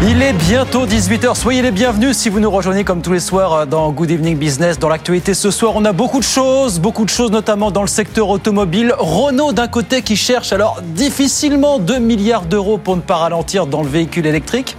Il 0.00 0.22
est 0.22 0.32
bientôt 0.32 0.86
18h. 0.86 1.34
Soyez 1.34 1.60
les 1.60 1.72
bienvenus 1.72 2.16
si 2.16 2.28
vous 2.28 2.38
nous 2.38 2.52
rejoignez 2.52 2.84
comme 2.84 3.02
tous 3.02 3.12
les 3.12 3.18
soirs 3.18 3.66
dans 3.66 3.90
Good 3.90 4.12
Evening 4.12 4.36
Business. 4.36 4.78
Dans 4.78 4.88
l'actualité 4.88 5.34
ce 5.34 5.50
soir, 5.50 5.72
on 5.74 5.84
a 5.84 5.92
beaucoup 5.92 6.20
de 6.20 6.24
choses, 6.24 6.78
beaucoup 6.78 7.04
de 7.04 7.10
choses 7.10 7.32
notamment 7.32 7.72
dans 7.72 7.80
le 7.82 7.88
secteur 7.88 8.28
automobile. 8.28 8.94
Renault 8.96 9.52
d'un 9.52 9.66
côté 9.66 10.02
qui 10.02 10.14
cherche 10.14 10.52
alors 10.52 10.80
difficilement 10.84 11.80
2 11.80 11.98
milliards 11.98 12.44
d'euros 12.44 12.78
pour 12.78 12.94
ne 12.94 13.00
pas 13.00 13.16
ralentir 13.16 13.66
dans 13.66 13.82
le 13.82 13.88
véhicule 13.88 14.26
électrique. 14.26 14.76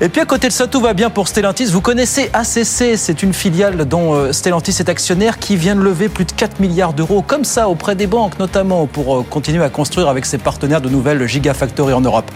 Et 0.00 0.08
puis 0.08 0.20
à 0.20 0.24
côté 0.24 0.46
de 0.46 0.52
ça, 0.52 0.68
tout 0.68 0.80
va 0.80 0.94
bien 0.94 1.10
pour 1.10 1.26
Stellantis. 1.26 1.66
Vous 1.66 1.80
connaissez 1.80 2.30
ACC, 2.32 2.96
c'est 2.96 3.22
une 3.24 3.34
filiale 3.34 3.86
dont 3.86 4.14
euh, 4.14 4.32
Stellantis 4.32 4.76
est 4.78 4.88
actionnaire 4.88 5.40
qui 5.40 5.56
vient 5.56 5.74
de 5.74 5.80
lever 5.80 6.08
plus 6.08 6.26
de 6.26 6.32
4 6.32 6.60
milliards 6.60 6.92
d'euros 6.92 7.22
comme 7.22 7.44
ça 7.44 7.68
auprès 7.68 7.96
des 7.96 8.06
banques 8.06 8.38
notamment 8.38 8.86
pour 8.86 9.16
euh, 9.16 9.26
continuer 9.28 9.64
à 9.64 9.68
construire 9.68 10.08
avec 10.08 10.26
ses 10.26 10.38
partenaires 10.38 10.80
de 10.80 10.88
nouvelles 10.88 11.26
gigafactories 11.26 11.92
en 11.92 12.00
Europe. 12.00 12.30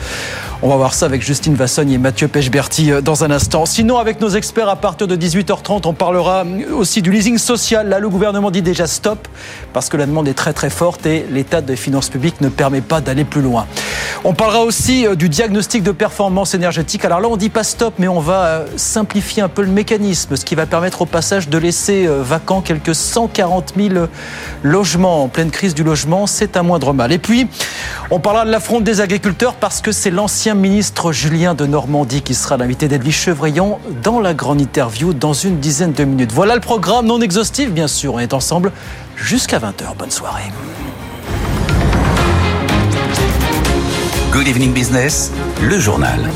On 0.61 0.69
va 0.69 0.77
voir 0.77 0.95
ça 0.95 1.07
avec 1.07 1.23
Justine 1.23 1.55
Vassogne 1.55 1.93
et 1.93 1.99
Mathieu 2.09 2.27
Pechberti 2.27 2.91
euh, 2.91 3.03
dans 3.03 3.23
un 3.23 3.31
instant. 3.31 3.67
Sinon, 3.67 3.99
avec 3.99 4.19
nos 4.23 4.31
experts, 4.31 4.71
à 4.71 4.77
partir 4.77 5.07
de 5.07 5.15
18h30, 5.15 5.83
on 5.85 5.93
parlera 5.93 6.43
aussi 6.73 7.03
du 7.03 7.13
leasing 7.13 7.37
social. 7.37 7.87
Là, 7.87 7.99
le 7.99 8.09
gouvernement 8.09 8.51
dit 8.51 8.63
déjà 8.63 8.87
stop 8.87 9.29
parce 9.75 9.91
que 9.91 9.99
la 9.99 10.07
demande 10.07 10.27
est 10.27 10.33
très 10.33 10.55
très 10.55 10.71
forte 10.71 11.05
et 11.05 11.27
l'état 11.31 11.61
des 11.61 11.77
finances 11.77 12.09
publiques 12.09 12.41
ne 12.41 12.49
permet 12.49 12.81
pas 12.81 13.03
d'aller 13.03 13.25
plus 13.25 13.43
loin. 13.43 13.67
On 14.25 14.33
parlera 14.33 14.63
aussi 14.63 15.07
du 15.17 15.29
diagnostic 15.29 15.83
de 15.83 15.93
performance 15.93 16.55
énergétique. 16.55 17.05
Alors 17.05 17.21
là, 17.21 17.29
on 17.29 17.37
dit 17.37 17.51
pas 17.51 17.63
stop, 17.63 17.93
mais 17.99 18.09
on 18.09 18.21
va 18.21 18.45
euh, 18.45 18.67
simplifier 18.77 19.43
un 19.43 19.49
peu 19.49 19.61
le 19.61 19.69
mécanisme, 19.71 20.35
ce 20.35 20.47
qui 20.47 20.55
va 20.55 20.65
permettre 20.65 21.03
au 21.03 21.07
passage 21.07 21.51
de 21.51 21.59
laisser 21.59 22.07
euh, 22.07 22.23
vacants 22.23 22.63
quelques 22.63 22.95
140 22.95 23.75
000 23.77 24.07
logements 24.63 25.25
en 25.25 25.29
pleine 25.29 25.51
crise 25.51 25.75
du 25.75 25.85
logement. 25.85 26.27
C'est 26.27 26.57
un 26.57 26.63
moindre 26.63 26.95
mal. 26.95 27.13
Et 27.13 27.19
puis, 27.19 27.49
on 28.11 28.19
parlera 28.19 28.47
de 28.47 28.51
l'affront 28.51 28.81
des 28.81 29.03
agriculteurs 29.03 29.57
parce 29.57 29.83
que 29.83 29.93
c'est 29.93 30.11
l'ancien 30.11 30.55
ministre 30.55 31.13
Julien 31.13 31.55
de 31.55 31.67
Normandie 31.67 31.98
qui 32.07 32.35
sera 32.35 32.57
l'invité 32.57 32.87
d'Edwige 32.87 33.17
Chevrillon 33.17 33.79
dans 34.03 34.21
la 34.21 34.35
grande 34.35 34.61
interview 34.61 35.13
dans 35.13 35.33
une 35.33 35.59
dizaine 35.59 35.93
de 35.93 36.05
minutes. 36.05 36.33
Voilà 36.33 36.55
le 36.55 36.61
programme 36.61 37.07
non 37.07 37.21
exhaustif, 37.21 37.71
bien 37.71 37.89
sûr. 37.89 38.15
On 38.15 38.19
est 38.21 38.35
ensemble 38.35 38.73
jusqu'à 39.17 39.59
20h. 39.59 39.97
Bonne 39.99 40.11
soirée. 40.11 40.51
Good 44.33 44.47
Evening 44.47 44.73
Business, 44.73 45.33
le 45.61 45.79
journal. 45.79 46.31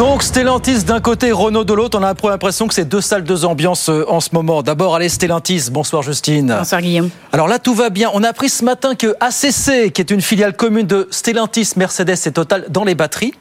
Donc 0.00 0.22
Stellantis 0.22 0.84
d'un 0.84 1.00
côté, 1.00 1.30
Renault 1.30 1.64
de 1.64 1.74
l'autre. 1.74 1.98
On 2.00 2.02
a 2.02 2.08
un 2.08 2.14
peu 2.14 2.30
l'impression 2.30 2.66
que 2.66 2.72
c'est 2.72 2.86
deux 2.86 3.02
salles, 3.02 3.22
deux 3.22 3.44
ambiances 3.44 3.90
euh, 3.90 4.06
en 4.08 4.20
ce 4.20 4.30
moment. 4.32 4.62
D'abord, 4.62 4.94
allez 4.94 5.10
Stellantis. 5.10 5.68
Bonsoir 5.70 6.02
Justine. 6.02 6.56
Bonsoir 6.58 6.80
Guillaume. 6.80 7.10
Alors 7.32 7.48
là, 7.48 7.58
tout 7.58 7.74
va 7.74 7.90
bien. 7.90 8.10
On 8.14 8.24
a 8.24 8.28
appris 8.30 8.48
ce 8.48 8.64
matin 8.64 8.94
que 8.94 9.14
ACC, 9.20 9.92
qui 9.92 10.00
est 10.00 10.10
une 10.10 10.22
filiale 10.22 10.56
commune 10.56 10.86
de 10.86 11.06
Stellantis, 11.10 11.74
Mercedes 11.76 12.16
et 12.24 12.32
Total 12.32 12.64
dans 12.70 12.84
les 12.84 12.94
batteries, 12.94 13.34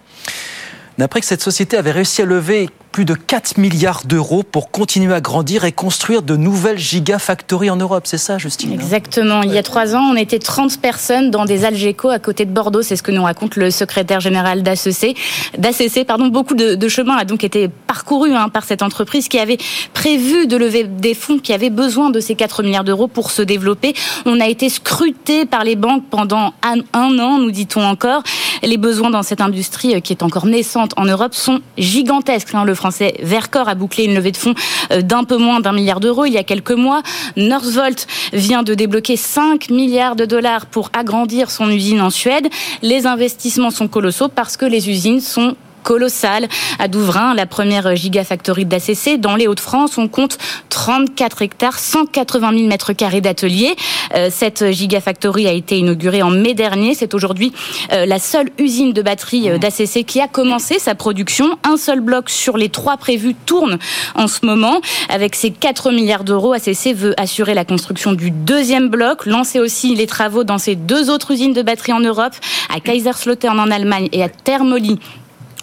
on 0.97 1.01
a 1.01 1.05
appris 1.05 1.21
que 1.21 1.27
cette 1.27 1.41
société 1.41 1.77
avait 1.77 1.91
réussi 1.91 2.23
à 2.23 2.25
lever 2.25 2.69
plus 2.91 3.05
de 3.05 3.13
4 3.13 3.57
milliards 3.57 4.03
d'euros 4.05 4.43
pour 4.43 4.71
continuer 4.71 5.13
à 5.13 5.21
grandir 5.21 5.63
et 5.65 5.71
construire 5.71 6.21
de 6.21 6.35
nouvelles 6.35 6.77
gigafactories 6.77 7.69
en 7.69 7.75
Europe. 7.75 8.03
C'est 8.05 8.17
ça, 8.17 8.37
Justine 8.37 8.71
hein? 8.71 8.75
Exactement. 8.75 9.43
Il 9.43 9.53
y 9.53 9.57
a 9.57 9.63
trois 9.63 9.95
ans, 9.95 10.11
on 10.11 10.15
était 10.15 10.39
30 10.39 10.79
personnes 10.79 11.31
dans 11.31 11.45
des 11.45 11.65
Algeco 11.65 12.09
à 12.09 12.19
côté 12.19 12.45
de 12.45 12.51
Bordeaux. 12.51 12.81
C'est 12.81 12.95
ce 12.95 13.03
que 13.03 13.11
nous 13.11 13.23
raconte 13.23 13.55
le 13.55 13.71
secrétaire 13.71 14.19
général 14.19 14.63
d'ACC. 14.63 15.15
D'ACC, 15.57 16.05
pardon, 16.05 16.27
beaucoup 16.27 16.55
de, 16.55 16.75
de, 16.75 16.87
chemin 16.87 17.15
a 17.15 17.25
donc 17.25 17.43
été 17.43 17.69
parcouru 17.87 18.33
hein, 18.33 18.49
par 18.49 18.63
cette 18.63 18.81
entreprise 18.81 19.27
qui 19.27 19.39
avait 19.39 19.57
prévu 19.93 20.47
de 20.47 20.57
lever 20.57 20.83
des 20.85 21.13
fonds, 21.13 21.39
qui 21.39 21.53
avait 21.53 21.69
besoin 21.69 22.09
de 22.09 22.19
ces 22.19 22.35
4 22.35 22.63
milliards 22.63 22.83
d'euros 22.83 23.07
pour 23.07 23.31
se 23.31 23.41
développer. 23.41 23.93
On 24.25 24.39
a 24.39 24.47
été 24.47 24.69
scruté 24.69 25.45
par 25.45 25.63
les 25.63 25.75
banques 25.75 26.05
pendant 26.09 26.53
un, 26.63 26.79
an, 26.93 27.37
nous 27.37 27.51
dit-on 27.51 27.83
encore. 27.83 28.23
Les 28.63 28.77
besoins 28.77 29.09
dans 29.09 29.23
cette 29.23 29.41
industrie 29.41 29.95
euh, 29.95 29.99
qui 29.99 30.13
est 30.13 30.23
encore 30.23 30.45
naissante 30.45 30.93
en 30.97 31.05
Europe 31.05 31.33
sont 31.33 31.61
gigantesques. 31.77 32.53
Hein. 32.53 32.65
Français 32.79 33.15
Vercor 33.21 33.67
a 33.67 33.75
bouclé 33.75 34.05
une 34.05 34.15
levée 34.15 34.31
de 34.31 34.37
fonds 34.37 34.55
euh, 34.91 35.01
d'un 35.01 35.25
peu 35.25 35.37
moins 35.37 35.59
d'un 35.59 35.73
milliard 35.73 35.99
d'euros 35.99 36.25
il 36.25 36.33
y 36.33 36.37
a 36.37 36.43
quelques 36.43 36.71
mois. 36.71 37.03
Northvolt 37.35 38.07
vient 38.31 38.63
de 38.63 38.73
débloquer 38.73 39.17
5 39.17 39.69
milliards 39.69 40.15
de 40.15 40.25
dollars 40.25 40.65
pour 40.65 40.89
agrandir 40.93 41.51
son 41.51 41.69
usine 41.69 42.01
en 42.01 42.09
Suède. 42.09 42.47
Les 42.81 43.05
investissements 43.05 43.71
sont 43.71 43.89
colossaux 43.89 44.29
parce 44.29 44.55
que 44.55 44.65
les 44.65 44.89
usines 44.89 45.19
sont 45.19 45.55
colossale 45.81 46.47
à 46.79 46.87
Douvrin, 46.87 47.33
la 47.33 47.45
première 47.45 47.95
gigafactory 47.95 48.65
d'ACC. 48.65 49.19
Dans 49.19 49.35
les 49.35 49.47
Hauts-de-France, 49.47 49.97
on 49.97 50.07
compte 50.07 50.37
34 50.69 51.41
hectares, 51.41 51.79
180 51.79 52.53
000 52.53 52.67
mètres 52.67 52.93
carrés 52.93 53.21
d'ateliers. 53.21 53.75
Euh, 54.15 54.29
cette 54.31 54.71
gigafactory 54.71 55.47
a 55.47 55.51
été 55.51 55.77
inaugurée 55.77 56.21
en 56.21 56.29
mai 56.29 56.53
dernier. 56.53 56.93
C'est 56.93 57.13
aujourd'hui 57.13 57.53
euh, 57.91 58.05
la 58.05 58.19
seule 58.19 58.49
usine 58.57 58.93
de 58.93 59.01
batterie 59.01 59.49
euh, 59.49 59.57
d'ACC 59.57 60.05
qui 60.05 60.21
a 60.21 60.27
commencé 60.27 60.79
sa 60.79 60.95
production. 60.95 61.57
Un 61.63 61.77
seul 61.77 61.99
bloc 61.99 62.29
sur 62.29 62.57
les 62.57 62.69
trois 62.69 62.97
prévus 62.97 63.35
tourne 63.45 63.77
en 64.15 64.27
ce 64.27 64.45
moment. 64.45 64.81
Avec 65.09 65.35
ses 65.35 65.51
4 65.51 65.91
milliards 65.91 66.23
d'euros, 66.23 66.53
ACC 66.53 66.93
veut 66.95 67.13
assurer 67.19 67.53
la 67.53 67.65
construction 67.65 68.13
du 68.13 68.31
deuxième 68.31 68.89
bloc, 68.89 69.25
lancer 69.25 69.59
aussi 69.59 69.95
les 69.95 70.07
travaux 70.07 70.43
dans 70.43 70.57
ses 70.57 70.75
deux 70.75 71.09
autres 71.09 71.31
usines 71.31 71.53
de 71.53 71.61
batterie 71.61 71.93
en 71.93 71.99
Europe, 71.99 72.33
à 72.73 72.79
Kaiserslautern 72.79 73.59
en 73.59 73.71
Allemagne 73.71 74.09
et 74.11 74.23
à 74.23 74.29
Termoli 74.29 74.99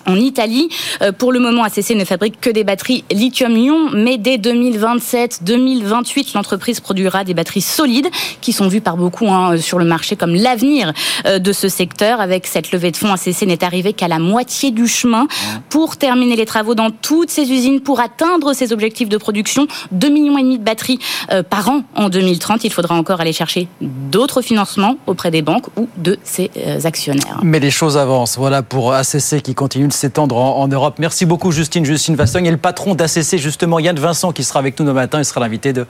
en 0.06 0.17
Italie. 0.17 0.69
Euh, 1.03 1.12
pour 1.12 1.33
le 1.33 1.41
moment, 1.41 1.65
ACC 1.65 1.91
ne 1.91 2.05
fabrique 2.05 2.41
que 2.41 2.50
des 2.50 2.65
batteries 2.65 3.05
lithium-ion, 3.11 3.91
mais 3.93 4.19
dès 4.19 4.37
2027-2028, 4.37 6.34
l'entreprise 6.34 6.81
produira 6.81 7.25
des 7.25 7.34
batteries 7.34 7.61
solides 7.61 8.09
qui 8.41 8.53
sont 8.53 8.69
vues 8.69 8.81
par 8.81 8.97
beaucoup 8.97 9.28
hein, 9.28 9.59
sur 9.59 9.78
le 9.78 9.84
marché 9.84 10.17
comme 10.17 10.34
l'avenir 10.34 10.93
euh, 11.27 11.39
de 11.39 11.53
ce 11.53 11.69
secteur. 11.69 12.21
Avec 12.21 12.47
cette 12.47 12.72
levée 12.72 12.91
de 12.91 12.97
fonds, 12.97 13.12
ACC 13.12 13.43
n'est 13.43 13.65
arrivé 13.65 13.93
qu'à 13.93 14.09
la 14.09 14.19
moitié 14.19 14.71
du 14.71 14.87
chemin 14.87 15.27
pour 15.69 15.97
terminer 15.97 16.37
les 16.37 16.47
travaux 16.47 16.75
dans 16.75 16.91
toutes 16.91 17.31
ces 17.31 17.50
usines 17.50 17.81
pour 17.81 18.00
atteindre 18.00 18.53
ses 18.53 18.73
objectifs 18.73 19.09
de 19.09 19.17
production. 19.17 19.67
2 19.93 20.09
millions 20.09 20.38
et 20.38 20.43
demi 20.43 20.59
de 20.59 20.65
batteries 20.65 20.99
euh, 21.33 21.43
par 21.43 21.69
an 21.69 21.83
en 21.94 22.09
2030. 22.09 22.65
Il 22.65 22.73
faudra 22.73 22.94
encore 22.94 23.21
aller 23.21 23.33
chercher 23.33 23.69
d'autres 23.81 24.43
financements 24.43 24.97
auprès 25.06 25.31
des 25.31 25.43
banques 25.43 25.67
ou 25.77 25.88
de 25.97 26.19
ses 26.23 26.50
actionnaires. 26.84 27.41
Mais 27.43 27.61
les 27.61 27.71
choses 27.71 27.97
avancent. 27.97 28.37
Voilà 28.38 28.62
pour 28.62 28.93
ACC 28.93 29.43
qui 29.43 29.55
continue 29.55 29.88
de 29.88 29.93
s'étendre 29.97 30.37
en, 30.37 30.69
Europe. 30.69 30.97
Merci 30.99 31.27
beaucoup 31.27 31.51
Justine, 31.51 31.84
Justine 31.84 32.15
Vassogne 32.15 32.47
et 32.47 32.51
le 32.51 32.57
patron 32.57 32.95
d'ACC 32.95 33.37
justement 33.37 33.79
Yann 33.79 33.99
Vincent 33.99 34.33
qui 34.33 34.45
sera 34.45 34.61
avec 34.61 34.79
nous 34.79 34.87
demain 34.87 35.03
matin. 35.03 35.19
Il 35.19 35.25
sera 35.25 35.41
l'invité 35.41 35.73
de 35.73 35.87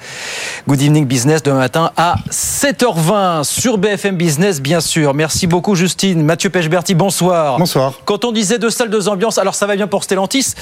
Good 0.69 0.81
Evening 0.81 1.06
Business 1.06 1.43
demain 1.43 1.59
matin 1.59 1.91
à 1.97 2.16
7h20 2.31 3.45
sur 3.45 3.78
BFM 3.78 4.16
Business 4.16 4.61
bien 4.61 4.81
sûr. 4.81 5.15
Merci 5.15 5.47
beaucoup 5.47 5.75
Justine. 5.75 6.22
Mathieu 6.22 6.50
Pechberti, 6.50 6.95
bonsoir. 6.95 7.59
Bonsoir. 7.59 7.93
Quand 8.05 8.25
on 8.25 8.33
disait 8.33 8.59
deux 8.59 8.71
salles, 8.71 8.91
deux 8.91 9.09
ambiances, 9.09 9.39
alors 9.39 9.55
ça 9.55 9.66
va 9.66 9.77
bien 9.77 9.87
pour 9.87 10.05
Stellantis. 10.05 10.55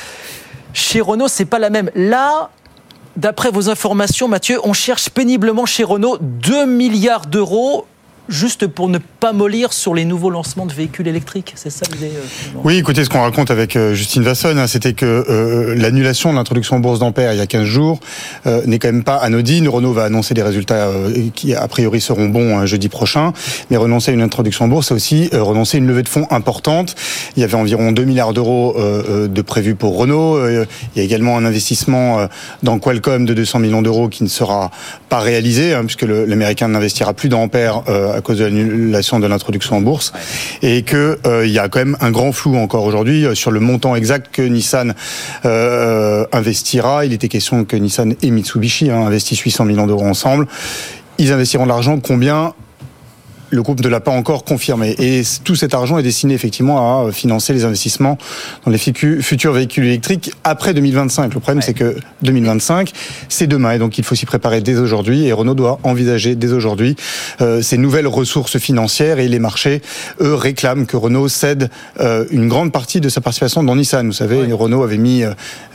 Chez 0.73 1.01
Renault, 1.01 1.29
c'est 1.29 1.45
pas 1.45 1.59
la 1.59 1.71
même. 1.71 1.91
Là, 1.95 2.51
d'après 3.17 3.51
vos 3.51 3.71
informations, 3.71 4.29
Mathieu, 4.29 4.59
on 4.65 4.73
cherche 4.73 5.11
péniblement 5.11 5.67
chez 5.67 5.85
Renault 5.85 6.19
2 6.21 6.67
milliards 6.67 7.27
d'euros 7.27 7.87
juste 8.29 8.67
pour 8.67 8.89
ne 8.89 8.99
pas 8.99 9.33
mollir 9.33 9.73
sur 9.73 9.95
les 9.95 10.05
nouveaux 10.05 10.31
lancements 10.31 10.67
de 10.67 10.73
véhicules 10.73 11.07
électriques. 11.07 11.53
C'est 11.57 11.71
ça 11.71 11.85
l'idée 11.93 12.13
euh, 12.17 12.61
Oui, 12.65 12.79
écoutez, 12.79 13.05
ce 13.05 13.11
qu'on 13.11 13.21
raconte 13.21 13.51
avec 13.51 13.77
euh, 13.77 13.95
Justine 13.95 14.23
Vasson, 14.23 14.57
hein, 14.57 14.67
c'était 14.67 14.95
que 14.95 15.05
euh, 15.29 15.75
l'annulation 15.77 16.31
de 16.31 16.37
l'introduction 16.37 16.77
en 16.77 16.81
bourse 16.81 16.99
d'Ampère 16.99 17.33
il 17.33 17.39
y 17.39 17.43
a 17.43 17.47
15 17.47 17.65
jours 17.65 18.01
n'est 18.67 18.79
quand 18.79 18.89
même 18.89 19.05
pas 19.05 19.17
anodine. 19.17 19.69
Renault 19.69 19.93
va 19.93 20.05
annoncer 20.05 20.35
des 20.35 20.43
résultats 20.43 20.91
qui, 21.35 21.55
a 21.55 21.67
priori, 21.69 22.01
seront 22.01 22.27
bons 22.27 22.67
jeudi 22.67 22.89
prochain. 22.89 23.33
Mais 23.71 23.77
renoncer 23.77 24.11
à 24.11 24.15
une 24.15 24.23
introduction 24.23 24.67
en 24.67 24.69
bourse, 24.69 24.89
c'est 24.89 24.95
aussi 24.95 25.29
renoncer 25.33 25.79
à 25.79 25.81
une 25.81 25.87
levée 25.87 26.03
de 26.03 26.09
fonds 26.09 26.27
importante. 26.31 26.95
Il 27.37 27.41
y 27.41 27.45
avait 27.45 27.55
environ 27.55 27.93
2 27.93 28.05
milliards 28.05 28.33
d'euros 28.33 28.77
de 28.79 29.43
prévus 29.43 29.75
pour 29.75 29.97
Renault. 29.97 30.47
il 30.49 30.67
y 30.97 31.01
a 31.01 31.03
également 31.03 31.37
un 31.37 31.45
investissement 31.45 32.29
dans 32.63 32.79
Qualcomm 32.79 33.25
de 33.25 33.35
200 33.35 33.61
millions 33.61 33.83
d'euros 33.83 34.09
qui 34.09 34.25
ne 34.25 34.29
sera 34.29 34.71
pas 35.09 35.21
réalisé, 35.21 35.75
hein, 35.75 35.85
puisque 35.85 36.03
l'Américain 36.03 36.69
n'investira 36.69 37.15
plus 37.15 37.29
dans 37.29 37.43
Ampère 37.43 37.83
à 38.15 38.21
cause 38.21 38.39
de 38.39 38.45
l'annulation 38.45 39.21
de 39.21 39.27
l'introduction 39.27 39.77
en 39.77 39.81
bourse, 39.81 40.13
et 40.63 40.83
que 40.83 41.19
euh, 41.27 41.47
il 41.47 41.53
y 41.53 41.59
a 41.59 41.69
quand 41.69 41.81
même 41.81 41.97
un 42.01 42.11
grand 42.11 42.33
flou 42.33 42.57
encore 42.57 42.85
aujourd'hui 42.85 43.27
euh, 43.27 43.35
sur 43.35 43.51
le 43.51 43.61
montant 43.61 43.97
exact 43.97 44.29
que 44.33 44.43
Nissan 44.43 44.95
euh, 45.45 46.27
investira. 46.33 47.05
Il 47.05 47.13
était 47.13 47.29
question 47.29 47.65
que 47.65 47.77
Nissan 47.77 48.15
et 48.23 48.31
Mitsubishi 48.31 48.91
hein, 48.91 49.07
investissent 49.07 49.41
800 49.41 49.65
millions 49.65 49.87
d'euros 49.87 50.07
ensemble. 50.07 50.47
Ils 51.19 51.33
investiront 51.33 51.65
de 51.65 51.69
l'argent. 51.69 52.01
Combien 52.01 52.55
le 53.55 53.63
groupe 53.63 53.81
ne 53.83 53.89
l'a 53.89 54.01
pas 54.01 54.11
encore 54.11 54.45
confirmé. 54.45 54.95
Et 54.99 55.23
tout 55.45 55.57
cet 55.57 55.75
argent 55.75 55.99
est 55.99 56.03
destiné 56.03 56.35
effectivement 56.35 57.07
à 57.07 57.13
financer 57.13 57.53
les 57.53 57.65
investissements 57.65 58.19
dans 58.65 58.71
les 58.71 58.79
futurs 58.79 59.53
véhicules 59.53 59.85
électriques 59.85 60.33
après 60.45 60.75
2025. 60.75 61.35
Le 61.35 61.41
problème, 61.41 61.63
c'est 61.63 61.75
que 61.75 61.97
2025, 62.23 62.91
c'est 63.29 63.47
demain. 63.47 63.73
Et 63.73 63.79
donc, 63.79 63.99
il 63.99 64.05
faut 64.05 64.15
s'y 64.15 64.27
préparer 64.27 64.61
dès 64.61 64.79
aujourd'hui. 64.79 65.27
Et 65.27 65.33
Renault 65.33 65.55
doit 65.55 65.79
envisager 65.83 66.35
dès 66.35 66.53
aujourd'hui 66.53 66.97
euh, 67.41 67.63
ces 67.63 67.79
nouvelles 67.79 68.09
ressources 68.09 68.59
financières. 68.59 69.19
Et 69.19 69.29
les 69.29 69.39
marchés, 69.39 69.83
eux, 70.21 70.35
réclament 70.35 70.87
que 70.87 70.97
Renault 70.97 71.29
cède 71.29 71.71
euh, 72.01 72.25
une 72.31 72.49
grande 72.49 72.73
partie 72.73 73.01
de 73.01 73.09
sa 73.09 73.21
participation 73.21 73.63
dans 73.63 73.77
Nissan. 73.77 74.07
Vous 74.07 74.13
savez, 74.13 74.53
Renault 74.53 74.83
avait 74.83 74.99
mis 74.99 75.23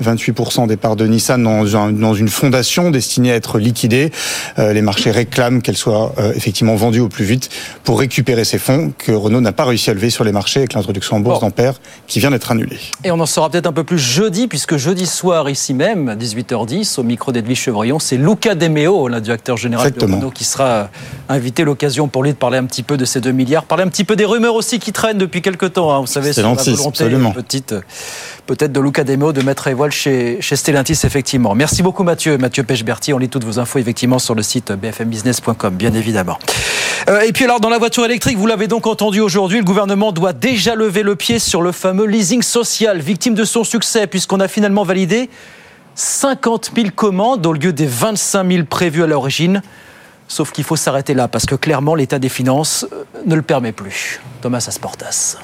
28% 0.03 0.63
euh, 0.63 0.67
des 0.67 0.77
parts 0.77 0.95
de 0.95 1.05
Nissan 1.05 1.41
dans, 1.41 1.75
un, 1.75 1.91
dans 1.91 2.13
une 2.13 2.27
fondation 2.27 2.91
destinée 2.91 3.31
à 3.31 3.35
être 3.35 3.59
liquidée. 3.59 4.11
Euh, 4.57 4.73
les 4.73 4.81
marchés 4.81 5.11
réclament 5.11 5.61
qu'elle 5.61 5.77
soit 5.77 6.13
euh, 6.17 6.33
effectivement 6.35 6.75
vendue 6.75 6.99
au 6.99 7.09
plus 7.09 7.25
vite 7.25 7.49
pour 7.83 7.99
récupérer 7.99 8.43
ces 8.43 8.59
fonds 8.59 8.93
que 8.97 9.11
Renault 9.11 9.41
n'a 9.41 9.51
pas 9.51 9.65
réussi 9.65 9.89
à 9.89 9.93
lever 9.93 10.09
sur 10.09 10.23
les 10.23 10.31
marchés 10.31 10.59
avec 10.59 10.73
l'introduction 10.73 11.17
en 11.17 11.19
bourse 11.19 11.41
d'Ampère 11.41 11.79
qui 12.07 12.19
vient 12.19 12.31
d'être 12.31 12.51
annulée. 12.51 12.79
Et 13.03 13.11
on 13.11 13.19
en 13.19 13.25
saura 13.25 13.49
peut-être 13.49 13.67
un 13.67 13.73
peu 13.73 13.83
plus 13.83 13.99
jeudi, 13.99 14.47
puisque 14.47 14.77
jeudi 14.77 15.05
soir, 15.05 15.49
ici 15.49 15.73
même, 15.73 16.09
à 16.09 16.15
18h10, 16.15 16.99
au 16.99 17.03
micro 17.03 17.31
d'Edwige 17.31 17.59
Chevrillon, 17.59 17.99
c'est 17.99 18.17
Luca 18.17 18.55
Demeo, 18.55 19.07
le 19.07 19.21
directeur 19.21 19.57
général 19.57 19.91
de 19.91 19.99
Renault, 19.99 20.31
qui 20.31 20.43
sera 20.43 20.89
invité. 21.27 21.63
L'occasion 21.63 22.07
pour 22.07 22.23
lui 22.23 22.31
de 22.31 22.37
parler 22.37 22.57
un 22.57 22.65
petit 22.65 22.83
peu 22.83 22.97
de 22.97 23.05
ces 23.05 23.21
2 23.21 23.31
milliards, 23.31 23.65
parler 23.65 23.83
un 23.83 23.89
petit 23.89 24.03
peu 24.03 24.15
des 24.15 24.25
rumeurs 24.25 24.55
aussi 24.55 24.79
qui 24.79 24.91
traînent 24.91 25.17
depuis 25.17 25.41
quelques 25.41 25.73
temps. 25.73 25.93
Hein. 25.93 25.99
Vous 26.01 26.07
savez, 26.07 26.33
c'est 26.33 26.41
la 26.41 26.53
volonté 26.53 27.09
petite, 27.33 27.75
peut-être 28.49 28.71
de 28.71 28.79
Luca 28.79 29.03
Demeo 29.03 29.31
de 29.31 29.43
mettre 29.43 29.67
à 29.67 29.73
voile 29.75 29.91
chez, 29.91 30.41
chez 30.41 30.55
Stellantis, 30.55 30.97
effectivement. 31.03 31.53
Merci 31.53 31.83
beaucoup 31.83 32.01
Mathieu, 32.01 32.35
Mathieu 32.39 32.63
Pechberti. 32.63 33.13
On 33.13 33.19
lit 33.19 33.29
toutes 33.29 33.43
vos 33.43 33.59
infos 33.59 33.77
effectivement 33.77 34.17
sur 34.17 34.33
le 34.33 34.41
site 34.41 34.71
bfmbusiness.com, 34.71 35.75
bien 35.75 35.93
évidemment. 35.93 36.39
Euh, 37.09 37.21
et 37.21 37.31
puis 37.31 37.45
alors, 37.45 37.59
dans 37.59 37.69
la 37.69 37.77
voiture 37.77 38.05
électrique, 38.05 38.39
vous 38.39 38.47
l'avez 38.47 38.65
donc 38.65 38.87
entendu 38.87 39.19
aujourd'hui, 39.19 39.59
le 39.59 39.63
gouvernement 39.63 40.11
doit 40.11 40.33
déjà 40.33 40.73
lever 40.73 41.03
le 41.03 41.15
pied 41.15 41.37
sur 41.37 41.61
le 41.61 41.71
fameux 41.71 42.07
leasing 42.07 42.41
social, 42.41 42.99
victime 42.99 43.35
de 43.35 43.43
son 43.43 43.63
succès, 43.63 44.07
puisqu'on 44.07 44.39
a 44.39 44.47
finalement 44.47 44.83
validé 44.83 45.29
50 45.93 46.71
000 46.75 46.87
commandes 46.95 47.45
au 47.45 47.53
lieu 47.53 47.71
des 47.71 47.85
25 47.85 48.51
000 48.51 48.63
prévues 48.63 49.03
à 49.03 49.07
l'origine. 49.07 49.61
Sauf 50.27 50.51
qu'il 50.51 50.63
faut 50.63 50.75
s'arrêter 50.75 51.13
là, 51.13 51.27
parce 51.27 51.45
que 51.45 51.53
clairement, 51.53 51.93
l'état 51.93 52.17
des 52.17 52.29
finances 52.29 52.87
euh, 52.91 53.03
ne 53.27 53.35
le 53.35 53.43
permet 53.43 53.73
plus. 53.73 54.19
Thomas 54.41 54.65
Asportas. 54.67 55.37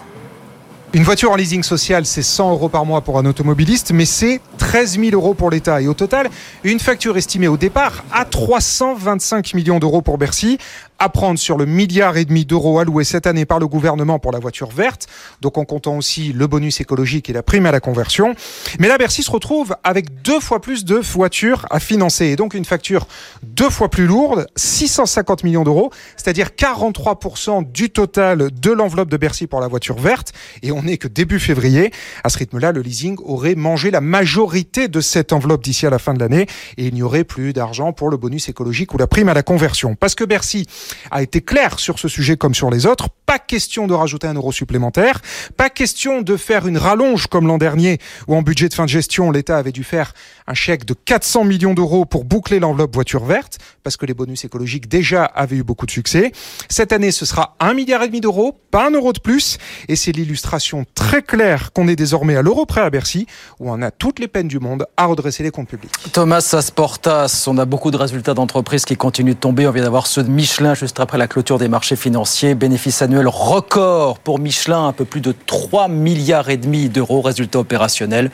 Une 0.96 1.04
voiture 1.04 1.30
en 1.30 1.36
leasing 1.36 1.62
social, 1.62 2.06
c'est 2.06 2.22
100 2.22 2.52
euros 2.52 2.70
par 2.70 2.86
mois 2.86 3.02
pour 3.02 3.20
un 3.20 3.26
automobiliste, 3.26 3.92
mais 3.92 4.06
c'est 4.06 4.40
13 4.60 4.98
000 4.98 5.12
euros 5.12 5.34
pour 5.34 5.50
l'État. 5.50 5.82
Et 5.82 5.90
au 5.90 5.94
total, 5.94 6.30
une 6.64 6.80
facture 6.80 7.18
estimée 7.18 7.50
au 7.50 7.58
départ 7.58 8.06
à 8.14 8.24
325 8.24 9.56
millions 9.56 9.78
d'euros 9.78 10.02
pour 10.02 10.18
Bercy, 10.18 10.58
à 11.00 11.10
prendre 11.10 11.40
sur 11.40 11.58
le 11.58 11.66
milliard 11.66 12.18
et 12.18 12.26
demi 12.26 12.46
d'euros 12.46 12.80
alloué 12.80 13.04
cette 13.04 13.28
année 13.28 13.46
par 13.46 13.60
le 13.60 13.68
gouvernement 13.68 14.20
pour 14.20 14.32
la 14.32 14.40
voiture 14.40 14.70
verte, 14.70 15.08
donc 15.42 15.58
en 15.58 15.66
comptant 15.66 15.98
aussi 15.98 16.34
le 16.34 16.48
bonus 16.48 16.82
écologique 16.82 17.30
et 17.30 17.34
la 17.34 17.44
prime 17.44 17.66
à 17.66 17.72
la 17.72 17.80
conversion. 17.80 18.36
Mais 18.80 18.88
là, 18.88 18.98
Bercy 18.98 19.24
se 19.24 19.32
retrouve 19.32 19.76
avec 19.84 20.22
deux 20.22 20.40
fois 20.40 20.62
plus 20.62 20.86
de 20.86 20.96
voitures 20.96 21.66
à 21.70 21.80
financer, 21.80 22.26
et 22.28 22.36
donc 22.36 22.54
une 22.54 22.66
facture 22.66 23.08
deux 23.44 23.70
fois 23.70 23.90
plus 23.90 24.06
lourde, 24.06 24.48
650 24.56 25.44
millions 25.44 25.64
d'euros, 25.64 25.92
c'est-à-dire 26.18 26.50
43% 26.58 27.72
du 27.72 27.90
total 27.90 28.50
de 28.52 28.72
l'enveloppe 28.72 29.10
de 29.10 29.18
Bercy 29.18 29.48
pour 29.48 29.62
la 29.62 29.68
voiture 29.68 29.98
verte, 29.98 30.34
et 30.64 30.72
on 30.72 30.84
n'est 30.84 30.98
que 30.98 31.08
début 31.08 31.40
février. 31.40 31.92
À 32.24 32.30
ce 32.30 32.38
rythme-là, 32.38 32.72
le 32.72 32.82
leasing 32.82 33.18
aurait 33.24 33.56
mangé 33.56 33.92
la 33.92 34.02
majorité 34.02 34.88
de 34.88 35.02
cette 35.02 35.34
enveloppe 35.34 35.64
d'ici 35.64 35.86
à 35.86 35.90
la 35.90 36.00
fin 36.00 36.14
de 36.14 36.20
l'année, 36.20 36.48
et 36.78 36.86
il 36.88 36.94
n'y 36.94 37.04
aurait 37.04 37.24
plus 37.24 37.54
d'argent 37.54 37.94
pour 37.94 38.10
le 38.10 38.18
bonus 38.18 38.50
écologique 38.50 38.94
ou 38.94 38.98
la 38.98 39.08
prime 39.08 39.30
à 39.30 39.34
la 39.34 39.44
conversion. 39.44 39.96
Parce 39.96 40.16
que 40.16 40.24
Bercy 40.24 40.66
a 41.12 41.22
été 41.22 41.42
clair 41.42 41.80
sur 41.80 42.00
ce 42.00 42.08
sujet 42.08 42.38
comme 42.38 42.54
sur 42.54 42.70
les 42.70 42.86
autres. 42.86 43.10
Pas 43.26 43.40
question 43.40 43.88
de 43.88 43.94
rajouter 43.94 44.28
un 44.28 44.34
euro 44.34 44.52
supplémentaire. 44.52 45.22
Pas 45.58 45.70
question 45.70 46.22
de 46.22 46.38
faire 46.38 46.68
une 46.68 46.78
rallonge 46.78 47.28
comme 47.28 47.48
l'an 47.48 47.58
dernier 47.58 48.00
où 48.28 48.36
en 48.36 48.42
budget 48.42 48.70
de 48.70 48.74
fin 48.74 48.86
de 48.86 48.90
gestion, 48.90 49.32
l'État 49.32 49.58
avait 49.58 49.72
dû 49.72 49.84
faire 49.84 50.14
un 50.48 50.54
chèque 50.54 50.86
de 50.86 50.94
400 50.94 51.44
millions 51.44 51.74
d'euros 51.74 52.06
pour 52.06 52.24
boucler 52.24 52.60
l'enveloppe 52.60 52.94
voiture 52.94 53.26
verte 53.26 53.58
parce 53.84 53.98
que 53.98 54.06
les 54.06 54.14
bonus 54.14 54.46
écologiques 54.46 54.88
déjà 54.88 55.26
avaient 55.26 55.58
eu 55.58 55.64
beaucoup 55.64 55.86
de 55.86 55.92
succès. 55.92 56.32
Cette 56.70 56.92
année, 56.92 57.12
ce 57.12 57.26
sera 57.26 57.56
un 57.60 57.74
milliard 57.74 58.04
et 58.04 58.08
demi 58.08 58.22
d'euros, 58.22 58.56
pas 58.72 58.88
un 58.88 58.92
euro 58.92 59.14
de 59.14 59.20
plus. 59.20 59.58
Et 59.88 59.96
c'est 59.96 60.12
l'illustration 60.12 60.86
très 60.96 61.22
claire 61.22 61.72
qu'on 61.74 61.88
est 61.88 61.96
désormais 61.96 62.36
à 62.36 62.42
l'euro 62.42 62.66
près 62.66 62.82
à 62.82 62.90
Bercy 62.90 63.28
où 63.60 63.72
on 63.72 63.82
a 63.82 63.92
toutes 63.92 64.20
les 64.20 64.28
peines 64.28 64.48
du 64.48 64.60
monde 64.60 64.86
à 64.98 65.06
redresser 65.06 65.44
les 65.44 65.52
comptes 65.52 65.70
publics. 65.70 65.92
Thomas 66.14 66.48
Asportas, 66.54 67.46
on 67.48 67.58
a 67.58 67.66
beaucoup 67.66 67.92
de 67.92 67.98
résultats 67.98 68.34
d'entreprises 68.34 68.86
qui 68.86 68.96
continuent 68.96 69.34
de 69.34 69.40
tomber. 69.40 69.68
On 69.68 69.72
vient 69.72 69.84
d'avoir 69.84 70.08
ceux 70.08 70.24
de 70.24 70.30
Michelin 70.30 70.75
juste 70.76 71.00
après 71.00 71.18
la 71.18 71.28
clôture 71.28 71.58
des 71.58 71.68
marchés 71.68 71.96
financiers. 71.96 72.56
Bénéfice 72.56 73.02
annuel 73.02 73.28
record 73.28 74.20
pour 74.20 74.40
Michelin, 74.40 74.88
un 74.88 74.94
peu 74.94 75.06
plus 75.06 75.22
de 75.22 75.34
3 75.46 75.88
milliards 75.88 76.50
et 76.50 76.58
demi 76.58 76.90
d'euros. 76.90 77.22
Résultat 77.22 77.60
opérationnel 77.60 78.30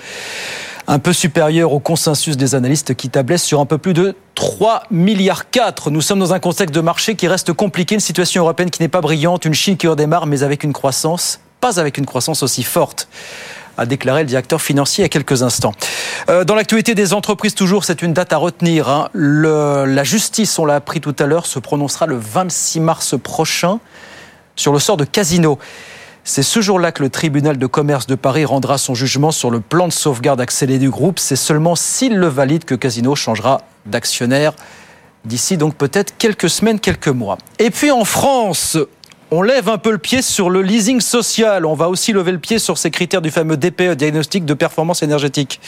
un 0.88 1.00
peu 1.00 1.14
supérieur 1.14 1.74
au 1.74 1.80
consensus 1.80 2.38
des 2.38 2.56
analystes 2.56 2.96
qui 2.96 3.10
tablaient 3.10 3.38
sur 3.38 3.60
un 3.60 3.66
peu 3.66 3.78
plus 3.78 3.94
de 3.94 4.16
3 4.36 4.84
milliards 4.90 5.50
4. 5.50 5.92
Nous 5.92 6.02
sommes 6.02 6.20
dans 6.20 6.34
un 6.34 6.40
contexte 6.40 6.74
de 6.76 6.82
marché 6.82 7.16
qui 7.16 7.28
reste 7.28 7.54
compliqué, 7.54 7.96
une 7.96 8.02
situation 8.02 8.42
européenne 8.42 8.72
qui 8.72 8.82
n'est 8.82 8.90
pas 8.90 9.00
brillante, 9.00 9.46
une 9.46 9.54
Chine 9.54 9.78
qui 9.78 9.88
redémarre 9.88 10.26
mais 10.26 10.44
avec 10.44 10.64
une 10.64 10.74
croissance, 10.74 11.40
pas 11.62 11.80
avec 11.80 11.98
une 11.98 12.06
croissance 12.06 12.44
aussi 12.44 12.64
forte 12.64 13.08
a 13.78 13.86
déclaré 13.86 14.22
le 14.22 14.28
directeur 14.28 14.62
financier 14.62 15.02
il 15.02 15.06
y 15.06 15.06
a 15.06 15.10
quelques 15.10 15.44
instants. 15.44 15.74
Euh, 16.30 16.44
dans 16.44 16.56
l'actualité 16.56 16.96
des 16.96 17.14
entreprises, 17.14 17.56
toujours, 17.56 17.84
c'est 17.84 18.02
une 18.02 18.14
date 18.14 18.34
à 18.34 18.38
retenir. 18.38 18.90
Hein. 18.90 19.10
la 19.14 20.04
justice, 20.04 20.58
on 20.60 20.66
l'a 20.66 20.76
appris 20.76 21.02
tout 21.02 21.16
à 21.20 21.26
l'heure, 21.26 21.46
se 21.46 21.60
prononcera 21.60 22.06
le 22.06 22.18
26 22.18 22.80
mars 22.80 23.16
prochain 23.22 23.80
sur 24.56 24.74
le 24.74 24.80
sort 24.80 24.98
de 24.98 25.06
Casino. 25.06 25.58
C'est 26.24 26.44
ce 26.44 26.62
jour-là 26.62 26.92
que 26.92 27.02
le 27.02 27.10
tribunal 27.10 27.58
de 27.58 27.66
commerce 27.66 28.06
de 28.06 28.16
Paris 28.16 28.46
rendra 28.46 28.78
son 28.78 28.94
jugement 28.94 29.32
sur 29.32 29.50
le 29.50 29.60
plan 29.60 29.88
de 29.88 29.94
sauvegarde 29.94 30.40
accéléré 30.40 30.78
du 30.78 30.90
groupe. 30.90 31.18
C'est 31.18 31.36
seulement 31.36 31.76
s'il 31.76 32.16
le 32.16 32.28
valide 32.28 32.64
que 32.64 32.76
Casino 32.76 33.16
changera 33.16 33.62
d'actionnaire 33.88 34.54
d'ici 35.26 35.58
donc 35.58 35.76
peut-être 35.76 36.18
quelques 36.18 36.50
semaines, 36.50 36.80
quelques 36.80 37.08
mois. 37.08 37.38
Et 37.60 37.70
puis 37.70 37.92
en 37.92 38.06
France, 38.06 38.78
on 39.32 39.42
lève 39.42 39.70
un 39.70 39.78
peu 39.78 39.92
le 39.92 39.98
pied 39.98 40.22
sur 40.22 40.50
le 40.50 40.62
leasing 40.62 41.00
social. 41.00 41.66
On 41.66 41.74
va 41.74 41.88
aussi 41.88 42.12
lever 42.12 42.34
le 42.34 42.38
pied 42.38 42.60
sur 42.60 42.78
ces 42.78 42.92
critères 42.92 43.22
du 43.22 43.32
fameux 43.32 43.56
DPE, 43.56 43.96
diagnostic 43.96 44.44
de 44.44 44.54
performance 44.54 45.04
énergétique. 45.04 45.62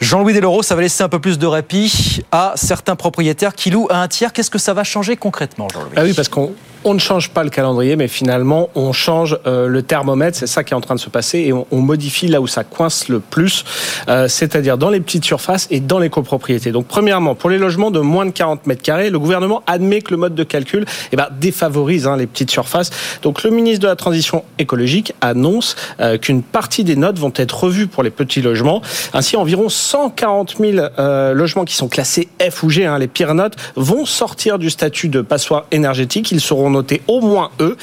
Jean-Louis 0.00 0.34
Deloro, 0.34 0.62
ça 0.62 0.76
va 0.76 0.82
laisser 0.82 1.02
un 1.02 1.08
peu 1.08 1.18
plus 1.18 1.38
de 1.38 1.46
répit 1.46 2.22
à 2.30 2.52
certains 2.54 2.94
propriétaires 2.94 3.54
qui 3.54 3.70
louent 3.70 3.88
à 3.90 4.00
un 4.02 4.08
tiers. 4.08 4.32
Qu'est-ce 4.32 4.50
que 4.50 4.58
ça 4.58 4.72
va 4.72 4.84
changer 4.84 5.16
concrètement, 5.16 5.66
Jean-Louis? 5.72 5.94
Ah 5.96 6.04
Oui, 6.04 6.12
parce 6.12 6.28
qu'on 6.28 6.54
on 6.86 6.94
ne 6.94 7.00
change 7.00 7.30
pas 7.30 7.42
le 7.42 7.50
calendrier, 7.50 7.96
mais 7.96 8.06
finalement, 8.06 8.70
on 8.76 8.92
change 8.92 9.36
euh, 9.46 9.66
le 9.66 9.82
thermomètre. 9.82 10.38
C'est 10.38 10.46
ça 10.46 10.62
qui 10.62 10.72
est 10.72 10.76
en 10.76 10.80
train 10.80 10.94
de 10.94 11.00
se 11.00 11.10
passer 11.10 11.40
et 11.40 11.52
on, 11.52 11.66
modifie 11.72 12.28
là 12.28 12.40
où 12.40 12.46
ça 12.46 12.62
coince 12.62 13.08
le 13.08 13.18
plus, 13.18 13.64
euh, 14.08 14.28
c'est-à-dire 14.28 14.78
dans 14.78 14.90
les 14.90 15.00
petites 15.00 15.24
surfaces 15.24 15.66
et 15.70 15.80
dans 15.80 15.98
les 15.98 16.10
copropriétés. 16.10 16.70
Donc, 16.70 16.86
premièrement, 16.86 17.34
pour 17.34 17.50
les 17.50 17.58
logements 17.58 17.90
de 17.90 17.98
moins 17.98 18.24
de 18.24 18.30
40 18.30 18.66
mètres 18.66 18.82
carrés, 18.82 19.10
le 19.10 19.18
gouvernement 19.18 19.62
admet 19.66 20.00
que 20.00 20.12
le 20.12 20.16
mode 20.16 20.36
de 20.36 20.44
calcul 20.44 20.84
eh 21.10 21.16
ben, 21.16 21.26
défavorise 21.40 22.06
hein, 22.06 22.16
les 22.16 22.26
petites 22.26 22.52
surfaces. 22.52 22.75
Donc, 23.22 23.42
le 23.42 23.50
ministre 23.50 23.82
de 23.82 23.88
la 23.88 23.96
Transition 23.96 24.44
écologique 24.58 25.14
annonce 25.20 25.76
euh, 26.00 26.18
qu'une 26.18 26.42
partie 26.42 26.84
des 26.84 26.96
notes 26.96 27.18
vont 27.18 27.32
être 27.36 27.64
revues 27.64 27.86
pour 27.86 28.02
les 28.02 28.10
petits 28.10 28.42
logements. 28.42 28.82
Ainsi, 29.12 29.36
environ 29.36 29.68
140 29.68 30.56
000 30.60 30.86
logements 31.34 31.64
qui 31.64 31.74
sont 31.74 31.88
classés 31.88 32.28
F 32.40 32.62
ou 32.62 32.70
G, 32.70 32.86
hein, 32.86 32.98
les 32.98 33.08
pires 33.08 33.34
notes, 33.34 33.54
vont 33.76 34.04
sortir 34.04 34.58
du 34.58 34.70
statut 34.70 35.08
de 35.08 35.20
passoire 35.20 35.66
énergétique. 35.70 36.30
Ils 36.32 36.40
seront 36.40 36.70
noter 36.70 37.02
au 37.08 37.20
moins 37.20 37.50
E. 37.60 37.76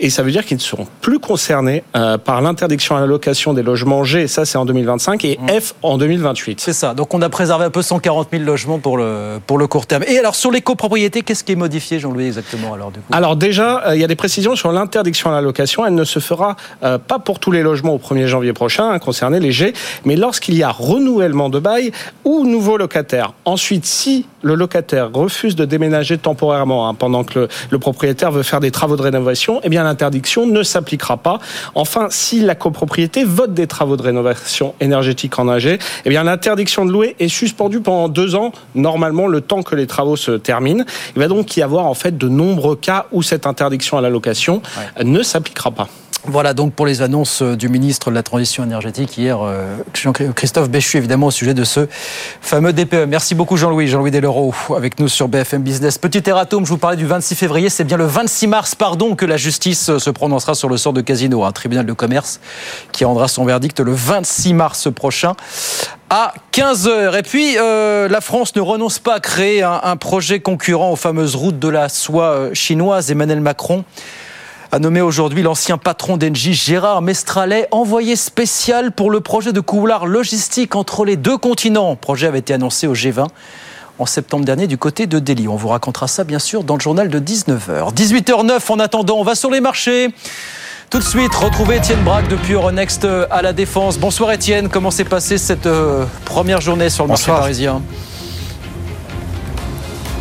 Et 0.00 0.10
ça 0.10 0.22
veut 0.22 0.30
dire 0.30 0.44
qu'ils 0.44 0.56
ne 0.56 0.62
seront 0.62 0.86
plus 1.00 1.18
concernés 1.18 1.82
euh, 1.96 2.18
par 2.18 2.40
l'interdiction 2.40 2.96
à 2.96 3.00
la 3.00 3.06
location 3.06 3.54
des 3.54 3.62
logements 3.62 4.04
G, 4.04 4.26
ça 4.28 4.44
c'est 4.44 4.58
en 4.58 4.64
2025, 4.64 5.24
et 5.24 5.38
mmh. 5.40 5.60
F 5.60 5.74
en 5.82 5.98
2028. 5.98 6.60
C'est 6.60 6.72
ça. 6.72 6.94
Donc 6.94 7.14
on 7.14 7.22
a 7.22 7.28
préservé 7.28 7.64
un 7.64 7.70
peu 7.70 7.82
140 7.82 8.28
000 8.30 8.44
logements 8.44 8.78
pour 8.78 8.96
le, 8.96 9.38
pour 9.46 9.58
le 9.58 9.66
court 9.66 9.86
terme. 9.86 10.04
Et 10.06 10.18
alors 10.18 10.34
sur 10.34 10.50
les 10.50 10.60
copropriétés, 10.60 11.22
qu'est-ce 11.22 11.44
qui 11.44 11.52
est 11.52 11.56
modifié, 11.56 11.98
Jean-Louis, 11.98 12.26
exactement 12.26 12.74
alors, 12.74 12.90
du 12.90 13.00
coup? 13.00 13.06
Alors 13.12 13.36
déjà, 13.36 13.88
euh, 13.88 13.96
il 13.96 14.00
y 14.00 14.04
a 14.04 14.06
des 14.06 14.16
précisions 14.16 14.37
sur 14.56 14.72
l'interdiction 14.72 15.30
à 15.30 15.32
la 15.34 15.40
location. 15.40 15.84
Elle 15.84 15.94
ne 15.94 16.04
se 16.04 16.18
fera 16.18 16.56
euh, 16.82 16.98
pas 16.98 17.18
pour 17.18 17.38
tous 17.38 17.50
les 17.50 17.62
logements 17.62 17.94
au 17.94 17.98
1er 17.98 18.26
janvier 18.26 18.52
prochain, 18.52 18.90
hein, 18.90 18.98
concernés 18.98 19.40
les 19.40 19.52
mais 20.04 20.16
lorsqu'il 20.16 20.54
y 20.54 20.62
a 20.62 20.70
renouvellement 20.70 21.48
de 21.48 21.58
bail 21.58 21.92
ou 22.24 22.46
nouveau 22.46 22.76
locataire. 22.76 23.32
Ensuite, 23.44 23.84
si 23.84 24.26
le 24.42 24.54
locataire 24.54 25.10
refuse 25.12 25.56
de 25.56 25.64
déménager 25.64 26.18
temporairement 26.18 26.88
hein, 26.88 26.94
pendant 26.94 27.24
que 27.24 27.40
le, 27.40 27.48
le 27.70 27.78
propriétaire 27.78 28.32
veut 28.32 28.42
faire 28.42 28.60
des 28.60 28.70
travaux 28.70 28.96
de 28.96 29.02
rénovation, 29.02 29.60
eh 29.62 29.68
bien 29.68 29.84
l'interdiction 29.84 30.46
ne 30.46 30.62
s'appliquera 30.62 31.16
pas. 31.16 31.38
Enfin, 31.74 32.08
si 32.10 32.40
la 32.40 32.54
copropriété 32.54 33.24
vote 33.24 33.54
des 33.54 33.66
travaux 33.66 33.96
de 33.96 34.02
rénovation 34.02 34.74
énergétique 34.80 35.38
en 35.38 35.48
AG, 35.48 35.78
eh 36.04 36.08
bien 36.08 36.24
l'interdiction 36.24 36.84
de 36.84 36.92
louer 36.92 37.16
est 37.18 37.28
suspendue 37.28 37.80
pendant 37.80 38.08
deux 38.08 38.34
ans, 38.34 38.52
normalement 38.74 39.26
le 39.26 39.40
temps 39.40 39.62
que 39.62 39.74
les 39.74 39.86
travaux 39.86 40.16
se 40.16 40.32
terminent. 40.32 40.84
Il 41.16 41.20
va 41.20 41.28
donc 41.28 41.56
y 41.56 41.62
avoir 41.62 41.86
en 41.86 41.94
fait 41.94 42.16
de 42.16 42.28
nombreux 42.28 42.76
cas 42.76 43.06
où 43.12 43.22
cette 43.22 43.46
interdiction 43.46 43.98
à 43.98 44.00
la 44.00 44.10
location 44.10 44.62
ne 45.02 45.22
s'appliquera 45.22 45.70
pas. 45.70 45.88
Voilà 46.24 46.52
donc 46.52 46.74
pour 46.74 46.84
les 46.84 47.00
annonces 47.00 47.42
euh, 47.42 47.56
du 47.56 47.68
ministre 47.68 48.10
de 48.10 48.14
la 48.14 48.24
Transition 48.24 48.64
énergétique 48.64 49.16
hier, 49.16 49.38
euh, 49.40 49.76
Christophe 50.34 50.68
Béchu, 50.68 50.96
évidemment, 50.96 51.26
au 51.26 51.30
sujet 51.30 51.54
de 51.54 51.62
ce 51.62 51.86
fameux 52.40 52.72
DPE. 52.72 53.06
Merci 53.06 53.36
beaucoup 53.36 53.56
Jean-Louis, 53.56 53.86
Jean-Louis 53.86 54.10
Deleureau, 54.10 54.52
avec 54.76 54.98
nous 54.98 55.06
sur 55.06 55.28
BFM 55.28 55.62
Business. 55.62 55.96
Petit 55.96 56.28
erratum, 56.28 56.66
je 56.66 56.70
vous 56.70 56.78
parlais 56.78 56.96
du 56.96 57.06
26 57.06 57.36
février, 57.36 57.70
c'est 57.70 57.84
bien 57.84 57.96
le 57.96 58.04
26 58.04 58.48
mars, 58.48 58.74
pardon, 58.74 59.14
que 59.14 59.26
la 59.26 59.36
justice 59.36 59.90
euh, 59.90 59.98
se 60.00 60.10
prononcera 60.10 60.54
sur 60.54 60.68
le 60.68 60.76
sort 60.76 60.92
de 60.92 61.02
Casino, 61.02 61.44
un 61.44 61.52
tribunal 61.52 61.86
de 61.86 61.92
commerce 61.92 62.40
qui 62.90 63.04
rendra 63.04 63.28
son 63.28 63.44
verdict 63.44 63.78
le 63.78 63.92
26 63.92 64.54
mars 64.54 64.88
prochain 64.92 65.34
à 66.10 66.34
15h. 66.52 67.16
Et 67.16 67.22
puis, 67.22 67.54
la 67.54 68.20
France 68.22 68.56
ne 68.56 68.62
renonce 68.62 68.98
pas 68.98 69.16
à 69.16 69.20
créer 69.20 69.62
un 69.62 69.96
projet 69.96 70.40
concurrent 70.40 70.90
aux 70.90 70.96
fameuses 70.96 71.34
routes 71.34 71.58
de 71.58 71.68
la 71.68 71.90
soie 71.90 72.48
chinoise. 72.54 73.10
Emmanuel 73.10 73.42
Macron 73.42 73.84
a 74.70 74.78
nommé 74.78 75.00
aujourd'hui 75.00 75.42
l'ancien 75.42 75.78
patron 75.78 76.16
d'Engie, 76.16 76.52
Gérard 76.52 77.00
Mestralet, 77.00 77.68
envoyé 77.70 78.16
spécial 78.16 78.92
pour 78.92 79.10
le 79.10 79.20
projet 79.20 79.52
de 79.52 79.60
couloir 79.60 80.06
logistique 80.06 80.76
entre 80.76 81.04
les 81.04 81.16
deux 81.16 81.38
continents. 81.38 81.90
Le 81.90 81.96
projet 81.96 82.26
avait 82.26 82.40
été 82.40 82.52
annoncé 82.52 82.86
au 82.86 82.94
G20 82.94 83.26
en 83.98 84.06
septembre 84.06 84.44
dernier 84.44 84.66
du 84.66 84.76
côté 84.76 85.06
de 85.06 85.18
Delhi. 85.18 85.48
On 85.48 85.56
vous 85.56 85.68
racontera 85.68 86.06
ça 86.06 86.24
bien 86.24 86.38
sûr 86.38 86.64
dans 86.64 86.74
le 86.74 86.80
journal 86.80 87.08
de 87.08 87.18
19h. 87.18 87.94
18h09 87.94 88.70
en 88.70 88.78
attendant, 88.78 89.16
on 89.16 89.24
va 89.24 89.34
sur 89.34 89.50
les 89.50 89.60
marchés. 89.60 90.10
Tout 90.90 90.98
de 90.98 91.04
suite, 91.04 91.34
retrouvez 91.34 91.76
Étienne 91.76 92.02
Braque 92.02 92.28
depuis 92.28 92.52
Euronext 92.52 93.06
à 93.30 93.42
la 93.42 93.52
Défense. 93.52 93.98
Bonsoir 93.98 94.32
Étienne, 94.32 94.68
comment 94.68 94.90
s'est 94.90 95.04
passée 95.04 95.38
cette 95.38 95.66
euh, 95.66 96.04
première 96.24 96.60
journée 96.60 96.90
sur 96.90 97.04
le 97.04 97.08
marché 97.08 97.26
parisien? 97.26 97.82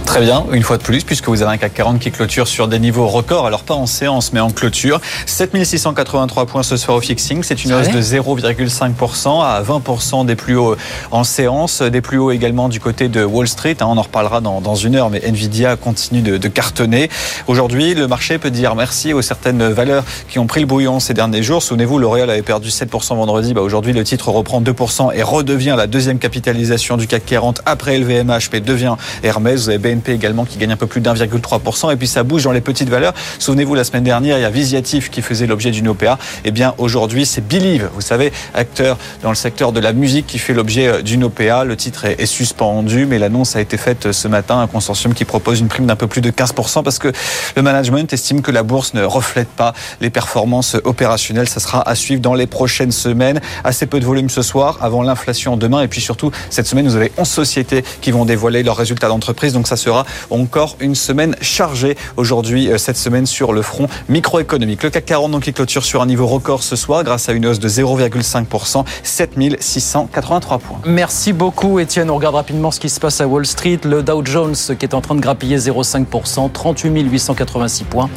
Très 0.07 0.21
bien, 0.21 0.45
une 0.53 0.63
fois 0.63 0.77
de 0.77 0.83
plus, 0.83 1.03
puisque 1.03 1.27
vous 1.27 1.43
avez 1.43 1.51
un 1.51 1.57
CAC 1.57 1.73
40 1.73 1.99
qui 1.99 2.11
clôture 2.11 2.47
sur 2.47 2.69
des 2.69 2.79
niveaux 2.79 3.07
records, 3.07 3.45
alors 3.45 3.63
pas 3.63 3.73
en 3.73 3.85
séance, 3.85 4.31
mais 4.31 4.39
en 4.39 4.49
clôture. 4.49 5.01
7683 5.25 6.45
points 6.45 6.63
ce 6.63 6.77
soir 6.77 6.97
au 6.97 7.01
fixing, 7.01 7.43
c'est 7.43 7.65
une 7.65 7.73
hausse 7.73 7.89
de 7.89 8.01
0,5% 8.01 9.43
à 9.43 9.61
20% 9.61 10.25
des 10.25 10.35
plus 10.35 10.55
hauts 10.55 10.77
en 11.11 11.25
séance, 11.25 11.81
des 11.81 11.99
plus 11.99 12.17
hauts 12.17 12.31
également 12.31 12.69
du 12.69 12.79
côté 12.79 13.09
de 13.09 13.23
Wall 13.23 13.49
Street. 13.49 13.75
Hein, 13.81 13.85
on 13.89 13.97
en 13.97 14.01
reparlera 14.01 14.39
dans, 14.39 14.61
dans 14.61 14.75
une 14.75 14.95
heure, 14.95 15.09
mais 15.09 15.19
Nvidia 15.19 15.75
continue 15.75 16.21
de, 16.21 16.37
de 16.37 16.47
cartonner. 16.47 17.09
Aujourd'hui, 17.47 17.93
le 17.93 18.07
marché 18.07 18.37
peut 18.37 18.49
dire 18.49 18.75
merci 18.75 19.13
aux 19.13 19.21
certaines 19.21 19.67
valeurs 19.67 20.05
qui 20.29 20.39
ont 20.39 20.47
pris 20.47 20.61
le 20.61 20.67
bouillon 20.67 21.01
ces 21.01 21.13
derniers 21.13 21.43
jours. 21.43 21.61
Souvenez-vous, 21.61 21.99
L'Oréal 21.99 22.29
avait 22.29 22.41
perdu 22.43 22.69
7% 22.69 23.17
vendredi. 23.17 23.53
Bah, 23.53 23.61
Aujourd'hui, 23.61 23.91
le 23.91 24.05
titre 24.05 24.29
reprend 24.29 24.61
2% 24.61 25.13
et 25.13 25.21
redevient 25.21 25.75
la 25.77 25.85
deuxième 25.85 26.17
capitalisation 26.17 26.95
du 26.95 27.07
CAC 27.07 27.25
40 27.25 27.61
après 27.65 27.99
LVMH, 27.99 28.49
mais 28.53 28.61
devient 28.61 28.95
Hermès. 29.21 29.65
Vous 29.65 29.69
avez 29.69 29.96
BNP 29.97 30.13
également 30.13 30.45
qui 30.45 30.57
gagne 30.57 30.71
un 30.71 30.77
peu 30.77 30.87
plus 30.87 31.01
d'1,3%. 31.01 31.91
Et 31.91 31.95
puis 31.95 32.07
ça 32.07 32.23
bouge 32.23 32.43
dans 32.43 32.51
les 32.51 32.61
petites 32.61 32.89
valeurs. 32.89 33.13
Souvenez-vous, 33.39 33.75
la 33.75 33.83
semaine 33.83 34.03
dernière, 34.03 34.37
il 34.37 34.41
y 34.41 34.45
a 34.45 34.49
Visiatif 34.49 35.09
qui 35.09 35.21
faisait 35.21 35.47
l'objet 35.47 35.71
d'une 35.71 35.87
OPA. 35.87 36.17
Et 36.45 36.51
bien 36.51 36.73
aujourd'hui, 36.77 37.25
c'est 37.25 37.45
Believe, 37.45 37.89
vous 37.93 38.01
savez, 38.01 38.31
acteur 38.53 38.97
dans 39.21 39.29
le 39.29 39.35
secteur 39.35 39.71
de 39.71 39.79
la 39.79 39.93
musique 39.93 40.27
qui 40.27 40.39
fait 40.39 40.53
l'objet 40.53 40.87
euh, 40.87 41.01
d'une 41.01 41.23
OPA. 41.23 41.63
Le 41.63 41.75
titre 41.75 42.05
est 42.05 42.25
suspendu, 42.25 43.05
mais 43.05 43.19
l'annonce 43.19 43.55
a 43.55 43.61
été 43.61 43.77
faite 43.77 44.11
ce 44.11 44.27
matin. 44.27 44.59
Un 44.59 44.67
consortium 44.67 45.13
qui 45.13 45.25
propose 45.25 45.59
une 45.59 45.67
prime 45.67 45.85
d'un 45.85 45.95
peu 45.95 46.07
plus 46.07 46.21
de 46.21 46.31
15% 46.31 46.83
parce 46.83 46.99
que 46.99 47.11
le 47.55 47.61
management 47.61 48.11
estime 48.11 48.41
que 48.41 48.51
la 48.51 48.63
bourse 48.63 48.93
ne 48.93 49.03
reflète 49.03 49.49
pas 49.49 49.73
les 50.01 50.09
performances 50.09 50.75
opérationnelles. 50.83 51.49
Ça 51.49 51.59
sera 51.59 51.87
à 51.87 51.95
suivre 51.95 52.21
dans 52.21 52.33
les 52.33 52.47
prochaines 52.47 52.91
semaines. 52.91 53.41
Assez 53.63 53.85
peu 53.85 53.99
de 53.99 54.05
volume 54.05 54.29
ce 54.29 54.41
soir 54.41 54.79
avant 54.81 55.01
l'inflation 55.01 55.57
demain. 55.57 55.81
Et 55.81 55.87
puis 55.87 56.01
surtout, 56.01 56.31
cette 56.49 56.67
semaine, 56.67 56.87
vous 56.87 56.95
avez 56.95 57.11
11 57.17 57.27
sociétés 57.27 57.83
qui 58.01 58.11
vont 58.11 58.25
dévoiler 58.25 58.63
leurs 58.63 58.77
résultats 58.77 59.07
d'entreprise. 59.07 59.53
Donc 59.53 59.67
ça 59.67 59.77
sera 59.87 60.05
encore 60.31 60.75
une 60.81 60.95
semaine 60.95 61.37
chargée 61.39 61.95
aujourd'hui, 62.17 62.69
euh, 62.69 62.77
cette 62.77 62.97
semaine 62.97 63.25
sur 63.25 63.53
le 63.53 63.61
front 63.61 63.87
microéconomique. 64.09 64.83
Le 64.83 64.89
CAC 64.89 65.05
40 65.05 65.31
donc 65.31 65.43
qui 65.43 65.53
clôture 65.53 65.85
sur 65.85 66.01
un 66.01 66.05
niveau 66.05 66.27
record 66.27 66.61
ce 66.61 66.75
soir 66.75 67.05
grâce 67.05 67.29
à 67.29 67.31
une 67.31 67.45
hausse 67.45 67.59
de 67.59 67.69
0,5%, 67.69 68.83
7683 69.03 70.59
points. 70.59 70.79
Merci 70.85 71.31
beaucoup 71.31 71.79
Étienne. 71.79 72.09
On 72.09 72.15
regarde 72.15 72.35
rapidement 72.35 72.71
ce 72.71 72.81
qui 72.81 72.89
se 72.89 72.99
passe 72.99 73.21
à 73.21 73.27
Wall 73.27 73.45
Street. 73.45 73.79
Le 73.85 74.03
Dow 74.03 74.25
Jones 74.25 74.55
qui 74.77 74.85
est 74.85 74.93
en 74.93 74.99
train 74.99 75.15
de 75.15 75.21
grappiller 75.21 75.57
0,5%, 75.57 76.51
38 76.51 76.89
886 76.89 77.83
points. 77.85 78.09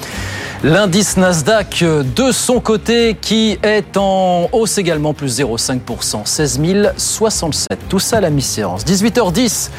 L'indice 0.64 1.16
Nasdaq 1.16 1.84
de 1.84 2.32
son 2.32 2.58
côté 2.58 3.16
qui 3.20 3.58
est 3.62 3.96
en 3.96 4.48
hausse 4.50 4.76
également, 4.76 5.14
plus 5.14 5.38
0,5%, 5.38 6.26
16 6.26 6.60
067. 6.96 7.78
Tout 7.88 8.00
ça 8.00 8.16
à 8.16 8.20
la 8.20 8.30
mi-séance. 8.30 8.84
18h10. 8.84 9.70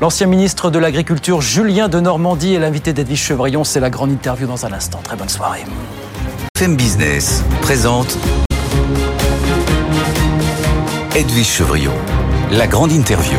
L'ancien 0.00 0.26
ministre 0.26 0.70
de 0.70 0.78
l'Agriculture, 0.78 1.42
Julien 1.42 1.90
de 1.90 2.00
Normandie, 2.00 2.54
est 2.54 2.58
l'invité 2.58 2.94
d'Edwige 2.94 3.20
Chevrillon. 3.20 3.64
C'est 3.64 3.80
la 3.80 3.90
grande 3.90 4.10
interview 4.10 4.46
dans 4.46 4.64
un 4.64 4.72
instant. 4.72 4.98
Très 5.04 5.14
bonne 5.14 5.28
soirée. 5.28 5.64
FM 6.56 6.74
Business 6.74 7.44
présente 7.60 8.16
Edwige 11.14 11.46
Chevrillon, 11.46 11.92
la 12.50 12.66
grande 12.66 12.92
interview. 12.92 13.36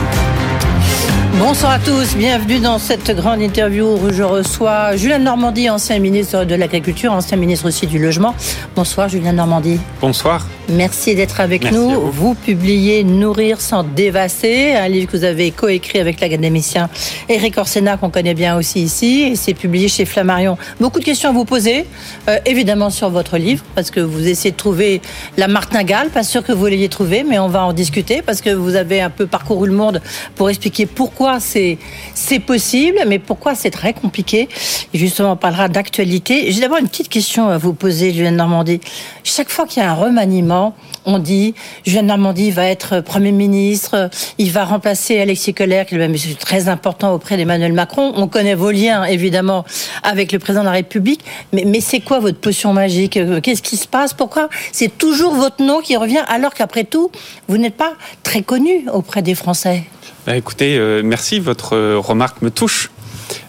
Bonsoir 1.40 1.72
à 1.72 1.80
tous, 1.80 2.16
bienvenue 2.16 2.60
dans 2.60 2.78
cette 2.78 3.10
grande 3.16 3.42
interview 3.42 3.98
où 3.98 4.14
je 4.14 4.22
reçois 4.22 4.96
Julien 4.96 5.18
Normandie, 5.18 5.68
ancien 5.68 5.98
ministre 5.98 6.44
de 6.44 6.54
l'Agriculture, 6.54 7.12
ancien 7.12 7.38
ministre 7.38 7.70
aussi 7.70 7.88
du 7.88 7.98
Logement. 7.98 8.36
Bonsoir 8.76 9.10
Julien 9.10 9.34
Normandie. 9.34 9.80
Bonsoir. 10.00 10.46
Merci 10.72 11.16
d'être 11.16 11.42
avec 11.42 11.72
nous. 11.72 11.90
Vous. 11.90 12.12
vous. 12.12 12.34
publiez 12.34 13.04
Nourrir 13.04 13.60
sans 13.60 13.84
dévasser, 13.84 14.74
un 14.74 14.88
livre 14.88 15.12
que 15.12 15.18
vous 15.18 15.24
avez 15.24 15.52
coécrit 15.52 16.00
avec 16.00 16.22
l'académicien 16.22 16.90
Eric 17.28 17.58
Orsena, 17.58 17.98
qu'on 17.98 18.10
connaît 18.10 18.34
bien 18.34 18.58
aussi 18.58 18.82
ici, 18.82 19.24
et 19.24 19.36
c'est 19.36 19.54
publié 19.54 19.88
chez 19.88 20.06
Flammarion. 20.06 20.58
Beaucoup 20.80 21.00
de 21.00 21.04
questions 21.04 21.30
à 21.30 21.34
vous 21.34 21.46
poser, 21.46 21.86
euh, 22.30 22.40
évidemment 22.46 22.90
sur 22.90 23.10
votre 23.10 23.38
livre, 23.38 23.64
parce 23.76 23.92
que 23.92 24.00
vous 24.00 24.28
essayez 24.28 24.52
de 24.52 24.58
trouver 24.58 25.02
la 25.38 25.48
martingale, 25.48 26.10
pas 26.10 26.24
sûr 26.24 26.44
que 26.44 26.54
vous 26.54 26.68
l'ayez 26.68 26.90
trouvé, 26.90 27.24
mais 27.24 27.38
on 27.38 27.50
va 27.50 27.66
en 27.66 27.74
discuter, 27.74 28.22
parce 28.22 28.42
que 28.42 28.50
vous 28.50 28.76
avez 28.76 29.02
un 29.02 29.10
peu 29.10 29.28
parcouru 29.28 29.68
le 29.68 29.76
monde 29.76 30.02
pour 30.36 30.50
expliquer 30.50 30.86
pourquoi 30.86 31.40
c'est 31.40 31.78
c'est 32.14 32.40
possible, 32.40 33.00
mais 33.08 33.20
pourquoi 33.20 33.56
c'est 33.56 33.72
très 33.72 33.94
compliqué. 33.94 34.48
Et 34.94 34.98
justement, 34.98 35.34
on 35.34 35.38
parlera 35.38 35.68
d'actualité. 35.68 36.52
J'ai 36.52 36.62
d'abord 36.62 36.78
une 36.78 36.88
petite 36.88 37.10
question 37.10 37.50
à 37.50 37.58
vous 37.58 37.74
poser, 37.74 38.14
Julien 38.14 38.32
Normandie. 38.32 38.80
Chaque 39.24 39.50
fois 39.50 39.66
qu'il 39.66 39.82
y 39.82 39.86
a 39.86 39.92
un 39.92 39.96
remaniement, 39.96 40.61
on 41.06 41.20
dit 41.20 41.54
Julien 41.86 42.04
Normandie 42.04 42.52
va 42.52 42.66
être 42.66 43.02
Premier 43.02 43.32
ministre, 43.32 44.10
il 44.38 44.52
va 44.52 44.66
remplacer 44.66 45.20
Alexis 45.20 45.54
Kohler, 45.54 45.84
qui 45.88 45.96
est 45.96 45.98
même 45.98 46.16
très 46.40 46.70
important 46.70 47.14
auprès 47.14 47.38
d'Emmanuel 47.38 47.74
Macron. 47.74 48.14
On 48.16 48.28
connaît 48.28 48.56
vos 48.56 48.72
liens, 48.72 49.04
évidemment, 49.04 49.66
avec 50.04 50.32
le 50.32 50.40
président 50.40 50.62
de 50.62 50.68
la 50.68 50.74
République. 50.74 51.22
Mais, 51.54 51.82
c'est 51.82 52.00
quoi 52.00 52.20
votre 52.20 52.38
potion 52.38 52.74
magique? 52.74 53.20
Qu'est-ce 53.42 53.62
qui 53.62 53.78
se 53.78 53.88
passe? 53.88 54.14
Pourquoi? 54.14 54.50
C'est 54.72 54.98
toujours 54.98 55.34
votre 55.34 55.64
nom 55.64 55.82
qui 55.82 55.96
revient, 55.98 56.24
alors 56.28 56.54
qu'après 56.54 56.84
tout, 56.84 57.12
vous 57.48 57.58
n'êtes 57.58 57.76
pas 57.76 57.94
très 58.24 58.42
connu 58.42 58.86
auprès 58.94 59.22
des 59.22 59.36
Français 59.36 59.84
bah 60.28 60.38
écoutez, 60.38 60.78
euh, 60.78 61.02
merci, 61.04 61.40
votre 61.40 61.76
euh, 61.76 61.98
remarque 61.98 62.44
me 62.44 62.52
touche. 62.52 62.92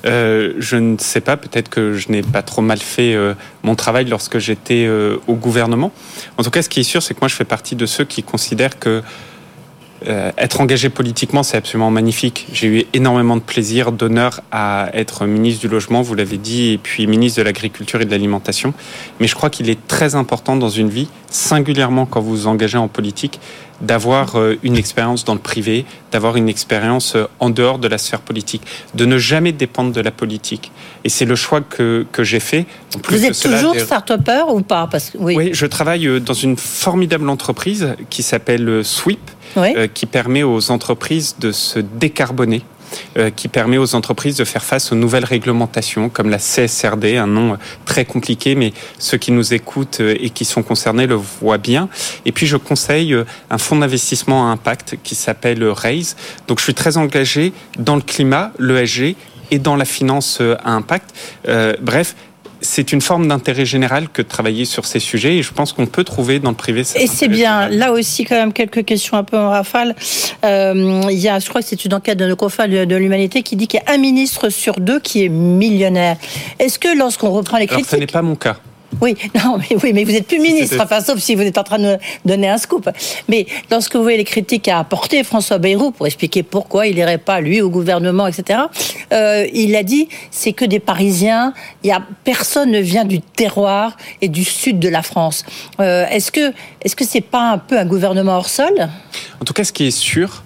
Euh, 0.05 0.55
je 0.59 0.77
ne 0.77 0.97
sais 0.99 1.21
pas, 1.21 1.37
peut-être 1.37 1.69
que 1.69 1.95
je 1.95 2.11
n'ai 2.11 2.23
pas 2.23 2.43
trop 2.43 2.63
mal 2.63 2.79
fait 2.79 3.15
euh, 3.15 3.35
mon 3.63 3.75
travail 3.75 4.07
lorsque 4.07 4.39
j'étais 4.39 4.85
euh, 4.87 5.17
au 5.27 5.35
gouvernement. 5.35 5.93
En 6.39 6.43
tout 6.43 6.51
cas, 6.51 6.63
ce 6.63 6.69
qui 6.69 6.81
est 6.81 6.85
sûr, 6.85 7.03
c'est 7.03 7.15
que 7.15 7.21
moi, 7.21 7.29
je 7.29 7.35
fais 7.35 7.45
partie 7.45 7.77
de 7.77 7.87
ceux 7.87 8.05
qui 8.05 8.23
considèrent 8.23 8.79
que 8.79 9.03
être 10.37 10.61
engagé 10.61 10.89
politiquement, 10.89 11.45
c'est 11.45 11.57
absolument 11.57 11.93
magnifique. 11.93 12.49
J'ai 12.53 12.67
eu 12.67 12.85
énormément 12.93 13.37
de 13.37 13.41
plaisir, 13.41 13.93
d'honneur 13.93 14.41
à 14.51 14.91
être 14.95 15.27
ministre 15.27 15.61
du 15.61 15.69
Logement, 15.69 16.03
vous 16.03 16.17
l'avez 16.17 16.39
dit, 16.39 16.73
et 16.73 16.79
puis 16.79 17.07
ministre 17.07 17.39
de 17.39 17.45
l'Agriculture 17.45 18.01
et 18.01 18.05
de 18.05 18.11
l'Alimentation. 18.11 18.75
Mais 19.21 19.29
je 19.29 19.37
crois 19.37 19.49
qu'il 19.49 19.71
est 19.71 19.87
très 19.87 20.17
important 20.17 20.57
dans 20.57 20.71
une 20.71 20.89
vie, 20.89 21.07
singulièrement 21.31 22.05
quand 22.05 22.21
vous 22.21 22.31
vous 22.31 22.47
engagez 22.49 22.79
en 22.79 22.89
politique, 22.89 23.39
d'avoir 23.83 24.37
une 24.63 24.77
expérience 24.77 25.25
dans 25.25 25.35
le 25.35 25.41
privé, 25.41 25.85
d'avoir 26.11 26.37
une 26.37 26.49
expérience 26.49 27.17
en 27.41 27.51
dehors 27.51 27.79
de 27.79 27.89
la 27.89 27.99
sphère 27.99 28.21
politique, 28.21 28.63
de 28.95 29.05
ne 29.05 29.19
jamais 29.19 29.53
dépendre 29.53 29.93
de 29.93 30.01
la 30.01 30.11
politique. 30.11 30.73
Et 31.05 31.09
c'est 31.09 31.25
le 31.25 31.35
choix 31.35 31.61
que, 31.61 32.07
que 32.13 32.25
j'ai 32.25 32.41
fait. 32.41 32.67
En 32.97 33.01
plus 33.01 33.19
Vous 33.19 33.25
êtes 33.27 33.35
cela, 33.35 33.57
toujours 33.57 33.73
des... 33.75 33.81
start-upper 33.81 34.45
ou 34.49 34.63
pas? 34.63 34.89
Parce 34.91 35.11
que, 35.11 35.19
oui. 35.19 35.35
oui, 35.37 35.51
je 35.53 35.67
travaille 35.67 36.21
dans 36.21 36.35
une 36.35 36.57
formidable 36.57 37.29
entreprise 37.29 37.95
qui 38.09 38.23
s'appelle 38.23 38.85
Sweep, 38.85 39.31
oui. 39.57 39.75
euh, 39.77 39.87
qui 39.93 40.07
permet 40.07 40.43
aux 40.43 40.71
entreprises 40.71 41.37
de 41.39 41.53
se 41.53 41.79
décarboner. 41.79 42.63
Euh, 43.19 43.31
qui 43.31 43.49
permet 43.49 43.79
aux 43.79 43.95
entreprises 43.95 44.37
de 44.37 44.45
faire 44.45 44.65
face 44.65 44.93
aux 44.93 44.95
nouvelles 44.95 45.25
réglementations 45.25 46.09
comme 46.09 46.31
la 46.31 46.39
CSRD, 46.39 47.17
un 47.17 47.27
nom 47.27 47.59
très 47.85 48.05
compliqué, 48.05 48.55
mais 48.55 48.73
ceux 48.99 49.19
qui 49.19 49.33
nous 49.33 49.55
écoutent 49.55 50.01
et 50.01 50.31
qui 50.31 50.45
sont 50.45 50.63
concernés 50.63 51.07
le 51.07 51.15
voient 51.15 51.59
bien. 51.59 51.89
Et 52.25 52.33
puis 52.33 52.47
je 52.47 52.57
conseille 52.57 53.17
un 53.51 53.59
fonds 53.59 53.77
d'investissement 53.77 54.49
à 54.49 54.53
impact 54.53 54.97
qui 55.03 55.15
s'appelle 55.15 55.63
RAISE. 55.65 56.17
Donc 56.49 56.59
je 56.59 56.65
suis 56.65 56.75
très 56.75 56.97
engagé 56.97 57.53
dans 57.79 57.97
le 57.97 58.03
climat, 58.03 58.53
l'ESG 58.59 59.17
et 59.51 59.59
dans 59.59 59.77
la 59.77 59.85
finance 59.85 60.41
à 60.41 60.71
impact. 60.71 61.15
Euh, 61.49 61.75
bref, 61.81 62.15
c'est 62.63 62.93
une 62.93 63.01
forme 63.01 63.29
d'intérêt 63.29 63.65
général 63.65 64.09
que 64.09 64.23
de 64.23 64.29
travailler 64.29 64.65
sur 64.65 64.87
ces 64.87 65.01
sujets 65.01 65.37
et 65.37 65.43
je 65.43 65.53
pense 65.53 65.73
qu'on 65.73 65.87
peut 65.87 66.05
trouver 66.05 66.39
dans 66.39 66.51
le 66.51 66.57
privé. 66.57 66.83
Et 66.97 67.07
c'est 67.07 67.29
bien. 67.29 67.69
Général. 67.69 67.79
Là 67.79 67.93
aussi, 67.93 68.25
quand 68.25 68.37
même, 68.37 68.53
quelques 68.53 68.85
questions 68.85 69.17
un 69.17 69.25
peu 69.25 69.37
en 69.37 69.51
rafale. 69.51 69.95
Euh, 70.45 71.03
il 71.11 71.19
y 71.19 71.29
a, 71.29 71.39
je 71.39 71.49
crois 71.49 71.61
que 71.61 71.69
c'est 71.69 71.85
une 71.85 71.95
enquête 71.95 72.19
de 72.19 72.25
Necrofa 72.25 72.69
de, 72.69 72.85
de 72.85 72.97
l'humanité 72.97 73.43
qui 73.43 73.57
dit 73.57 73.67
qu'il 73.69 73.81
y 73.85 73.91
a 73.91 73.95
un 73.95 73.99
ministre 73.99 74.49
sur 74.49 74.81
deux 74.81 75.01
qui 75.01 75.25
est 75.25 75.29
millionnaire. 75.29 76.17
Est-ce 76.59 76.79
que 76.79 76.97
lorsqu'on 76.97 77.31
reprend 77.31 77.59
les 77.59 77.67
critiques... 77.67 77.87
Alors, 77.87 78.01
ce 78.01 78.01
n'est 78.01 78.07
pas 78.07 78.23
mon 78.23 78.37
cas. 78.37 78.57
Oui, 79.01 79.17
non, 79.35 79.59
mais, 79.59 79.77
oui, 79.83 79.93
mais 79.93 80.05
vous 80.05 80.15
êtes 80.15 80.27
plus 80.27 80.39
ministre, 80.39 80.77
enfin, 80.81 81.01
sauf 81.01 81.19
si 81.19 81.35
vous 81.35 81.43
êtes 81.43 81.59
en 81.59 81.65
train 81.65 81.79
de 81.79 81.99
donner 82.25 82.49
un 82.49 82.59
scoop. 82.59 82.89
Mais 83.29 83.47
lorsque 83.71 83.97
vous 83.97 84.03
voyez 84.03 84.19
les 84.19 84.25
critiques 84.25 84.69
à 84.69 84.79
apporter 84.79 85.25
François 85.25 85.59
Bayrou 85.59 85.91
pour 85.91 86.07
expliquer 86.07 86.43
pourquoi 86.43 86.87
il 86.87 86.97
n'irait 86.97 87.19
pas, 87.19 87.41
lui, 87.41 87.61
au 87.61 87.71
gouvernement, 87.71 88.27
etc., 88.27 88.61
euh, 89.13 89.47
il 89.53 89.75
a 89.77 89.83
dit 89.83 90.09
c'est 90.31 90.53
que 90.53 90.65
des 90.65 90.81
Parisiens, 90.81 91.55
y 91.85 91.91
a, 91.91 92.03
personne 92.25 92.71
ne 92.71 92.81
vient 92.81 93.05
du 93.05 93.21
terroir 93.21 93.97
et 94.21 94.29
du 94.29 94.45
sud 94.45 94.79
de 94.79 94.89
la 94.89 95.03
France. 95.03 95.45
Euh, 95.81 96.07
est-ce 96.09 96.31
que 96.31 96.53
est-ce 96.83 96.97
que 96.97 97.05
c'est 97.05 97.21
pas 97.21 97.51
un 97.53 97.59
peu 97.59 97.79
un 97.79 97.87
gouvernement 97.87 98.37
hors 98.37 98.49
sol? 98.49 98.89
En 99.41 99.45
tout 99.45 99.53
cas, 99.53 99.65
ce 99.65 99.73
qui 99.73 99.87
est 99.87 99.91
sûr, 99.91 100.43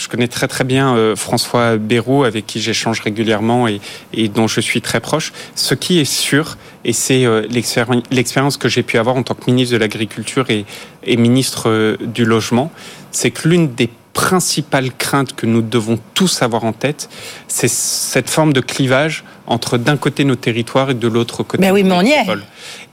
je 0.00 0.08
connais 0.08 0.28
très 0.28 0.48
très 0.48 0.64
bien 0.64 0.96
euh, 0.96 1.14
François 1.14 1.76
Bayrou, 1.76 2.24
avec 2.24 2.46
qui 2.46 2.58
j'échange 2.58 3.00
régulièrement 3.00 3.68
et, 3.68 3.80
et, 4.14 4.28
dont 4.28 4.46
je 4.46 4.60
suis 4.60 4.80
très 4.80 4.98
proche. 4.98 5.30
Ce 5.54 5.74
qui 5.74 5.98
est 5.98 6.10
sûr, 6.10 6.56
et 6.86 6.94
c'est 6.94 7.26
euh, 7.26 7.46
l'expérience 7.50 8.56
que 8.56 8.68
j'ai 8.70 8.82
pu 8.82 8.96
avoir 8.96 9.16
en 9.16 9.22
tant 9.22 9.34
que 9.34 9.44
ministre 9.50 9.74
de 9.74 9.78
l'Agriculture 9.78 10.48
et, 10.48 10.64
et, 11.04 11.18
ministre 11.18 11.68
euh, 11.68 11.96
du 12.00 12.24
Logement, 12.24 12.72
c'est 13.12 13.30
que 13.30 13.46
l'une 13.46 13.74
des 13.74 13.90
principales 14.14 14.90
craintes 14.96 15.34
que 15.34 15.44
nous 15.44 15.60
devons 15.60 15.98
tous 16.14 16.40
avoir 16.40 16.64
en 16.64 16.72
tête, 16.72 17.10
c'est 17.46 17.70
cette 17.70 18.30
forme 18.30 18.54
de 18.54 18.60
clivage 18.60 19.22
entre 19.46 19.76
d'un 19.76 19.98
côté 19.98 20.24
nos 20.24 20.34
territoires 20.34 20.90
et 20.90 20.94
de 20.94 21.08
l'autre 21.08 21.42
côté. 21.42 21.62
Ben 21.62 21.72
oui, 21.72 21.82
mais 21.82 21.92
on 21.92 22.02
y 22.02 22.10
est. 22.12 22.26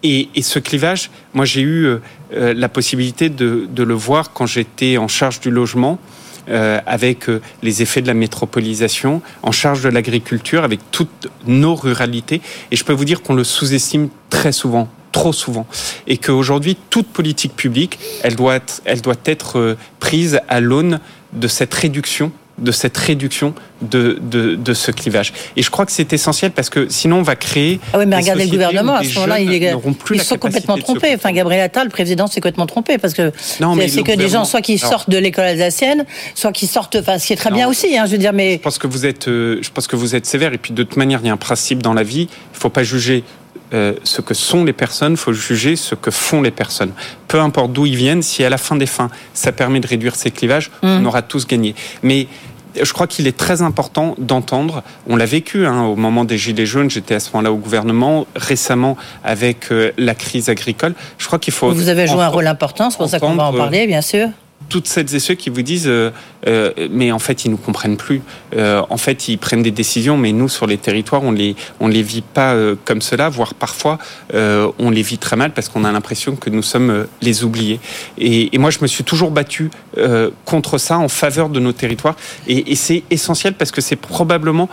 Et, 0.03 0.29
et, 0.35 0.41
ce 0.41 0.59
clivage, 0.59 1.09
moi 1.33 1.45
j'ai 1.45 1.61
eu 1.61 1.85
euh, 1.85 1.99
la 2.33 2.67
possibilité 2.67 3.29
de, 3.29 3.67
de, 3.69 3.83
le 3.83 3.93
voir 3.93 4.33
quand 4.33 4.45
j'étais 4.45 4.97
en 4.97 5.07
charge 5.07 5.39
du 5.39 5.49
logement 5.49 5.99
euh, 6.49 6.79
avec 6.85 7.29
euh, 7.29 7.41
les 7.61 7.81
effets 7.81 8.01
de 8.01 8.07
la 8.07 8.13
métropolisation, 8.13 9.21
en 9.43 9.51
charge 9.51 9.83
de 9.83 9.89
l'agriculture, 9.89 10.63
avec 10.63 10.79
toutes 10.91 11.27
nos 11.45 11.75
ruralités. 11.75 12.41
Et 12.71 12.75
je 12.75 12.83
peux 12.83 12.93
vous 12.93 13.05
dire 13.05 13.21
qu'on 13.21 13.33
le 13.33 13.43
sous-estime 13.43 14.09
très 14.29 14.51
souvent 14.51 14.87
trop 15.11 15.33
souvent 15.33 15.65
et 16.05 16.17
qu'aujourd'hui 16.17 16.77
toute 16.89 17.07
politique 17.07 17.55
publique 17.55 17.97
elle 18.23 18.35
doit 18.35 18.59
être, 19.25 19.57
euh, 19.57 19.77
prise 19.99 20.39
à 20.47 20.59
l'aune 20.59 20.99
de 21.33 21.47
cette 21.47 21.73
réduction 21.73 22.31
de 22.57 22.71
cette 22.71 22.97
réduction 22.97 23.53
de, 23.81 24.17
de, 24.21 24.55
de, 24.55 24.73
ce 24.73 24.89
clivage. 24.91 25.33
Et 25.55 25.61
je 25.61 25.69
crois 25.69 25.85
que 25.85 25.91
c'est 25.91 26.11
essentiel 26.11 26.51
parce 26.51 26.69
que 26.69 26.87
sinon 26.89 27.17
on 27.17 27.21
va 27.21 27.35
créer. 27.35 27.79
Ah 27.93 27.99
oui, 27.99 28.05
mais 28.07 28.15
regardez 28.15 28.45
le 28.45 28.51
gouvernement, 28.51 28.95
à 28.95 29.03
ce 29.03 29.13
moment-là, 29.15 29.39
il 29.39 29.53
est, 29.53 29.73
ils 30.11 30.21
sont 30.21 30.37
complètement 30.37 30.77
trompés. 30.77 31.13
Enfin, 31.13 31.31
Gabriel 31.31 31.61
Attal, 31.61 31.85
le 31.85 31.91
président, 31.91 32.25
s'est 32.27 32.41
complètement 32.41 32.65
trompé 32.65 32.97
parce 32.97 33.13
que 33.13 33.31
c'est 33.35 34.03
que 34.03 34.15
des 34.15 34.29
gens, 34.29 34.45
soit 34.45 34.61
qui 34.61 34.77
sortent 34.77 35.09
de 35.09 35.17
l'école 35.17 35.45
alsacienne, 35.45 36.05
soit 36.33 36.51
qui 36.51 36.67
sortent. 36.67 36.95
Enfin, 36.95 37.19
ce 37.19 37.27
qui 37.27 37.33
est 37.33 37.37
très 37.37 37.51
non, 37.51 37.57
bien 37.57 37.67
aussi, 37.67 37.97
hein, 37.97 38.05
je 38.05 38.11
veux 38.11 38.17
dire, 38.17 38.33
mais. 38.33 38.53
Je 38.53 38.59
pense 38.59 38.79
que 38.79 38.87
vous 38.87 39.05
êtes, 39.05 39.27
euh, 39.27 39.59
je 39.61 39.69
pense 39.69 39.87
que 39.87 39.95
vous 39.95 40.15
êtes 40.15 40.25
sévère. 40.25 40.53
Et 40.53 40.57
puis 40.57 40.73
de 40.73 40.83
toute 40.83 40.97
manière, 40.97 41.19
il 41.21 41.27
y 41.27 41.29
a 41.29 41.33
un 41.33 41.37
principe 41.37 41.83
dans 41.83 41.93
la 41.93 42.03
vie. 42.03 42.27
Il 42.53 42.55
ne 42.55 42.59
faut 42.59 42.69
pas 42.69 42.83
juger 42.83 43.23
euh, 43.73 43.93
ce 44.03 44.21
que 44.21 44.33
sont 44.33 44.63
les 44.63 44.73
personnes, 44.73 45.13
il 45.13 45.17
faut 45.17 45.33
juger 45.33 45.75
ce 45.75 45.95
que 45.95 46.11
font 46.11 46.41
les 46.41 46.51
personnes. 46.51 46.91
Peu 47.27 47.39
importe 47.39 47.73
d'où 47.73 47.85
ils 47.85 47.95
viennent, 47.95 48.21
si 48.21 48.43
à 48.43 48.49
la 48.49 48.57
fin 48.57 48.75
des 48.75 48.85
fins, 48.85 49.09
ça 49.33 49.51
permet 49.51 49.79
de 49.79 49.87
réduire 49.87 50.15
ces 50.15 50.31
clivages, 50.31 50.71
mmh. 50.81 50.87
on 50.87 51.05
aura 51.05 51.21
tous 51.21 51.45
gagné. 51.47 51.75
Mais 52.03 52.27
je 52.81 52.93
crois 52.93 53.07
qu'il 53.07 53.27
est 53.27 53.37
très 53.37 53.61
important 53.61 54.15
d'entendre, 54.17 54.83
on 55.07 55.15
l'a 55.15 55.25
vécu 55.25 55.65
hein, 55.65 55.83
au 55.83 55.95
moment 55.95 56.25
des 56.25 56.37
Gilets 56.37 56.65
jaunes, 56.65 56.89
j'étais 56.89 57.15
à 57.15 57.19
ce 57.19 57.29
moment-là 57.31 57.51
au 57.51 57.57
gouvernement, 57.57 58.27
récemment 58.35 58.97
avec 59.23 59.71
euh, 59.71 59.91
la 59.97 60.15
crise 60.15 60.49
agricole, 60.49 60.93
je 61.17 61.27
crois 61.27 61.39
qu'il 61.39 61.53
faut... 61.53 61.71
Vous 61.71 61.89
avez 61.89 62.07
joué 62.07 62.21
un 62.21 62.27
rôle 62.27 62.47
important, 62.47 62.89
c'est 62.89 62.97
pour 62.97 63.09
ça 63.09 63.19
qu'on 63.19 63.35
va 63.35 63.45
en 63.45 63.53
parler, 63.53 63.87
bien 63.87 64.01
sûr 64.01 64.29
toutes 64.69 64.87
celles 64.87 65.13
et 65.13 65.19
ceux 65.19 65.33
qui 65.33 65.49
vous 65.49 65.61
disent 65.61 65.87
euh, 65.87 66.11
euh, 66.47 66.71
mais 66.91 67.11
en 67.11 67.19
fait 67.19 67.45
ils 67.45 67.51
nous 67.51 67.57
comprennent 67.57 67.97
plus. 67.97 68.21
Euh, 68.55 68.81
en 68.89 68.97
fait 68.97 69.27
ils 69.27 69.37
prennent 69.37 69.63
des 69.63 69.71
décisions 69.71 70.17
mais 70.17 70.31
nous 70.31 70.49
sur 70.49 70.67
les 70.67 70.77
territoires 70.77 71.23
on 71.23 71.31
les 71.31 71.55
on 71.79 71.87
les 71.87 72.01
vit 72.01 72.21
pas 72.21 72.53
euh, 72.53 72.75
comme 72.85 73.01
cela 73.01 73.29
voire 73.29 73.53
parfois 73.53 73.97
euh, 74.33 74.71
on 74.79 74.89
les 74.89 75.01
vit 75.01 75.17
très 75.17 75.35
mal 75.35 75.51
parce 75.51 75.69
qu'on 75.69 75.83
a 75.83 75.91
l'impression 75.91 76.35
que 76.35 76.49
nous 76.49 76.61
sommes 76.63 76.89
euh, 76.89 77.03
les 77.21 77.43
oubliés. 77.43 77.79
Et, 78.17 78.55
et, 78.55 78.57
moi 78.57 78.69
je 78.69 78.79
me 78.81 78.87
suis 78.87 79.03
toujours 79.03 79.31
battu 79.31 79.69
contre 80.45 80.77
ça 80.77 80.99
en 80.99 81.07
faveur 81.07 81.49
de 81.49 81.59
nos 81.59 81.71
territoires. 81.71 82.15
Et, 82.47 82.71
et 82.71 82.75
c'est 82.75 83.03
essentiel 83.09 83.53
parce 83.53 83.71
que 83.71 83.81
c'est 83.81 83.95
probablement 83.95 84.69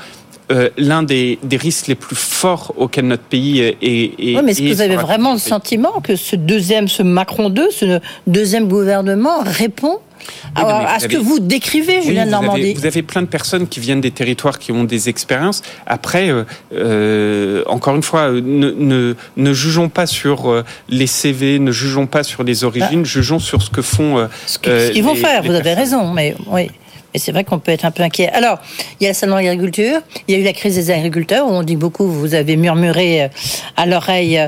euh, 0.53 0.69
l'un 0.77 1.03
des, 1.03 1.39
des, 1.43 1.57
risques 1.57 1.87
les 1.87 1.95
plus 1.95 2.17
forts 2.17 2.75
auxquels 2.77 3.07
notre 3.07 3.23
pays 3.23 3.61
est. 3.61 3.77
est 3.81 4.37
oui, 4.37 4.39
mais 4.45 4.53
est-ce 4.53 4.61
que 4.61 4.75
vous 4.75 4.83
avez 4.83 4.97
vraiment 4.97 5.33
le 5.33 5.39
sentiment 5.39 6.01
que 6.03 6.17
ce 6.17 6.37
deuxième, 6.37 6.87
ce 6.87 7.03
Macron 7.03 7.49
2, 7.49 7.71
ce 7.71 7.99
deuxième 8.27 8.69
gouvernement 8.69 9.41
répond 9.43 10.01
à, 10.55 10.95
à 10.95 10.99
ce 10.99 11.07
avez, 11.07 11.15
que 11.15 11.21
vous 11.21 11.39
décrivez, 11.39 12.03
Julien 12.03 12.25
oui, 12.25 12.31
Normandie. 12.31 12.61
Avez, 12.63 12.75
vous 12.75 12.87
avez 12.87 13.03
plein 13.03 13.23
de 13.23 13.27
personnes 13.27 13.69
qui 13.69 13.81
viennent 13.81 14.03
des 14.03 14.11
territoires 14.11 14.59
qui 14.59 14.71
ont 14.71 14.85
des 14.85 15.09
expériences. 15.09 15.63
Après, 15.87 16.29
euh, 16.29 16.45
euh, 16.75 17.63
encore 17.67 17.97
une 17.97 18.03
fois, 18.03 18.31
ne, 18.31 18.71
ne, 18.71 19.15
ne, 19.37 19.53
jugeons 19.53 19.89
pas 19.89 20.07
sur 20.07 20.63
les 20.91 21.07
CV, 21.07 21.59
ne 21.59 21.73
jugeons 21.73 22.07
pas 22.07 22.23
sur 22.23 22.45
les 22.45 22.65
origines, 22.65 23.03
ah. 23.03 23.05
jugeons 23.05 23.39
sur 23.39 23.63
ce 23.63 23.71
que 23.71 23.83
font. 23.83 24.29
Ce 24.47 24.59
qu'ils 24.59 25.03
vont 25.05 25.15
faire, 25.15 25.43
vous 25.43 25.49
personnes. 25.49 25.57
avez 25.57 25.75
raison, 25.75 26.13
mais 26.13 26.35
oui. 26.49 26.71
Et 27.15 27.19
c'est 27.21 27.31
vrai 27.31 27.45
qu'on 27.45 27.61
peut 27.61 27.71
être 27.71 27.85
un 27.85 27.93
peu 27.93 28.03
inquiet. 28.03 28.29
Alors, 28.31 28.59
il 29.01 29.05
y 29.05 29.07
a 29.07 29.11
le 29.11 29.15
salon 29.15 29.37
de 29.37 29.43
l'agriculture, 29.43 30.01
il 30.27 30.35
y 30.35 30.37
a 30.37 30.41
eu 30.41 30.45
la 30.45 30.53
crise 30.53 30.75
des 30.75 30.91
agriculteurs, 30.91 31.47
où 31.47 31.51
on 31.51 31.63
dit 31.63 31.77
beaucoup, 31.77 32.09
vous 32.09 32.35
avez 32.35 32.57
murmuré 32.57 33.23
euh, 33.23 33.29
à 33.77 33.87
l'oreille 33.87 34.41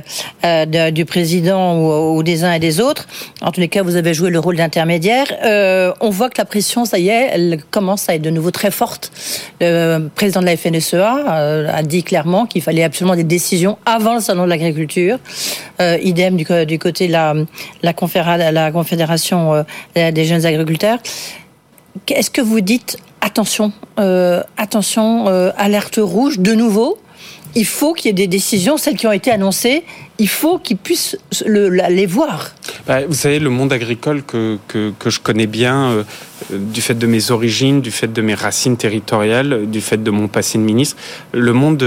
euh, 0.44 0.90
du 0.90 1.04
président 1.04 1.78
ou, 1.78 2.22
des 2.24 2.42
uns 2.42 2.52
et 2.52 2.58
des 2.58 2.80
autres. 2.80 3.06
En 3.40 3.52
tous 3.52 3.60
les 3.60 3.68
cas, 3.68 3.82
vous 3.82 3.94
avez 3.94 4.14
joué 4.14 4.30
le 4.30 4.40
rôle 4.40 4.56
d'intermédiaire. 4.56 5.26
Euh, 5.44 5.92
on 6.00 6.10
voit 6.10 6.28
que 6.28 6.38
la 6.38 6.44
pression, 6.44 6.84
ça 6.84 6.98
y 6.98 7.08
est, 7.08 7.28
elle 7.32 7.58
commence 7.70 8.08
à 8.08 8.16
être 8.16 8.22
de 8.22 8.30
nouveau 8.30 8.50
très 8.50 8.72
forte. 8.72 9.12
Le 9.60 10.08
président 10.08 10.40
de 10.40 10.46
la 10.46 10.56
FNSEA 10.56 11.24
euh, 11.28 11.70
a 11.72 11.82
dit 11.82 12.02
clairement 12.02 12.46
qu'il 12.46 12.62
fallait 12.62 12.82
absolument 12.82 13.14
des 13.14 13.24
décisions 13.24 13.78
avant 13.86 14.14
le 14.14 14.20
salon 14.20 14.44
de 14.44 14.50
l'agriculture. 14.50 15.18
Euh, 15.80 15.98
idem 16.02 16.36
du, 16.36 16.44
côté 16.78 17.06
de 17.06 17.12
la, 17.12 17.34
la, 17.82 18.52
la 18.52 18.72
confédération 18.72 19.64
des 19.94 20.24
jeunes 20.24 20.44
agriculteurs. 20.46 20.98
Est-ce 22.08 22.30
que 22.30 22.40
vous 22.40 22.60
dites 22.60 22.98
attention, 23.20 23.72
euh, 23.98 24.42
attention, 24.56 25.28
euh, 25.28 25.50
alerte 25.56 25.98
rouge 26.00 26.38
de 26.38 26.52
nouveau 26.52 26.98
il 27.58 27.64
faut 27.64 27.94
qu'il 27.94 28.08
y 28.08 28.10
ait 28.10 28.12
des 28.12 28.26
décisions, 28.26 28.76
celles 28.76 28.96
qui 28.98 29.06
ont 29.06 29.12
été 29.12 29.30
annoncées, 29.30 29.82
il 30.18 30.28
faut 30.28 30.58
qu'ils 30.58 30.76
puissent 30.76 31.16
le, 31.46 31.70
les 31.70 32.04
voir. 32.04 32.50
Bah, 32.86 33.06
vous 33.06 33.14
savez, 33.14 33.38
le 33.38 33.48
monde 33.48 33.72
agricole 33.72 34.22
que, 34.22 34.58
que, 34.68 34.92
que 34.98 35.08
je 35.08 35.20
connais 35.20 35.46
bien, 35.46 35.84
euh, 35.84 36.04
du 36.50 36.82
fait 36.82 36.96
de 36.98 37.06
mes 37.06 37.30
origines, 37.30 37.80
du 37.80 37.90
fait 37.90 38.12
de 38.12 38.20
mes 38.20 38.34
racines 38.34 38.76
territoriales, 38.76 39.70
du 39.70 39.80
fait 39.80 40.02
de 40.02 40.10
mon 40.10 40.28
passé 40.28 40.58
de 40.58 40.64
ministre, 40.64 40.98
le 41.32 41.54
monde 41.54 41.82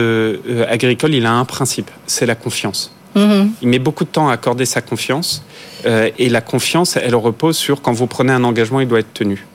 agricole, 0.67 1.13
il 1.13 1.27
a 1.27 1.33
un 1.33 1.45
principe, 1.45 1.91
c'est 2.07 2.25
la 2.25 2.33
confiance. 2.33 2.91
Mmh. 3.13 3.49
Il 3.61 3.67
met 3.67 3.79
beaucoup 3.79 4.05
de 4.05 4.09
temps 4.09 4.29
à 4.29 4.33
accorder 4.33 4.65
sa 4.65 4.81
confiance, 4.81 5.43
euh, 5.85 6.09
et 6.17 6.29
la 6.29 6.41
confiance, 6.41 6.97
elle 6.97 7.15
repose 7.15 7.57
sur 7.57 7.81
quand 7.81 7.93
vous 7.93 8.07
prenez 8.07 8.33
un 8.33 8.43
engagement, 8.43 8.79
il 8.79 8.87
doit 8.87 8.99
être 8.99 9.13
tenu. 9.13 9.45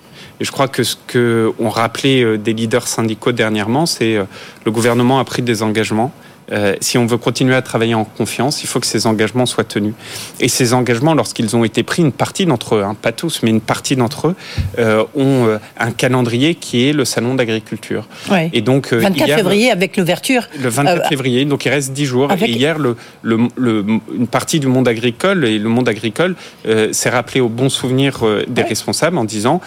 Et 0.41 0.45
je 0.45 0.51
crois 0.51 0.69
que 0.69 0.83
ce 0.83 0.97
que 1.07 1.53
ont 1.59 1.71
rappelé 1.71 2.39
des 2.39 2.53
leaders 2.53 2.89
syndicaux 2.89 3.33
dernièrement, 3.33 3.87
c'est 3.87 4.19
le 4.65 4.71
gouvernement 4.71 5.21
a 5.21 5.25
pris 5.25 5.43
des 5.43 5.63
engagements. 5.63 6.13
Euh, 6.53 6.75
si 6.81 6.99
on 6.99 7.07
veut 7.07 7.17
continuer 7.17 7.55
à 7.55 7.63
travailler 7.63 7.95
en 7.95 8.05
confiance, 8.05 8.63
il 8.63 8.67
faut 8.67 8.81
que 8.81 8.87
ces 8.87 9.07
engagements 9.07 9.47
soient 9.47 9.65
tenus. 9.65 9.95
Et 10.41 10.49
ces 10.49 10.75
engagements, 10.75 11.15
lorsqu'ils 11.15 11.57
ont 11.57 11.65
été 11.65 11.83
pris, 11.83 12.03
une 12.03 12.13
partie 12.13 12.47
d'entre 12.47 12.77
eux, 12.77 12.83
hein, 12.83 12.97
pas 13.01 13.13
tous, 13.13 13.41
mais 13.43 13.51
une 13.51 13.61
partie 13.61 13.97
d'entre 13.97 14.29
eux, 14.29 14.35
euh, 14.79 15.05
ont 15.15 15.47
euh, 15.47 15.59
un 15.79 15.91
calendrier 15.91 16.55
qui 16.55 16.89
est 16.89 16.93
le 16.93 17.05
salon 17.05 17.35
d'agriculture. 17.35 18.09
Ouais. 18.31 18.51
Et 18.53 18.61
donc 18.61 18.93
24 18.93 19.27
hier, 19.27 19.37
février 19.37 19.71
avec 19.71 19.97
l'ouverture. 19.97 20.49
Le 20.61 20.69
24 20.69 21.09
février, 21.09 21.45
donc 21.45 21.65
il 21.65 21.71
reste 21.71 21.93
10 21.93 22.05
jours. 22.05 22.31
Avec... 22.31 22.49
Et 22.49 22.53
hier, 22.53 22.79
le, 22.79 22.97
le, 23.23 23.39
le, 23.57 23.85
une 24.15 24.27
partie 24.27 24.61
du 24.61 24.67
monde 24.67 24.89
agricole 24.89 25.45
et 25.45 25.59
le 25.59 25.69
monde 25.69 25.89
agricole 25.89 26.37
s'est 26.93 27.11
rappelé 27.11 27.41
au 27.41 27.49
bon 27.49 27.69
souvenir 27.69 28.21
des 28.49 28.63
ouais. 28.63 28.69
responsables 28.69 29.19
en 29.19 29.25
disant 29.25 29.61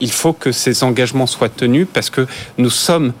il 0.00 0.12
faut 0.12 0.32
que 0.32 0.52
ces 0.52 0.84
engagements 0.84 1.26
soient 1.26 1.48
tenus 1.48 1.86
parce 1.92 2.10
que 2.10 2.26
nous 2.58 2.70
sommes 2.70 3.12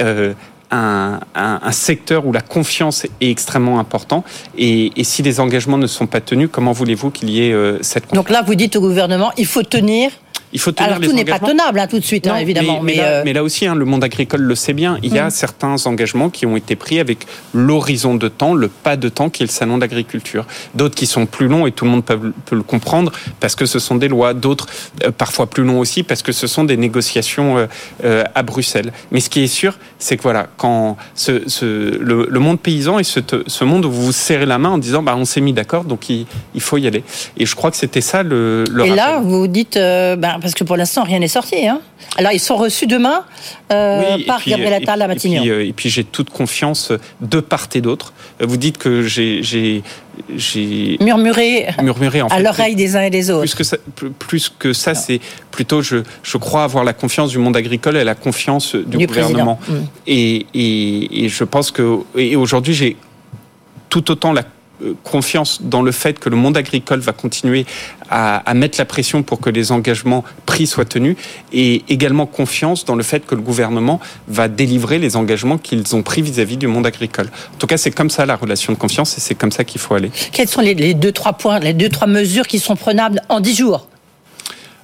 euh, 0.00 0.34
un, 0.70 1.20
un, 1.34 1.60
un, 1.62 1.72
secteur 1.72 2.26
où 2.26 2.32
la 2.32 2.40
confiance 2.40 3.04
est 3.04 3.30
extrêmement 3.30 3.78
important. 3.78 4.24
Et, 4.56 4.92
et, 5.00 5.04
si 5.04 5.22
les 5.22 5.40
engagements 5.40 5.78
ne 5.78 5.86
sont 5.86 6.06
pas 6.06 6.20
tenus, 6.20 6.48
comment 6.50 6.72
voulez-vous 6.72 7.10
qu'il 7.10 7.30
y 7.30 7.46
ait 7.46 7.52
euh, 7.52 7.78
cette 7.82 8.06
confiance 8.06 8.24
Donc 8.24 8.30
là, 8.30 8.42
vous 8.42 8.54
dites 8.54 8.76
au 8.76 8.80
gouvernement, 8.80 9.32
il 9.36 9.46
faut 9.46 9.62
tenir 9.62 10.10
il 10.52 10.60
faut 10.60 10.72
tenir 10.72 10.92
Alors, 10.92 11.02
tout 11.02 11.12
n'est 11.12 11.24
pas 11.24 11.38
tenable 11.38 11.78
hein, 11.78 11.86
tout 11.86 11.98
de 11.98 12.04
suite, 12.04 12.26
non, 12.26 12.34
hein, 12.34 12.38
évidemment. 12.38 12.80
Mais, 12.82 12.94
mais, 12.94 12.96
là, 12.96 13.08
euh... 13.08 13.22
mais, 13.24 13.32
là, 13.32 13.42
aussi, 13.42 13.66
hein, 13.66 13.74
le 13.74 13.84
monde 13.84 14.02
agricole 14.02 14.40
le 14.40 14.54
sait 14.54 14.72
bien. 14.72 14.98
Il 15.02 15.14
y 15.14 15.18
a 15.18 15.26
mmh. 15.26 15.30
certains 15.30 15.86
engagements 15.86 16.30
qui 16.30 16.46
ont 16.46 16.56
été 16.56 16.74
pris 16.74 17.00
avec 17.00 17.26
l'horizon 17.52 18.14
de 18.14 18.28
temps, 18.28 18.54
le 18.54 18.68
pas 18.68 18.96
de 18.96 19.08
temps 19.08 19.28
qui 19.28 19.42
est 19.42 19.46
le 19.46 19.52
salon 19.52 19.78
d'agriculture. 19.78 20.46
D'autres 20.74 20.94
qui 20.94 21.06
sont 21.06 21.26
plus 21.26 21.48
longs 21.48 21.66
et 21.66 21.72
tout 21.72 21.84
le 21.84 21.90
monde 21.90 22.04
peut, 22.04 22.32
peut, 22.46 22.56
le 22.56 22.62
comprendre 22.62 23.12
parce 23.40 23.54
que 23.54 23.66
ce 23.66 23.78
sont 23.78 23.96
des 23.96 24.08
lois. 24.08 24.32
D'autres 24.32 24.66
euh, 25.04 25.10
parfois 25.10 25.48
plus 25.48 25.64
longs 25.64 25.80
aussi 25.80 26.02
parce 26.02 26.22
que 26.22 26.32
ce 26.32 26.46
sont 26.46 26.64
des 26.64 26.76
négociations 26.76 27.68
euh, 28.04 28.24
à 28.34 28.42
Bruxelles. 28.42 28.92
Mais 29.12 29.20
ce 29.20 29.28
qui 29.28 29.42
est 29.42 29.48
sûr, 29.48 29.78
c'est 29.98 30.16
que 30.16 30.22
voilà, 30.22 30.46
quand 30.56 30.96
ce, 31.14 31.48
ce, 31.48 31.64
le, 31.98 32.26
le, 32.28 32.40
monde 32.40 32.58
paysan 32.58 32.98
est 32.98 33.04
ce, 33.04 33.20
ce, 33.46 33.64
monde 33.64 33.84
où 33.84 33.90
vous 33.90 34.06
vous 34.06 34.12
serrez 34.12 34.46
la 34.46 34.58
main 34.58 34.70
en 34.70 34.78
disant 34.78 35.02
bah, 35.02 35.14
on 35.16 35.24
s'est 35.24 35.40
mis 35.40 35.52
d'accord, 35.52 35.84
donc 35.84 36.08
il, 36.08 36.26
il, 36.54 36.60
faut 36.60 36.78
y 36.78 36.86
aller. 36.86 37.04
Et 37.36 37.44
je 37.44 37.54
crois 37.54 37.70
que 37.70 37.76
c'était 37.76 38.00
ça 38.00 38.22
le, 38.22 38.64
le 38.70 38.86
Et 38.86 38.90
rappel. 38.90 38.96
là, 38.96 39.20
vous 39.20 39.46
dites. 39.46 39.76
Ben, 39.76 40.37
Enfin, 40.38 40.42
parce 40.42 40.54
que 40.54 40.64
pour 40.64 40.76
l'instant, 40.76 41.02
rien 41.02 41.18
n'est 41.18 41.28
sorti. 41.28 41.66
Hein. 41.66 41.80
Alors, 42.16 42.32
ils 42.32 42.40
sont 42.40 42.56
reçus 42.56 42.86
demain 42.86 43.24
euh, 43.72 44.18
par 44.26 44.40
Gabriel 44.44 44.74
Attal 44.74 45.02
à 45.02 45.08
Matignon. 45.08 45.42
Et 45.42 45.50
puis, 45.50 45.68
et 45.68 45.72
puis 45.72 45.90
j'ai 45.90 46.04
toute 46.04 46.30
confiance 46.30 46.92
de 47.20 47.40
part 47.40 47.68
et 47.74 47.80
d'autre. 47.80 48.12
Vous 48.40 48.56
dites 48.56 48.78
que 48.78 49.02
j'ai 49.02 49.42
j'ai 50.36 50.98
murmuré, 51.00 51.66
murmuré 51.82 52.22
en 52.22 52.28
à 52.28 52.40
l'oreille 52.40 52.74
des 52.74 52.96
uns 52.96 53.02
et 53.02 53.10
des 53.10 53.30
autres. 53.30 53.42
Plus 53.42 53.54
que 53.54 53.64
ça, 53.64 53.76
plus 54.18 54.48
que 54.48 54.72
ça 54.72 54.94
c'est 54.94 55.20
plutôt, 55.52 55.80
je, 55.80 55.98
je 56.22 56.38
crois 56.38 56.64
avoir 56.64 56.82
la 56.82 56.92
confiance 56.92 57.30
du 57.30 57.38
monde 57.38 57.56
agricole 57.56 57.96
et 57.96 58.04
la 58.04 58.16
confiance 58.16 58.74
du, 58.74 59.06
gouvernement. 59.06 59.60
Mm. 59.68 59.74
Et, 60.08 60.46
et, 60.54 61.24
et, 61.24 61.28
je 61.28 61.44
pense 61.44 61.70
que 61.70 62.00
et 62.16 62.34
aujourd'hui, 62.34 62.74
j'ai 62.74 62.96
tout 63.88 64.10
autant 64.10 64.32
la 64.32 64.42
euh, 64.42 64.57
confiance 65.02 65.60
dans 65.62 65.82
le 65.82 65.92
fait 65.92 66.18
que 66.18 66.28
le 66.28 66.36
monde 66.36 66.56
agricole 66.56 67.00
va 67.00 67.12
continuer 67.12 67.66
à, 68.10 68.54
mettre 68.54 68.78
la 68.78 68.84
pression 68.84 69.22
pour 69.22 69.40
que 69.40 69.50
les 69.50 69.70
engagements 69.72 70.24
pris 70.46 70.66
soient 70.66 70.84
tenus 70.84 71.16
et 71.52 71.84
également 71.88 72.26
confiance 72.26 72.84
dans 72.84 72.94
le 72.94 73.02
fait 73.02 73.26
que 73.26 73.34
le 73.34 73.42
gouvernement 73.42 74.00
va 74.28 74.48
délivrer 74.48 74.98
les 74.98 75.16
engagements 75.16 75.58
qu'ils 75.58 75.94
ont 75.94 76.02
pris 76.02 76.22
vis-à-vis 76.22 76.56
-vis 76.56 76.58
du 76.58 76.66
monde 76.66 76.86
agricole. 76.86 77.28
En 77.54 77.58
tout 77.58 77.66
cas, 77.66 77.76
c'est 77.76 77.90
comme 77.90 78.10
ça 78.10 78.24
la 78.26 78.36
relation 78.36 78.72
de 78.72 78.78
confiance 78.78 79.18
et 79.18 79.20
c'est 79.20 79.34
comme 79.34 79.52
ça 79.52 79.64
qu'il 79.64 79.80
faut 79.80 79.94
aller. 79.94 80.10
Quels 80.32 80.48
sont 80.48 80.62
les, 80.62 80.74
les, 80.74 80.94
deux, 80.94 81.12
trois 81.12 81.34
points, 81.34 81.58
les 81.58 81.74
deux, 81.74 81.88
trois 81.88 82.06
mesures 82.06 82.46
qui 82.46 82.58
sont 82.58 82.76
prenables 82.76 83.20
en 83.28 83.40
dix 83.40 83.56
jours? 83.56 83.86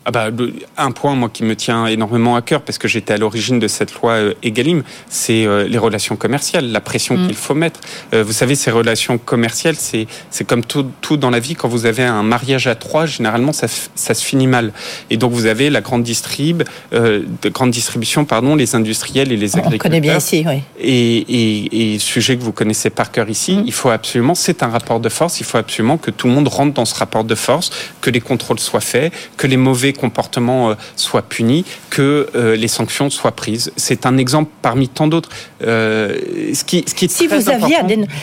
Ah 0.06 0.10
bah, 0.10 0.28
un 0.76 0.90
point 0.90 1.14
moi 1.14 1.30
qui 1.32 1.44
me 1.44 1.56
tient 1.56 1.86
énormément 1.86 2.36
à 2.36 2.42
cœur 2.42 2.60
parce 2.60 2.76
que 2.76 2.88
j'étais 2.88 3.14
à 3.14 3.16
l'origine 3.16 3.58
de 3.58 3.68
cette 3.68 3.94
loi 3.94 4.12
euh, 4.12 4.34
Egalim, 4.42 4.82
c'est 5.08 5.46
euh, 5.46 5.66
les 5.66 5.78
relations 5.78 6.16
commerciales, 6.16 6.70
la 6.70 6.82
pression 6.82 7.16
mm. 7.16 7.26
qu'il 7.26 7.36
faut 7.36 7.54
mettre. 7.54 7.80
Euh, 8.12 8.22
vous 8.22 8.34
savez, 8.34 8.54
ces 8.54 8.70
relations 8.70 9.16
commerciales, 9.16 9.76
c'est 9.78 10.06
c'est 10.30 10.44
comme 10.46 10.62
tout, 10.62 10.86
tout 11.00 11.16
dans 11.16 11.30
la 11.30 11.40
vie. 11.40 11.54
Quand 11.54 11.68
vous 11.68 11.86
avez 11.86 12.02
un 12.02 12.22
mariage 12.22 12.66
à 12.66 12.74
trois, 12.74 13.06
généralement 13.06 13.54
ça, 13.54 13.66
ça 13.94 14.12
se 14.12 14.22
finit 14.22 14.46
mal. 14.46 14.72
Et 15.08 15.16
donc 15.16 15.32
vous 15.32 15.46
avez 15.46 15.70
la 15.70 15.80
grande 15.80 16.02
distrib, 16.02 16.64
euh, 16.92 17.22
de 17.40 17.48
grande 17.48 17.70
distribution, 17.70 18.26
pardon, 18.26 18.56
les 18.56 18.74
industriels 18.74 19.32
et 19.32 19.38
les 19.38 19.56
agriculteurs. 19.56 19.74
On 19.74 19.78
connaît 19.78 20.00
bien 20.00 20.18
ici, 20.18 20.44
oui. 20.46 20.60
Et, 20.78 21.16
et, 21.16 21.94
et 21.94 21.98
sujet 21.98 22.36
que 22.36 22.42
vous 22.42 22.52
connaissez 22.52 22.90
par 22.90 23.10
cœur 23.10 23.30
ici, 23.30 23.56
mm. 23.56 23.62
il 23.64 23.72
faut 23.72 23.88
absolument, 23.88 24.34
c'est 24.34 24.62
un 24.62 24.68
rapport 24.68 25.00
de 25.00 25.08
force. 25.08 25.40
Il 25.40 25.44
faut 25.44 25.56
absolument 25.56 25.96
que 25.96 26.10
tout 26.10 26.26
le 26.26 26.34
monde 26.34 26.48
rentre 26.48 26.74
dans 26.74 26.84
ce 26.84 26.94
rapport 26.94 27.24
de 27.24 27.34
force, 27.34 27.70
que 28.02 28.10
les 28.10 28.20
contrôles 28.20 28.58
soient 28.58 28.80
faits, 28.82 29.10
que 29.38 29.46
les 29.46 29.56
mauvais 29.56 29.93
comportements 29.94 30.70
euh, 30.70 30.74
soient 30.96 31.22
punis, 31.22 31.64
que 31.90 32.28
euh, 32.35 32.57
les 32.57 32.68
sanctions 32.68 33.11
soient 33.11 33.33
prises. 33.33 33.72
C'est 33.76 34.07
un 34.07 34.16
exemple 34.18 34.50
parmi 34.62 34.88
tant 34.88 35.07
d'autres. 35.07 35.30
Euh, 35.62 36.18
ce 36.52 36.64
qui, 36.64 36.85
ce 36.87 36.94
qui 36.94 37.07
est 37.07 37.09
si 37.09 37.26
très 37.26 37.38
vous 37.38 37.48
aviez, 37.50 37.76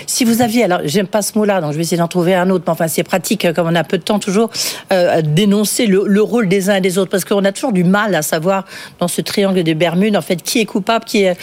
si 0.07 0.25
vous 0.25 0.41
aviez, 0.41 0.65
alors 0.65 0.81
j'aime 0.83 1.07
pas 1.07 1.21
ce 1.21 1.37
mot-là, 1.37 1.61
donc 1.61 1.71
je 1.71 1.77
vais 1.77 1.83
essayer 1.83 1.97
d'en 1.97 2.07
trouver 2.07 2.35
un 2.35 2.49
autre. 2.49 2.63
Mais 2.67 2.71
enfin, 2.71 2.87
c'est 2.87 3.03
pratique 3.03 3.51
comme 3.53 3.67
on 3.67 3.75
a 3.75 3.83
peu 3.83 3.97
de 3.97 4.03
temps 4.03 4.19
toujours 4.19 4.49
euh, 4.91 5.17
à 5.17 5.21
dénoncer 5.21 5.87
le, 5.87 6.03
le, 6.05 6.21
rôle 6.21 6.47
des 6.47 6.69
uns 6.69 6.75
et 6.75 6.81
des 6.81 6.97
autres, 6.97 7.11
parce 7.11 7.25
qu'on 7.25 7.43
a 7.45 7.51
toujours 7.51 7.71
du 7.71 7.83
mal 7.83 8.13
à 8.15 8.21
savoir 8.21 8.65
dans 8.99 9.07
ce 9.07 9.21
triangle 9.21 9.63
des 9.63 9.73
Bermudes, 9.73 10.15
en 10.15 10.21
fait, 10.21 10.41
qui 10.43 10.59
est 10.59 10.65
coupable, 10.65 11.05
qui 11.05 11.23
est 11.23 11.35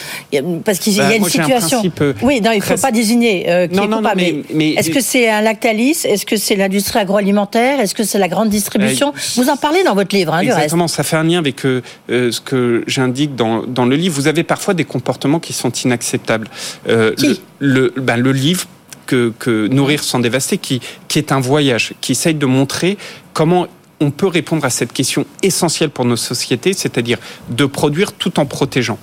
parce 0.63 0.79
qu'il 0.79 0.95
bah, 0.95 1.09
y 1.09 1.13
a 1.13 1.15
une 1.15 1.21
moi, 1.21 1.29
situation. 1.29 1.81
Un 1.81 2.13
oui, 2.21 2.41
non, 2.41 2.51
il 2.51 2.61
faut 2.61 2.77
pas 2.77 2.91
désigner 2.91 3.49
euh, 3.49 3.67
qui 3.67 3.75
non, 3.75 3.83
est 3.83 3.87
non, 3.87 3.97
coupable. 3.97 4.21
Non, 4.21 4.27
mais, 4.27 4.43
mais... 4.53 4.69
est-ce 4.73 4.89
que 4.89 5.01
c'est 5.01 5.29
un 5.29 5.41
Lactalis? 5.41 6.01
Est-ce 6.03 6.25
que 6.25 6.37
c'est 6.37 6.55
l'industrie 6.55 6.99
agroalimentaire? 6.99 7.79
Est-ce 7.79 7.95
que 7.95 8.03
c'est 8.03 8.19
la 8.19 8.27
grande 8.27 8.49
distribution? 8.49 9.13
Vous 9.35 9.49
en 9.49 9.57
parlez 9.57 9.83
dans 9.83 9.95
votre 9.95 10.15
livre, 10.15 10.18
hein, 10.27 10.39
Exactement, 10.39 10.87
ça 10.87 11.03
fait 11.03 11.15
un 11.15 11.23
lien 11.23 11.39
avec 11.39 11.65
euh, 11.65 11.81
ce 12.07 12.39
que 12.41 12.83
j'indique 12.87 13.35
dans, 13.35 13.63
dans 13.63 13.85
le 13.85 13.95
livre. 13.95 14.15
Vous 14.15 14.27
avez 14.27 14.43
parfois 14.43 14.73
des 14.73 14.85
comportements 14.85 15.39
qui 15.39 15.53
sont 15.53 15.71
inacceptables. 15.71 16.47
Euh, 16.87 17.13
qui? 17.15 17.41
le, 17.59 17.93
le, 17.95 18.01
ben, 18.01 18.17
le 18.17 18.31
livre 18.31 18.65
que, 19.05 19.33
que 19.39 19.67
Nourrir 19.67 20.03
sans 20.03 20.19
dévaster, 20.19 20.57
qui, 20.57 20.81
qui 21.07 21.19
est 21.19 21.31
un 21.31 21.39
voyage, 21.39 21.93
qui 22.01 22.11
essaye 22.11 22.35
de 22.35 22.45
montrer 22.45 22.97
comment 23.33 23.67
on 24.01 24.11
peut 24.11 24.27
répondre 24.27 24.63
à 24.65 24.69
cette 24.69 24.93
question 24.93 25.25
essentielle 25.43 25.89
pour 25.89 26.05
nos 26.05 26.15
sociétés, 26.15 26.73
c'est-à-dire 26.73 27.17
de 27.49 27.65
produire 27.65 28.13
tout 28.13 28.39
en 28.39 28.45
protégeant. 28.45 28.97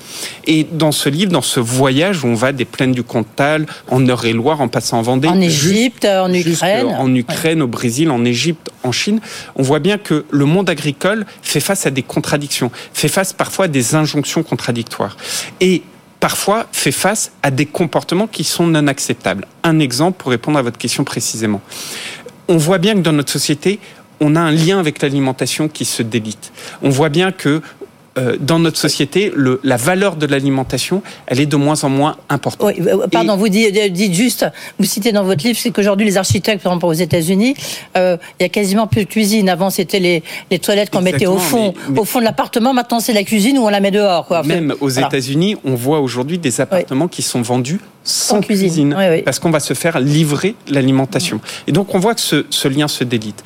Et 0.46 0.64
dans 0.64 0.92
ce 0.92 1.08
livre, 1.08 1.32
dans 1.32 1.42
ce 1.42 1.60
voyage 1.60 2.24
où 2.24 2.28
on 2.28 2.34
va 2.34 2.52
des 2.52 2.64
plaines 2.64 2.92
du 2.92 3.02
Cantal, 3.02 3.66
en 3.88 4.00
Eure-et-Loire, 4.06 4.60
en 4.60 4.68
passant 4.68 4.98
en 4.98 5.02
Vendée, 5.02 5.28
en 5.28 5.40
Égypte, 5.40 6.04
en 6.04 6.32
Ukraine, 6.32 6.86
en 6.86 7.14
Ukraine, 7.14 7.58
ouais. 7.58 7.64
au 7.64 7.68
Brésil, 7.68 8.10
en 8.10 8.24
Égypte, 8.24 8.70
en 8.82 8.92
Chine, 8.92 9.20
on 9.56 9.62
voit 9.62 9.80
bien 9.80 9.98
que 9.98 10.24
le 10.30 10.44
monde 10.44 10.70
agricole 10.70 11.26
fait 11.42 11.60
face 11.60 11.86
à 11.86 11.90
des 11.90 12.02
contradictions, 12.02 12.70
fait 12.92 13.08
face 13.08 13.32
parfois 13.32 13.66
à 13.66 13.68
des 13.68 13.94
injonctions 13.94 14.42
contradictoires. 14.42 15.16
Et 15.60 15.82
parfois 16.20 16.66
fait 16.72 16.92
face 16.92 17.32
à 17.42 17.50
des 17.50 17.66
comportements 17.66 18.26
qui 18.26 18.44
sont 18.44 18.66
non 18.66 18.86
acceptables. 18.86 19.46
Un 19.62 19.78
exemple 19.78 20.22
pour 20.22 20.30
répondre 20.30 20.58
à 20.58 20.62
votre 20.62 20.78
question 20.78 21.04
précisément. 21.04 21.60
On 22.48 22.56
voit 22.56 22.78
bien 22.78 22.94
que 22.94 23.00
dans 23.00 23.12
notre 23.12 23.32
société, 23.32 23.80
on 24.20 24.36
a 24.36 24.40
un 24.40 24.52
lien 24.52 24.78
avec 24.78 25.02
l'alimentation 25.02 25.68
qui 25.68 25.84
se 25.84 26.02
délite. 26.02 26.52
On 26.82 26.90
voit 26.90 27.08
bien 27.08 27.32
que 27.32 27.60
euh, 28.18 28.38
dans 28.40 28.58
notre 28.58 28.78
société, 28.78 29.30
le, 29.36 29.60
la 29.62 29.76
valeur 29.76 30.16
de 30.16 30.24
l'alimentation, 30.24 31.02
elle 31.26 31.38
est 31.38 31.44
de 31.44 31.56
moins 31.56 31.84
en 31.84 31.90
moins 31.90 32.16
importante. 32.30 32.74
Oui, 32.74 32.88
pardon, 33.12 33.34
Et... 33.34 33.38
vous 33.38 33.48
dites, 33.50 33.92
dites, 33.92 34.14
juste, 34.14 34.46
vous 34.78 34.86
citez 34.86 35.12
dans 35.12 35.22
votre 35.22 35.44
livre, 35.44 35.58
c'est 35.60 35.70
qu'aujourd'hui 35.70 36.06
les 36.06 36.16
architectes, 36.16 36.62
par 36.62 36.72
exemple 36.72 36.86
aux 36.86 36.94
États-Unis, 36.94 37.54
euh, 37.98 38.16
il 38.40 38.44
y 38.44 38.46
a 38.46 38.48
quasiment 38.48 38.86
plus 38.86 39.04
de 39.04 39.10
cuisine. 39.10 39.50
Avant, 39.50 39.68
c'était 39.68 39.98
les, 39.98 40.22
les 40.50 40.58
toilettes 40.58 40.88
qu'on 40.88 41.02
mettait 41.02 41.26
au 41.26 41.36
fond, 41.36 41.74
mais, 41.76 41.94
mais... 41.94 42.00
au 42.00 42.04
fond 42.04 42.20
de 42.20 42.24
l'appartement. 42.24 42.72
Maintenant, 42.72 43.00
c'est 43.00 43.12
la 43.12 43.22
cuisine 43.22 43.58
où 43.58 43.66
on 43.66 43.68
la 43.68 43.80
met 43.80 43.90
dehors. 43.90 44.26
Quoi. 44.26 44.42
Même 44.44 44.74
aux 44.80 44.88
voilà. 44.88 45.08
États-Unis, 45.08 45.56
on 45.66 45.74
voit 45.74 46.00
aujourd'hui 46.00 46.38
des 46.38 46.58
appartements 46.62 47.04
oui. 47.04 47.10
qui 47.10 47.20
sont 47.20 47.42
vendus 47.42 47.80
sans, 48.02 48.40
cuisine, 48.40 48.68
cuisine 48.68 48.94
oui, 48.96 49.04
oui. 49.10 49.22
parce 49.22 49.40
qu'on 49.40 49.50
va 49.50 49.60
se 49.60 49.74
faire 49.74 50.00
livrer 50.00 50.54
l'alimentation. 50.68 51.38
Et 51.66 51.72
donc, 51.72 51.94
on 51.94 51.98
voit 51.98 52.14
que 52.14 52.20
ce, 52.22 52.46
ce 52.48 52.68
lien 52.68 52.88
se 52.88 53.04
délite 53.04 53.44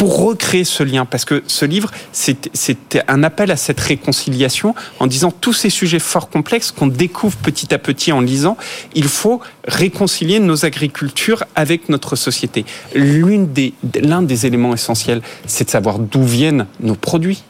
pour 0.00 0.24
recréer 0.24 0.64
ce 0.64 0.82
lien, 0.82 1.04
parce 1.04 1.26
que 1.26 1.42
ce 1.46 1.66
livre, 1.66 1.90
c'était 2.10 3.02
un 3.06 3.22
appel 3.22 3.50
à 3.50 3.56
cette 3.56 3.78
réconciliation 3.78 4.74
en 4.98 5.06
disant 5.06 5.30
tous 5.30 5.52
ces 5.52 5.68
sujets 5.68 5.98
fort 5.98 6.30
complexes 6.30 6.72
qu'on 6.72 6.86
découvre 6.86 7.36
petit 7.36 7.74
à 7.74 7.78
petit 7.78 8.10
en 8.10 8.22
lisant, 8.22 8.56
il 8.94 9.08
faut 9.08 9.42
réconcilier 9.68 10.40
nos 10.40 10.64
agricultures 10.64 11.44
avec 11.54 11.90
notre 11.90 12.16
société. 12.16 12.64
L'un 12.94 13.42
des, 13.42 13.74
des 13.82 14.46
éléments 14.46 14.72
essentiels, 14.72 15.20
c'est 15.44 15.64
de 15.64 15.70
savoir 15.70 15.98
d'où 15.98 16.24
viennent 16.24 16.66
nos 16.80 16.94
produits. 16.94 17.42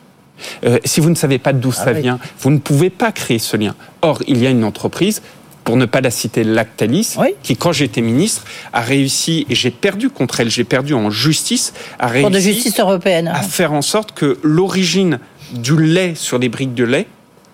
Euh, 0.65 0.79
si 0.85 0.99
vous 0.99 1.11
ne 1.11 1.15
savez 1.15 1.39
pas 1.39 1.53
d'où 1.53 1.71
ah 1.71 1.85
ça 1.85 1.93
oui. 1.93 2.03
vient, 2.03 2.19
vous 2.41 2.51
ne 2.51 2.59
pouvez 2.59 2.91
pas 2.91 3.13
créer 3.13 3.39
ce 3.39 3.57
lien. 3.57 3.77
Or, 4.03 4.23
il 4.27 4.43
y 4.43 4.47
a 4.49 4.51
une 4.51 4.65
entreprise 4.65 5.23
pour 5.65 5.77
ne 5.77 5.87
pas 5.87 6.01
la 6.01 6.11
citer, 6.11 6.45
Lactalis, 6.45 7.15
oui. 7.19 7.29
qui, 7.43 7.57
quand 7.57 7.73
j'étais 7.73 8.01
ministre, 8.01 8.45
a 8.73 8.81
réussi, 8.81 9.47
et 9.49 9.55
j'ai 9.55 9.71
perdu 9.71 10.11
contre 10.11 10.41
elle, 10.41 10.51
j'ai 10.51 10.65
perdu 10.65 10.95
en 10.95 11.11
justice, 11.11 11.73
a 11.99 12.09
réussi 12.09 12.23
Pour 12.23 12.31
de 12.31 12.39
justice 12.41 12.81
européenne. 12.81 13.29
à 13.29 13.43
faire 13.43 13.73
en 13.73 13.83
sorte 13.83 14.13
que 14.13 14.39
l'origine 14.43 15.19
du 15.53 15.81
lait 15.81 16.15
sur 16.15 16.39
les 16.39 16.49
briques 16.49 16.75
de 16.75 16.85
lait 16.85 17.07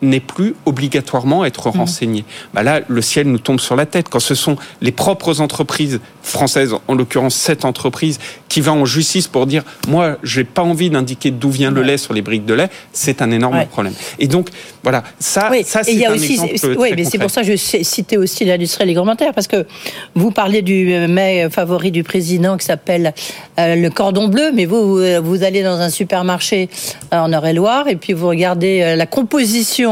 n'est 0.02 0.20
plus 0.20 0.54
obligatoirement 0.66 1.42
à 1.42 1.46
être 1.46 1.68
renseigné. 1.70 2.22
Mmh. 2.22 2.24
Bah 2.54 2.62
là, 2.62 2.80
le 2.86 3.02
ciel 3.02 3.26
nous 3.28 3.38
tombe 3.38 3.60
sur 3.60 3.76
la 3.76 3.86
tête. 3.86 4.08
Quand 4.08 4.20
ce 4.20 4.34
sont 4.34 4.56
les 4.80 4.92
propres 4.92 5.40
entreprises 5.40 6.00
françaises, 6.22 6.74
en 6.88 6.94
l'occurrence 6.94 7.34
cette 7.34 7.64
entreprise, 7.64 8.18
qui 8.48 8.60
va 8.60 8.72
en 8.72 8.84
justice 8.84 9.28
pour 9.28 9.46
dire 9.46 9.62
moi, 9.88 10.16
j'ai 10.22 10.44
pas 10.44 10.62
envie 10.62 10.90
d'indiquer 10.90 11.30
d'où 11.30 11.50
vient 11.50 11.70
le 11.70 11.82
lait 11.82 11.98
sur 11.98 12.14
les 12.14 12.22
briques 12.22 12.46
de 12.46 12.54
lait, 12.54 12.68
c'est 12.92 13.22
un 13.22 13.30
énorme 13.30 13.56
ouais. 13.56 13.66
problème. 13.66 13.94
Et 14.18 14.28
donc, 14.28 14.48
voilà, 14.82 15.02
ça, 15.18 15.48
oui. 15.50 15.64
ça 15.64 15.82
c'est 15.82 16.06
un 16.06 16.14
aussi, 16.14 16.34
exemple 16.34 16.76
Oui, 16.78 16.90
mais 16.96 17.04
c'est 17.04 17.18
pour 17.18 17.30
ça 17.30 17.42
que 17.42 17.48
je 17.48 17.56
citais 17.56 18.16
aussi 18.16 18.44
l'industrie 18.44 18.82
alimentaire, 18.82 19.32
parce 19.34 19.46
que 19.46 19.66
vous 20.14 20.30
parlez 20.30 20.62
du 20.62 20.86
mets 21.08 21.48
favori 21.50 21.90
du 21.90 22.02
président 22.02 22.56
qui 22.56 22.66
s'appelle 22.66 23.14
euh, 23.58 23.76
le 23.76 23.90
cordon 23.90 24.28
bleu, 24.28 24.50
mais 24.54 24.64
vous, 24.64 25.00
vous 25.22 25.42
allez 25.42 25.62
dans 25.62 25.80
un 25.80 25.90
supermarché 25.90 26.68
euh, 27.12 27.18
en 27.18 27.32
Eure-et-Loire, 27.32 27.88
et 27.88 27.96
puis 27.96 28.12
vous 28.12 28.28
regardez 28.28 28.82
euh, 28.82 28.96
la 28.96 29.06
composition 29.06 29.85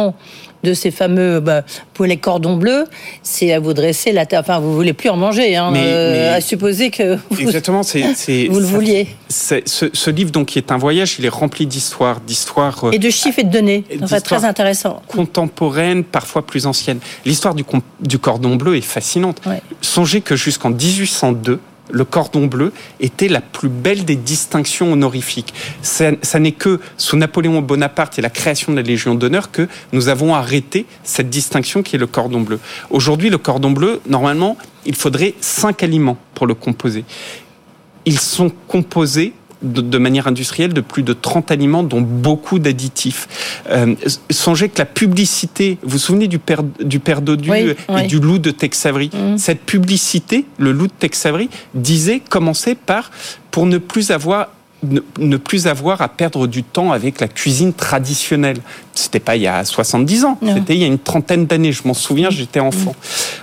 de 0.64 0.74
ces 0.74 0.90
fameux 0.90 1.40
bah, 1.40 1.62
pour 1.92 2.06
les 2.06 2.16
cordons 2.16 2.56
bleus, 2.56 2.86
c'est 3.22 3.52
à 3.52 3.60
vous 3.60 3.74
dresser 3.74 4.12
la 4.12 4.26
tête. 4.26 4.40
Enfin, 4.40 4.58
vous 4.58 4.74
voulez 4.74 4.94
plus 4.94 5.10
en 5.10 5.16
manger, 5.16 5.54
hein, 5.54 5.70
mais, 5.72 5.82
euh, 5.84 6.12
mais 6.12 6.28
à 6.28 6.40
supposer 6.40 6.90
que 6.90 7.18
vous, 7.30 7.40
exactement, 7.40 7.82
c'est, 7.82 8.02
vous 8.50 8.58
le 8.58 8.66
vouliez. 8.66 9.06
Ce, 9.28 9.60
ce, 9.64 10.10
livre 10.10 10.30
donc 10.30 10.46
qui 10.48 10.58
est 10.58 10.72
un 10.72 10.78
voyage, 10.78 11.16
il 11.18 11.24
est 11.24 11.30
rempli 11.30 11.66
d'histoires, 11.66 12.20
d'histoires 12.20 12.86
et 12.92 12.98
de 12.98 13.10
chiffres 13.10 13.38
et 13.38 13.44
de 13.44 13.50
données. 13.50 13.84
C'est 14.06 14.20
très 14.22 14.44
intéressant. 14.44 15.02
Contemporaines, 15.06 16.02
parfois 16.02 16.44
plus 16.44 16.66
anciennes. 16.66 17.00
L'histoire 17.24 17.54
du, 17.54 17.64
du 18.00 18.18
cordon 18.18 18.56
bleu 18.56 18.76
est 18.76 18.80
fascinante. 18.80 19.40
Ouais. 19.46 19.60
Songez 19.82 20.22
que 20.22 20.34
jusqu'en 20.34 20.70
1802 20.70 21.60
le 21.90 22.04
cordon 22.04 22.46
bleu 22.46 22.72
était 23.00 23.28
la 23.28 23.40
plus 23.40 23.68
belle 23.68 24.04
des 24.04 24.16
distinctions 24.16 24.92
honorifiques. 24.92 25.52
Ça, 25.82 26.12
n'est 26.38 26.52
que 26.52 26.80
sous 26.96 27.16
Napoléon 27.16 27.60
Bonaparte 27.60 28.18
et 28.18 28.22
la 28.22 28.30
création 28.30 28.72
de 28.72 28.76
la 28.76 28.82
Légion 28.82 29.14
d'honneur 29.14 29.50
que 29.50 29.68
nous 29.92 30.08
avons 30.08 30.34
arrêté 30.34 30.86
cette 31.02 31.30
distinction 31.30 31.82
qui 31.82 31.96
est 31.96 31.98
le 31.98 32.06
cordon 32.06 32.40
bleu. 32.40 32.58
Aujourd'hui, 32.90 33.30
le 33.30 33.38
cordon 33.38 33.70
bleu, 33.70 34.00
normalement, 34.06 34.56
il 34.86 34.96
faudrait 34.96 35.34
cinq 35.40 35.82
aliments 35.82 36.18
pour 36.34 36.46
le 36.46 36.54
composer. 36.54 37.04
Ils 38.06 38.20
sont 38.20 38.50
composés 38.68 39.32
de, 39.64 39.80
de, 39.80 39.98
manière 39.98 40.26
industrielle 40.26 40.72
de 40.72 40.80
plus 40.80 41.02
de 41.02 41.12
30 41.12 41.50
aliments, 41.50 41.82
dont 41.82 42.00
beaucoup 42.00 42.58
d'additifs. 42.58 43.62
Euh, 43.70 43.94
songez 44.30 44.68
que 44.68 44.78
la 44.78 44.84
publicité, 44.84 45.78
vous 45.82 45.90
vous 45.90 45.98
souvenez 45.98 46.28
du 46.28 46.38
père, 46.38 46.62
du 46.80 47.00
père 47.00 47.22
Dodu 47.22 47.50
oui, 47.50 47.58
et 47.58 47.76
oui. 47.88 48.06
du 48.06 48.20
loup 48.20 48.38
de 48.38 48.50
Tex 48.50 48.86
Avery 48.86 49.10
mmh. 49.12 49.38
Cette 49.38 49.60
publicité, 49.62 50.44
le 50.58 50.72
loup 50.72 50.86
de 50.86 50.92
Tex 50.98 51.26
Avery, 51.26 51.48
disait, 51.74 52.20
commençait 52.20 52.74
par, 52.74 53.10
pour 53.50 53.66
ne 53.66 53.78
plus 53.78 54.10
avoir 54.10 54.48
ne, 55.18 55.36
plus 55.36 55.66
avoir 55.66 56.02
à 56.02 56.08
perdre 56.08 56.46
du 56.46 56.62
temps 56.62 56.92
avec 56.92 57.20
la 57.20 57.28
cuisine 57.28 57.72
traditionnelle. 57.72 58.58
C'était 58.94 59.20
pas 59.20 59.36
il 59.36 59.42
y 59.42 59.46
a 59.46 59.64
70 59.64 60.24
ans, 60.24 60.38
c'était 60.40 60.74
il 60.74 60.80
y 60.80 60.84
a 60.84 60.86
une 60.86 60.98
trentaine 60.98 61.46
d'années. 61.46 61.72
Je 61.72 61.86
m'en 61.86 61.94
souviens, 61.94 62.30
j'étais 62.30 62.60
enfant. 62.60 62.94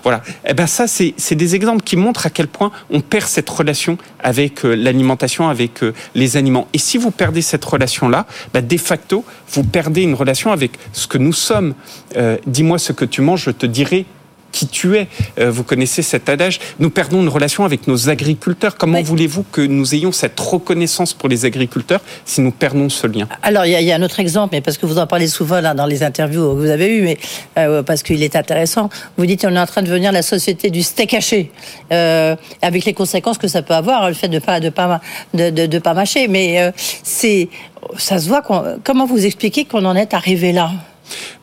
Voilà. 0.04 0.22
Et 0.46 0.52
eh 0.52 0.54
ben 0.54 0.68
ça, 0.68 0.88
c'est 0.88 1.36
des 1.36 1.56
exemples 1.56 1.84
qui 1.84 1.98
montrent 1.98 2.26
à 2.26 2.30
quel 2.30 2.48
point 2.48 2.72
on 2.90 3.02
perd 3.02 3.28
cette 3.28 3.50
relation 3.50 3.98
avec 4.24 4.66
euh, 4.66 4.76
l'alimentation, 4.76 5.50
avec 5.50 5.84
euh, 5.84 5.94
les 6.16 6.38
aliments. 6.38 6.68
Et 6.74 6.78
si 6.78 6.98
vous 6.98 7.12
perdez 7.12 7.42
cette 7.42 7.66
relation-là, 7.66 8.26
bah, 8.54 8.62
de 8.62 8.78
facto, 8.78 9.26
vous 9.52 9.64
perdez 9.64 10.02
une 10.02 10.14
relation 10.14 10.52
avec 10.52 10.72
ce 10.94 11.08
que 11.08 11.18
nous 11.18 11.34
sommes. 11.34 11.74
Euh, 12.16 12.38
dis-moi 12.48 12.80
ce 12.80 12.94
que 12.94 13.06
tu 13.06 13.22
manges, 13.22 13.44
je 13.44 13.52
te 13.52 13.66
dirai 13.66 14.06
qui 14.52 14.68
tu 14.68 14.98
es. 14.98 15.08
Euh, 15.40 15.52
vous 15.52 15.64
connaissez 15.64 16.02
cet 16.02 16.30
adage. 16.30 16.60
Nous 16.80 16.90
perdons 16.90 17.22
une 17.22 17.30
relation 17.30 17.66
avec 17.66 17.88
nos 17.88 18.10
agriculteurs. 18.10 18.76
Comment 18.78 19.02
voulez-vous 19.02 19.44
que 19.52 19.62
nous 19.62 19.96
ayons 19.96 20.12
cette 20.12 20.40
reconnaissance 20.40 21.14
pour 21.14 21.30
les 21.30 21.46
agriculteurs 21.46 22.02
si 22.26 22.42
nous 22.42 22.52
perdons 22.52 22.90
ce 22.90 23.08
lien? 23.08 23.28
Alors, 23.42 23.66
il 23.66 23.72
y, 23.72 23.92
a 23.92 23.96
un 23.96 24.02
autre 24.04 24.20
exemple, 24.20 24.50
mais 24.54 24.62
parce 24.62 24.78
que 24.78 24.86
vous 24.86 24.98
en 24.98 25.08
parlez 25.08 25.28
souvent 25.28 25.62
là, 25.62 25.74
dans 25.74 25.86
les 25.86 26.04
interviews 26.04 26.56
que 26.56 26.62
vous 26.62 26.70
avez 26.70 26.98
eues, 26.98 27.02
mais 27.02 27.18
euh, 27.58 27.84
parce 27.84 28.04
qu'il 28.04 28.22
est 28.24 28.36
intéressant. 28.36 28.90
Vous 29.18 29.26
dites 29.26 29.42
qu'on 29.42 29.56
est 29.56 29.60
en 29.60 29.66
train 29.66 29.82
de 29.82 29.88
devenir 29.88 30.12
la 30.12 30.22
société 30.22 30.70
du 30.70 30.84
steak 30.84 31.14
haché, 31.14 31.52
euh, 31.92 32.36
avec 32.62 32.86
les 32.86 32.94
conséquences 32.94 33.38
que 33.38 33.48
ça 33.48 33.62
peut 33.62 33.74
avoir, 33.74 34.08
le 34.08 34.14
fait 34.14 34.28
de 34.28 34.40
pas 34.40 34.60
de 34.60 34.70
pas 34.70 35.02
de, 35.34 35.50
de, 35.50 35.80
pas 35.80 35.94
mâcher. 35.94 36.28
Mais 36.28 36.72
c'est 37.04 37.50
ça 37.98 38.20
se 38.20 38.28
voit. 38.28 38.42
Comment 38.84 39.06
vous 39.06 39.26
expliquez 39.26 39.66
qu'on 39.66 39.86
en 39.86 39.96
est 39.96 40.14
arrivé 40.14 40.52
là? 40.52 40.72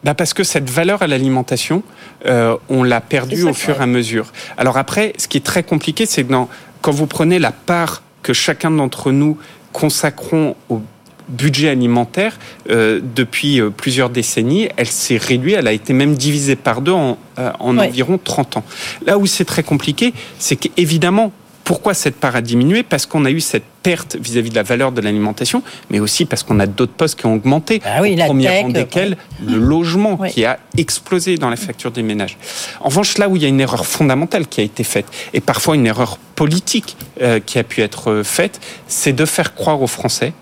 Bah 0.04 0.14
Parce 0.14 0.34
que 0.34 0.44
cette 0.44 0.70
valeur 0.70 1.02
à 1.02 1.06
l'alimentation, 1.06 1.82
euh, 2.26 2.56
on 2.68 2.82
l'a 2.82 3.00
perdue 3.00 3.44
au 3.44 3.54
fur 3.54 3.80
et 3.80 3.82
à 3.82 3.86
mesure. 3.86 4.32
Alors 4.56 4.76
après, 4.76 5.12
ce 5.18 5.28
qui 5.28 5.38
est 5.38 5.44
très 5.44 5.62
compliqué, 5.62 6.06
c'est 6.06 6.24
que 6.24 6.32
quand 6.80 6.92
vous 6.92 7.06
prenez 7.06 7.38
la 7.38 7.52
part 7.52 8.02
que 8.22 8.32
chacun 8.32 8.70
d'entre 8.70 9.12
nous 9.12 9.38
consacrons 9.72 10.56
au 10.68 10.80
budget 11.28 11.68
alimentaire 11.68 12.38
euh, 12.70 13.00
depuis 13.14 13.60
euh, 13.60 13.70
plusieurs 13.70 14.08
décennies, 14.08 14.68
elle 14.76 14.86
s'est 14.86 15.18
réduite, 15.18 15.56
elle 15.58 15.66
a 15.66 15.72
été 15.72 15.92
même 15.92 16.14
divisée 16.14 16.56
par 16.56 16.80
deux 16.80 16.92
en, 16.92 17.18
en 17.36 17.78
environ 17.78 18.18
30 18.22 18.58
ans. 18.58 18.64
Là 19.04 19.18
où 19.18 19.26
c'est 19.26 19.44
très 19.44 19.62
compliqué, 19.62 20.14
c'est 20.38 20.56
qu'évidemment, 20.56 21.32
pourquoi 21.68 21.92
cette 21.92 22.16
part 22.16 22.34
a 22.34 22.40
diminué? 22.40 22.82
Parce 22.82 23.04
qu'on 23.04 23.26
a 23.26 23.30
eu 23.30 23.40
cette 23.40 23.66
perte 23.82 24.16
vis-à-vis 24.16 24.48
de 24.48 24.54
la 24.54 24.62
valeur 24.62 24.90
de 24.90 25.02
l'alimentation, 25.02 25.62
mais 25.90 26.00
aussi 26.00 26.24
parce 26.24 26.42
qu'on 26.42 26.60
a 26.60 26.66
d'autres 26.66 26.94
postes 26.94 27.20
qui 27.20 27.26
ont 27.26 27.34
augmenté. 27.34 27.82
Ah 27.84 28.00
oui, 28.00 28.16
au 28.18 28.24
premier 28.24 28.62
rang 28.62 28.70
desquels 28.70 29.18
le 29.46 29.58
logement 29.58 30.16
qui 30.16 30.46
a 30.46 30.58
explosé 30.78 31.36
dans 31.36 31.50
la 31.50 31.56
facture 31.56 31.90
des 31.90 32.02
ménages. 32.02 32.38
En 32.80 32.88
revanche, 32.88 33.18
là 33.18 33.28
où 33.28 33.36
il 33.36 33.42
y 33.42 33.44
a 33.44 33.48
une 33.48 33.60
erreur 33.60 33.84
fondamentale 33.84 34.46
qui 34.46 34.62
a 34.62 34.64
été 34.64 34.82
faite, 34.82 35.04
et 35.34 35.42
parfois 35.42 35.74
une 35.74 35.86
erreur 35.86 36.16
politique 36.36 36.96
euh, 37.20 37.38
qui 37.38 37.58
a 37.58 37.64
pu 37.64 37.82
être 37.82 38.12
euh, 38.12 38.24
faite, 38.24 38.62
c'est 38.86 39.12
de 39.12 39.26
faire 39.26 39.54
croire 39.54 39.82
aux 39.82 39.86
Français 39.86 40.32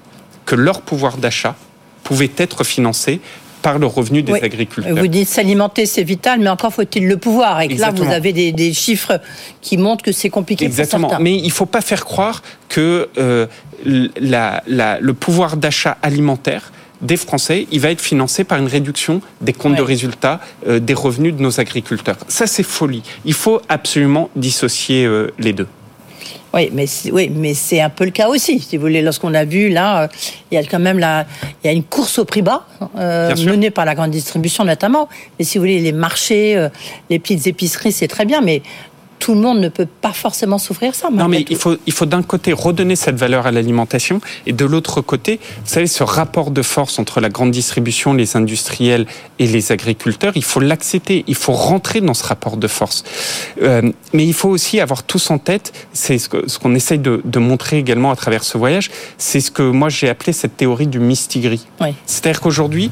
que 0.44 0.54
leur 0.54 0.80
pouvoir 0.80 1.16
d'achat 1.16 1.56
pouvait 2.04 2.30
être 2.36 2.62
financé 2.62 3.20
par 3.66 3.80
le 3.80 3.86
revenu 3.88 4.22
des 4.22 4.34
agriculteurs. 4.34 4.96
Vous 4.96 5.08
dites 5.08 5.28
s'alimenter, 5.28 5.86
c'est 5.86 6.04
vital, 6.04 6.38
mais 6.38 6.48
encore 6.48 6.72
faut-il 6.72 7.08
le 7.08 7.16
pouvoir? 7.16 7.62
Et 7.62 7.68
là, 7.68 7.90
vous 7.90 8.04
avez 8.04 8.32
des, 8.32 8.72
chiffres 8.72 9.20
qui 9.60 9.76
montrent 9.76 10.04
que 10.04 10.12
c'est 10.12 10.30
compliqué 10.30 10.64
Exactement. 10.64 11.08
Pour 11.08 11.18
mais 11.18 11.34
il 11.34 11.46
ne 11.46 11.50
faut 11.50 11.66
pas 11.66 11.80
faire 11.80 12.04
croire 12.04 12.42
que 12.68 13.08
euh, 13.18 13.46
le 13.84 15.12
pouvoir 15.14 15.56
d'achat 15.56 15.98
alimentaire 16.00 16.70
des 17.00 17.16
Français, 17.16 17.66
il 17.72 17.80
va 17.80 17.90
être 17.90 18.00
financé 18.00 18.44
par 18.44 18.58
une 18.58 18.68
réduction 18.68 19.20
des 19.40 19.52
comptes 19.52 19.74
de 19.74 19.82
résultats 19.82 20.38
euh, 20.68 20.78
des 20.78 20.94
revenus 20.94 21.34
de 21.34 21.42
nos 21.42 21.58
agriculteurs. 21.58 22.18
Ça, 22.28 22.46
c'est 22.46 22.62
folie. 22.62 23.02
Il 23.24 23.34
faut 23.34 23.60
absolument 23.68 24.30
dissocier 24.36 25.04
euh, 25.04 25.32
les 25.40 25.52
deux. 25.52 25.66
Oui, 26.56 26.70
mais 26.72 26.86
oui, 27.12 27.30
mais 27.34 27.52
c'est 27.52 27.82
un 27.82 27.90
peu 27.90 28.06
le 28.06 28.10
cas 28.10 28.28
aussi. 28.28 28.58
Si 28.60 28.78
vous 28.78 28.82
voulez, 28.84 29.02
lorsqu'on 29.02 29.34
a 29.34 29.44
vu 29.44 29.68
là, 29.68 30.04
euh, 30.04 30.08
il 30.50 30.54
y 30.54 30.58
a 30.58 30.64
quand 30.64 30.78
même 30.78 30.98
la, 30.98 31.26
il 31.62 31.66
y 31.66 31.70
a 31.70 31.72
une 31.72 31.84
course 31.84 32.18
au 32.18 32.24
prix 32.24 32.40
bas 32.40 32.66
euh, 32.98 33.34
menée 33.44 33.70
par 33.70 33.84
la 33.84 33.94
grande 33.94 34.10
distribution 34.10 34.64
notamment. 34.64 35.06
Mais 35.38 35.44
si 35.44 35.58
vous 35.58 35.62
voulez, 35.62 35.80
les 35.80 35.92
marchés, 35.92 36.56
euh, 36.56 36.70
les 37.10 37.18
petites 37.18 37.46
épiceries, 37.46 37.92
c'est 37.92 38.08
très 38.08 38.24
bien, 38.24 38.40
mais 38.40 38.62
tout 39.18 39.34
le 39.34 39.40
monde 39.40 39.60
ne 39.60 39.68
peut 39.68 39.86
pas 39.86 40.12
forcément 40.12 40.58
souffrir 40.58 40.94
ça. 40.94 41.08
Non, 41.10 41.28
mais 41.28 41.44
il 41.48 41.56
faut, 41.56 41.76
il 41.86 41.92
faut 41.92 42.06
d'un 42.06 42.22
côté 42.22 42.52
redonner 42.52 42.96
cette 42.96 43.16
valeur 43.16 43.46
à 43.46 43.52
l'alimentation 43.52 44.20
et 44.46 44.52
de 44.52 44.64
l'autre 44.64 45.00
côté, 45.00 45.40
vous 45.64 45.70
savez, 45.70 45.86
ce 45.86 46.02
rapport 46.02 46.50
de 46.50 46.62
force 46.62 46.98
entre 46.98 47.20
la 47.20 47.28
grande 47.28 47.50
distribution, 47.50 48.14
les 48.14 48.36
industriels 48.36 49.06
et 49.38 49.46
les 49.46 49.72
agriculteurs, 49.72 50.32
il 50.36 50.44
faut 50.44 50.60
l'accepter, 50.60 51.24
il 51.26 51.34
faut 51.34 51.52
rentrer 51.52 52.00
dans 52.00 52.14
ce 52.14 52.24
rapport 52.24 52.56
de 52.56 52.68
force. 52.68 53.04
Euh, 53.62 53.82
mais 54.12 54.26
il 54.26 54.34
faut 54.34 54.48
aussi 54.48 54.80
avoir 54.80 55.02
tous 55.02 55.30
en 55.30 55.38
tête, 55.38 55.72
c'est 55.92 56.18
ce 56.18 56.28
qu'on 56.28 56.46
ce 56.46 56.68
essaye 56.74 56.98
de, 56.98 57.22
de, 57.24 57.38
montrer 57.38 57.78
également 57.78 58.10
à 58.10 58.16
travers 58.16 58.44
ce 58.44 58.58
voyage, 58.58 58.90
c'est 59.18 59.40
ce 59.40 59.50
que 59.50 59.62
moi 59.62 59.88
j'ai 59.88 60.08
appelé 60.08 60.32
cette 60.32 60.56
théorie 60.56 60.86
du 60.86 60.98
mistigris. 60.98 61.66
Oui. 61.80 61.94
C'est-à-dire 62.06 62.40
qu'aujourd'hui, 62.40 62.90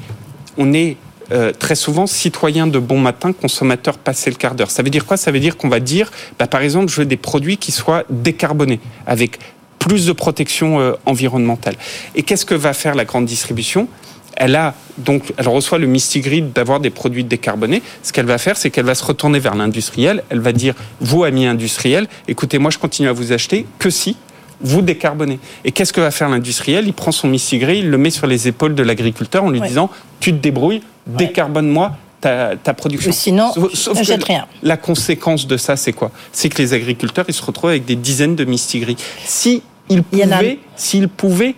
on 0.56 0.72
est 0.72 0.96
euh, 1.32 1.52
très 1.52 1.74
souvent 1.74 2.06
citoyen 2.06 2.66
de 2.66 2.78
bon 2.78 2.98
matin, 2.98 3.32
consommateur 3.32 3.98
passé 3.98 4.30
le 4.30 4.37
quart 4.37 4.54
d'heure. 4.54 4.70
Ça 4.70 4.82
veut 4.82 4.90
dire 4.90 5.06
quoi? 5.06 5.16
Ça 5.16 5.30
veut 5.30 5.40
dire 5.40 5.56
qu'on 5.56 5.68
va 5.68 5.80
dire, 5.80 6.10
bah, 6.38 6.46
par 6.46 6.62
exemple, 6.62 6.90
je 6.90 6.96
veux 6.96 7.06
des 7.06 7.16
produits 7.16 7.56
qui 7.56 7.72
soient 7.72 8.04
décarbonés, 8.10 8.80
avec 9.06 9.38
plus 9.78 10.06
de 10.06 10.12
protection 10.12 10.80
euh, 10.80 10.92
environnementale. 11.06 11.76
Et 12.14 12.22
qu'est-ce 12.22 12.46
que 12.46 12.54
va 12.54 12.72
faire 12.72 12.94
la 12.94 13.04
grande 13.04 13.26
distribution? 13.26 13.88
Elle 14.37 14.56
a 14.56 14.74
donc, 14.98 15.32
elle 15.37 15.48
reçoit 15.48 15.78
le 15.78 15.87
Grid 15.87 16.52
d'avoir 16.52 16.80
des 16.80 16.90
produits 16.90 17.24
décarbonés. 17.24 17.82
Ce 18.02 18.12
qu'elle 18.12 18.26
va 18.26 18.38
faire, 18.38 18.56
c'est 18.56 18.70
qu'elle 18.70 18.84
va 18.84 18.94
se 18.94 19.04
retourner 19.04 19.38
vers 19.38 19.54
l'industriel. 19.54 20.24
Elle 20.28 20.40
va 20.40 20.52
dire, 20.52 20.74
vous 21.00 21.24
amis 21.24 21.46
industriels, 21.46 22.08
écoutez, 22.28 22.58
moi 22.58 22.70
je 22.70 22.78
continue 22.78 23.08
à 23.08 23.12
vous 23.12 23.32
acheter 23.32 23.66
que 23.78 23.90
si 23.90 24.16
vous 24.60 24.82
décarbonez. 24.82 25.38
Et 25.64 25.72
qu'est-ce 25.72 25.92
que 25.92 26.00
va 26.00 26.10
faire 26.10 26.28
l'industriel? 26.28 26.87
Il 26.87 26.94
prend 26.94 27.12
son 27.12 27.30
Grid, 27.30 27.78
il 27.78 27.90
le 27.90 27.98
met 27.98 28.10
sur 28.10 28.26
les 28.26 28.48
épaules 28.48 28.74
de 28.74 28.82
l'agriculteur 28.82 29.44
en 29.44 29.50
lui 29.50 29.60
disant, 29.60 29.90
tu 30.20 30.32
te 30.32 30.38
débrouilles, 30.38 30.82
décarbone-moi 31.07 31.97
ta, 32.21 32.75
production. 32.75 33.12
sinon, 33.12 33.53
sauf, 33.75 33.99
rien. 33.99 34.47
La 34.62 34.77
conséquence 34.77 35.47
de 35.47 35.57
ça, 35.57 35.77
c'est 35.77 35.93
quoi? 35.93 36.11
C'est 36.33 36.49
que 36.49 36.61
les 36.62 36.73
agriculteurs, 36.73 37.27
ils 37.29 37.35
se 37.35 37.43
retrouvent 37.43 37.71
avec 37.71 37.85
des 37.85 37.97
dizaines 37.97 38.35
de 38.35 38.45
mistigris. 38.45 38.97
Si 39.25 39.62
ils 39.90 40.03
pouvaient, 40.03 40.59
s'ils 40.77 41.09
pouvaient 41.09 41.55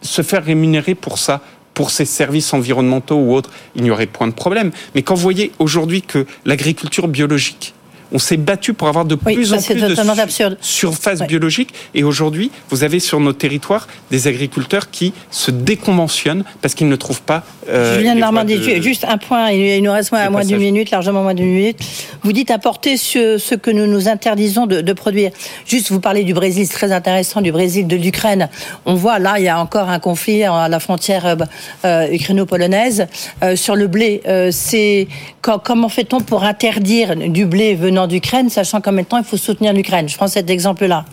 se 0.00 0.22
faire 0.22 0.44
rémunérer 0.44 0.94
pour 0.94 1.18
ça, 1.18 1.40
pour 1.74 1.90
ces 1.90 2.04
services 2.04 2.52
environnementaux 2.52 3.16
ou 3.16 3.34
autres, 3.34 3.50
il 3.74 3.82
n'y 3.82 3.90
aurait 3.90 4.06
point 4.06 4.28
de 4.28 4.32
problème. 4.32 4.70
Mais 4.94 5.02
quand 5.02 5.14
vous 5.14 5.22
voyez 5.22 5.52
aujourd'hui 5.58 6.02
que 6.02 6.26
l'agriculture 6.44 7.08
biologique, 7.08 7.74
on 8.12 8.18
s'est 8.18 8.36
battu 8.36 8.74
pour 8.74 8.88
avoir 8.88 9.04
de 9.04 9.14
plus 9.14 9.52
en 9.52 9.60
plus 9.60 9.74
de 9.74 10.56
surface 10.60 11.20
biologique. 11.22 11.72
Et 11.94 12.04
aujourd'hui, 12.04 12.50
vous 12.70 12.84
avez 12.84 13.00
sur 13.00 13.20
nos 13.20 13.32
territoires 13.32 13.88
des 14.10 14.26
agriculteurs 14.26 14.90
qui 14.90 15.12
se 15.30 15.50
déconventionnent 15.50 16.44
parce 16.60 16.74
qu'ils 16.74 16.88
ne 16.88 16.96
trouvent 16.96 17.22
pas. 17.22 17.44
Euh, 17.68 17.98
Julien 17.98 18.14
Normandie, 18.14 18.82
juste 18.82 19.04
un 19.08 19.18
point, 19.18 19.50
il 19.50 19.82
nous 19.82 19.92
reste 19.92 20.12
moins, 20.12 20.28
moins 20.30 20.44
d'une 20.44 20.58
minute, 20.58 20.90
largement 20.90 21.22
moins 21.22 21.34
d'une 21.34 21.52
minute. 21.52 21.78
Vous 22.22 22.32
dites 22.32 22.50
apporter 22.50 22.96
ce, 22.96 23.38
ce, 23.38 23.54
que 23.54 23.70
nous 23.70 23.86
nous 23.86 24.08
interdisons 24.08 24.66
de, 24.66 24.92
produire. 24.92 25.30
Juste, 25.66 25.90
vous 25.90 26.00
parlez 26.00 26.24
du 26.24 26.34
Brésil, 26.34 26.66
c'est 26.66 26.74
très 26.74 26.92
intéressant, 26.92 27.40
du 27.40 27.52
Brésil, 27.52 27.86
de 27.86 27.96
l'Ukraine. 27.96 28.48
On 28.84 28.94
voit 28.94 29.18
là, 29.18 29.34
il 29.38 29.44
y 29.44 29.48
a 29.48 29.58
encore 29.58 29.88
un 29.88 29.98
conflit 29.98 30.44
à 30.44 30.68
la 30.68 30.80
frontière 30.80 31.26
euh, 31.26 31.36
euh 31.84 32.08
ukraino-polonaise. 32.12 33.06
Euh, 33.42 33.56
sur 33.56 33.74
le 33.76 33.86
blé, 33.86 34.22
euh, 34.26 34.50
c'est 34.52 35.08
comment 35.40 35.88
fait-on 35.88 36.20
pour 36.20 36.44
interdire 36.44 37.16
du 37.16 37.46
blé 37.46 37.74
venant 37.74 38.01
d'Ukraine, 38.08 38.50
sachant 38.50 38.80
qu'en 38.80 38.92
même 38.92 39.04
temps, 39.04 39.18
il 39.18 39.24
faut 39.24 39.36
soutenir 39.36 39.72
l'Ukraine. 39.72 40.08
Je 40.08 40.16
prends 40.16 40.26
cet 40.26 40.50
exemple-là. 40.50 41.04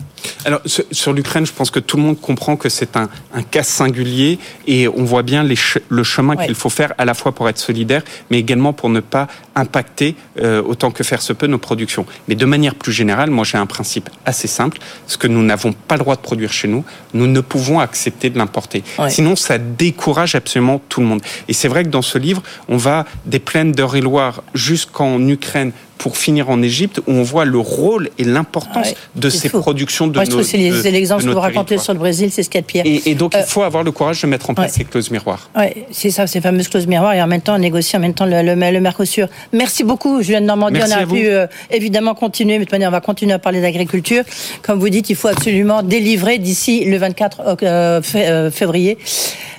Alors, 0.44 0.60
sur 0.64 1.12
l'Ukraine, 1.12 1.46
je 1.46 1.52
pense 1.52 1.70
que 1.70 1.80
tout 1.80 1.96
le 1.96 2.02
monde 2.02 2.20
comprend 2.20 2.56
que 2.56 2.68
c'est 2.68 2.96
un, 2.96 3.08
cas 3.50 3.62
singulier 3.62 4.38
et 4.66 4.88
on 4.88 5.04
voit 5.04 5.22
bien 5.22 5.44
le 5.44 6.02
chemin 6.02 6.36
qu'il 6.36 6.54
faut 6.54 6.70
faire 6.70 6.92
à 6.98 7.04
la 7.04 7.14
fois 7.14 7.32
pour 7.32 7.48
être 7.48 7.58
solidaire, 7.58 8.02
mais 8.30 8.38
également 8.38 8.72
pour 8.72 8.88
ne 8.90 9.00
pas 9.00 9.28
impacter 9.60 10.16
euh, 10.38 10.62
autant 10.62 10.90
que 10.90 11.04
faire 11.04 11.22
se 11.22 11.32
peut 11.32 11.46
nos 11.46 11.58
productions. 11.58 12.06
Mais 12.28 12.34
de 12.34 12.46
manière 12.46 12.74
plus 12.74 12.92
générale, 12.92 13.30
moi 13.30 13.44
j'ai 13.44 13.58
un 13.58 13.66
principe 13.66 14.10
assez 14.24 14.48
simple. 14.48 14.78
Ce 15.06 15.16
que 15.16 15.26
nous 15.26 15.42
n'avons 15.42 15.72
pas 15.72 15.96
le 15.96 16.00
droit 16.00 16.16
de 16.16 16.20
produire 16.20 16.52
chez 16.52 16.68
nous, 16.68 16.84
nous 17.14 17.26
ne 17.26 17.40
pouvons 17.40 17.80
accepter 17.80 18.30
de 18.30 18.38
l'importer. 18.38 18.82
Sinon, 19.08 19.36
ça 19.36 19.58
décourage 19.58 20.34
absolument 20.34 20.80
tout 20.88 21.00
le 21.00 21.06
monde. 21.06 21.22
Et 21.48 21.52
c'est 21.52 21.68
vrai 21.68 21.84
que 21.84 21.88
dans 21.88 22.02
ce 22.02 22.18
livre, 22.18 22.42
on 22.68 22.76
va 22.76 23.06
des 23.26 23.38
plaines 23.38 23.72
d'Eure-et-Loire 23.72 24.42
jusqu'en 24.54 25.20
Ukraine 25.28 25.72
pour 26.00 26.16
finir 26.16 26.48
en 26.48 26.62
Égypte, 26.62 26.98
où 27.06 27.12
on 27.12 27.22
voit 27.22 27.44
le 27.44 27.58
rôle 27.58 28.08
et 28.16 28.24
l'importance 28.24 28.94
de 29.16 29.28
ces 29.28 29.50
productions 29.50 30.06
de 30.06 30.14
Moi, 30.14 30.24
je 30.24 30.30
trouve 30.30 30.50
que 30.50 30.82
c'est 30.82 30.90
l'exemple 30.90 31.24
que 31.24 31.28
vous 31.28 31.38
racontez 31.38 31.76
sur 31.76 31.92
le 31.92 31.98
Brésil, 31.98 32.30
c'est 32.32 32.42
ce 32.42 32.48
qu'il 32.48 32.58
y 32.58 32.60
a 32.60 32.62
de 32.62 32.66
pire. 32.66 33.02
Et, 33.04 33.14
donc, 33.14 33.34
il 33.34 33.40
euh, 33.40 33.44
faut 33.44 33.62
avoir 33.62 33.84
le 33.84 33.92
courage 33.92 34.22
de 34.22 34.26
mettre 34.26 34.48
en 34.48 34.54
place 34.54 34.72
ces 34.72 34.84
clauses 34.84 35.10
miroirs. 35.10 35.50
Oui, 35.54 35.66
c'est 35.90 36.10
ça, 36.10 36.26
ces 36.26 36.40
fameuses 36.40 36.68
clauses 36.68 36.86
miroirs, 36.86 37.12
et 37.12 37.20
en 37.20 37.26
même 37.26 37.42
temps, 37.42 37.58
négocier 37.58 37.98
en 37.98 38.00
même 38.00 38.14
temps 38.14 38.24
le, 38.24 38.42
le, 38.42 38.80
Mercosur. 38.80 39.28
Merci 39.52 39.84
beaucoup, 39.84 40.22
Julien 40.22 40.40
de 40.40 40.46
Normandie. 40.46 40.80
on 40.86 40.90
a 40.90 41.06
pu 41.06 41.26
euh, 41.26 41.46
évidemment 41.70 42.14
continuer, 42.14 42.54
mais 42.54 42.60
de 42.60 42.64
toute 42.64 42.72
manière, 42.72 42.88
on 42.88 42.92
va 42.92 43.00
continuer 43.00 43.32
à 43.32 43.38
parler 43.38 43.60
d'agriculture. 43.60 44.22
Comme 44.62 44.78
vous 44.78 44.88
dites, 44.88 45.10
il 45.10 45.16
faut 45.16 45.28
absolument 45.28 45.82
délivrer 45.82 46.38
d'ici 46.38 46.84
le 46.84 46.96
24 46.98 47.58
euh, 47.62 48.50
février. 48.50 48.98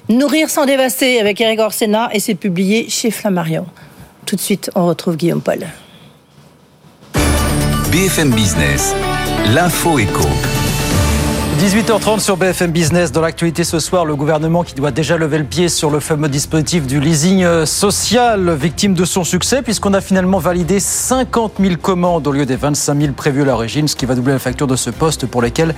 Nourrir 0.10 0.50
sans 0.50 0.66
dévaster 0.66 1.20
avec 1.20 1.40
Eric 1.42 1.60
Orsena, 1.60 2.10
et 2.14 2.20
c'est 2.20 2.36
publié 2.36 2.90
chez 2.90 3.12
Flammarion. 3.12 3.66
Tout 4.26 4.36
de 4.36 4.42
suite, 4.42 4.72
on 4.76 4.88
retrouve 4.88 5.18
Guillaume 5.18 5.42
Paul. 5.42 5.66
BFM 7.92 8.32
Business, 8.32 8.96
l'info 9.54 10.00
éco. 10.00 10.28
18h30 11.62 12.21
sur 12.21 12.38
BFM 12.38 12.71
Business. 12.71 13.12
Dans 13.12 13.21
l'actualité 13.21 13.63
ce 13.63 13.78
soir, 13.78 14.04
le 14.04 14.15
gouvernement 14.15 14.63
qui 14.63 14.74
doit 14.74 14.89
déjà 14.89 15.15
lever 15.15 15.38
le 15.38 15.43
pied 15.43 15.69
sur 15.69 15.91
le 15.91 16.00
fameux 16.00 16.28
dispositif 16.28 16.88
du 16.88 17.00
leasing 17.00 17.43
euh, 17.43 17.67
social, 17.67 18.52
victime 18.56 18.95
de 18.95 19.06
son 19.06 19.24
succès, 19.24 19.62
puisqu'on 19.62 19.93
a 19.93 20.02
finalement 20.02 20.39
validé 20.39 20.80
50 20.80 21.58
000 21.60 21.76
commandes 21.76 22.26
au 22.26 22.32
lieu 22.32 22.47
des 22.47 22.56
25 22.56 23.00
000 23.00 23.13
prévues 23.13 23.43
à 23.43 23.45
l'origine, 23.45 23.88
ce 23.88 23.95
qui 23.95 24.08
va 24.08 24.15
doubler 24.15 24.34
la 24.34 24.39
facture 24.39 24.65
de 24.65 24.76
ce 24.76 24.89
poste 24.89 25.28
pour 25.28 25.43
lesquels 25.43 25.76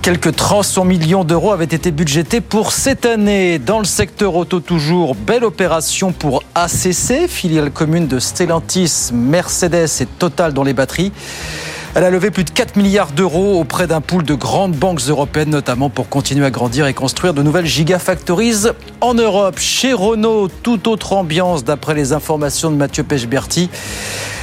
quelques 0.00 0.36
300 0.36 0.84
millions 0.84 1.24
d'euros 1.24 1.50
avaient 1.50 1.64
été 1.64 1.90
budgétés 1.90 2.40
pour 2.40 2.70
cette 2.70 3.04
année. 3.04 3.58
Dans 3.58 3.80
le 3.80 3.86
secteur 3.86 4.36
auto 4.36 4.60
toujours, 4.60 5.16
belle 5.16 5.42
opération 5.42 6.12
pour 6.12 6.44
ACC, 6.54 7.26
filiale 7.26 7.72
commune 7.72 8.06
de 8.06 8.20
Stellantis, 8.20 9.10
Mercedes 9.12 9.88
et 10.02 10.06
Total 10.06 10.52
dans 10.52 10.62
les 10.62 10.72
batteries. 10.72 11.10
Elle 11.96 12.04
a 12.04 12.10
levé 12.10 12.30
plus 12.30 12.44
de 12.44 12.50
4 12.50 12.76
milliards 12.76 13.10
d'euros 13.10 13.58
auprès 13.58 13.88
d'un 13.88 14.00
pool 14.00 14.22
de 14.22 14.34
grandes 14.34 14.76
banques 14.76 15.00
européennes, 15.08 15.50
notamment 15.50 15.90
pour 15.90 16.08
continuer 16.08 16.46
à 16.46 16.50
grandir 16.52 16.86
et 16.86 16.94
construire 16.94 17.34
de 17.34 17.42
nouvelles 17.42 17.66
gigafactories 17.66 18.68
en 19.00 19.14
Europe. 19.14 19.58
Chez 19.58 19.92
Renault, 19.92 20.48
toute 20.62 20.86
autre 20.86 21.14
ambiance 21.14 21.64
d'après 21.64 21.94
les 21.94 22.12
informations 22.12 22.70
de 22.70 22.76
Mathieu 22.76 23.02
Pechberti. 23.02 23.70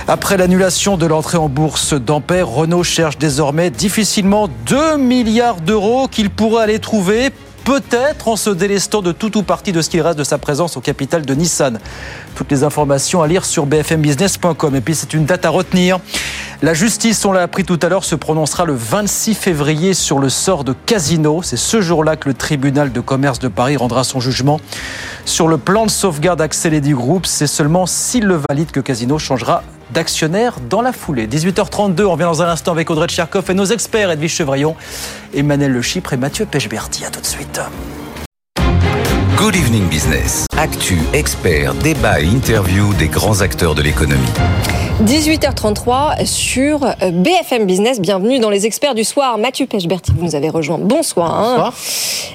Après 0.10 0.36
l'annulation 0.36 0.98
de 0.98 1.06
l'entrée 1.06 1.38
en 1.38 1.48
bourse 1.48 1.94
d'Ampère, 1.94 2.50
Renault 2.50 2.84
cherche 2.84 3.18
désormais 3.18 3.70
difficilement 3.70 4.50
2 4.66 4.98
milliards 4.98 5.62
d'euros 5.62 6.10
qu'il 6.10 6.30
pourrait 6.30 6.64
aller 6.64 6.80
trouver 6.80 7.32
peut-être 7.67 8.30
en 8.30 8.38
se 8.38 8.49
délestant 8.49 9.01
de 9.01 9.12
tout 9.12 9.38
ou 9.38 9.43
partie 9.43 9.73
de 9.73 9.82
ce 9.82 9.89
qu'il 9.89 9.99
reste 9.99 10.17
de 10.17 10.23
sa 10.23 10.38
présence 10.38 10.77
au 10.77 10.80
capital 10.80 11.25
de 11.25 11.34
Nissan. 11.34 11.80
Toutes 12.34 12.49
les 12.49 12.63
informations 12.63 13.21
à 13.21 13.27
lire 13.27 13.43
sur 13.43 13.65
bfmbusiness.com. 13.65 14.73
Et 14.73 14.80
puis 14.80 14.95
c'est 14.95 15.13
une 15.13 15.25
date 15.25 15.43
à 15.43 15.49
retenir. 15.49 15.99
La 16.62 16.73
justice, 16.73 17.25
on 17.25 17.34
l'a 17.34 17.41
appris 17.41 17.65
tout 17.65 17.77
à 17.82 17.89
l'heure, 17.89 18.06
se 18.06 18.15
prononcera 18.15 18.63
le 18.63 18.73
26 18.73 19.36
février 19.36 19.93
sur 19.93 20.19
le 20.19 20.30
sort 20.30 20.63
de 20.63 20.73
Casino. 20.86 21.41
C'est 21.43 21.58
ce 21.58 21.82
jour-là 21.82 22.15
que 22.15 22.30
le 22.30 22.36
tribunal 22.36 22.93
de 22.93 23.01
commerce 23.01 23.39
de 23.39 23.49
Paris 23.49 23.75
rendra 23.75 24.06
son 24.06 24.21
jugement 24.21 24.62
sur 25.25 25.49
le 25.49 25.58
plan 25.58 25.86
de 25.86 25.91
sauvegarde 25.91 26.39
accéléré 26.39 26.80
du 26.80 26.95
groupe. 26.95 27.25
C'est 27.25 27.47
seulement 27.47 27.86
s'il 27.86 28.23
le 28.23 28.39
valide 28.47 28.71
que 28.71 28.80
Casino 28.80 29.19
changera 29.19 29.62
d'actionnaire 29.91 30.60
dans 30.69 30.82
la 30.82 30.91
foulée. 30.91 31.28
18h32, 31.28 32.04
on 32.04 32.12
revient 32.12 32.23
dans 32.23 32.41
un 32.41 32.50
instant 32.50 32.71
avec 32.71 32.89
Audrey 32.89 33.08
Tcherkov 33.08 33.50
et 33.50 33.54
nos 33.54 33.65
experts 33.65 34.12
Edwige 34.12 34.34
Chevrillon, 34.34 34.76
Emmanuel 35.34 35.71
Le 35.71 35.82
Chypre 35.82 36.13
et 36.13 36.17
Mathieu 36.17 36.45
Pechberti. 36.45 37.06
À 37.06 37.10
tout 37.10 37.21
de 37.21 37.26
suite. 37.26 37.62
Good 39.38 39.56
Evening 39.56 39.88
Business. 39.88 40.47
Actu, 40.58 40.97
experts, 41.13 41.76
débat 41.76 42.19
et 42.19 42.26
interview 42.26 42.91
des 42.95 43.08
grands 43.08 43.41
acteurs 43.41 43.76
de 43.76 43.84
l'économie. 43.84 44.26
18h33 45.04 46.26
sur 46.26 46.84
euh, 46.84 47.12
BFM 47.12 47.67
Business. 47.67 48.02
Bienvenue 48.02 48.39
dans 48.39 48.50
les 48.50 48.65
experts 48.65 48.95
du 48.95 49.04
soir. 49.04 49.38
Mathieu 49.38 49.67
Pechberti, 49.67 50.12
vous 50.17 50.26
nous 50.26 50.34
avez 50.34 50.50
rejoint. 50.50 50.80
Bonsoir. 50.80 51.50
Bonsoir. 51.50 51.73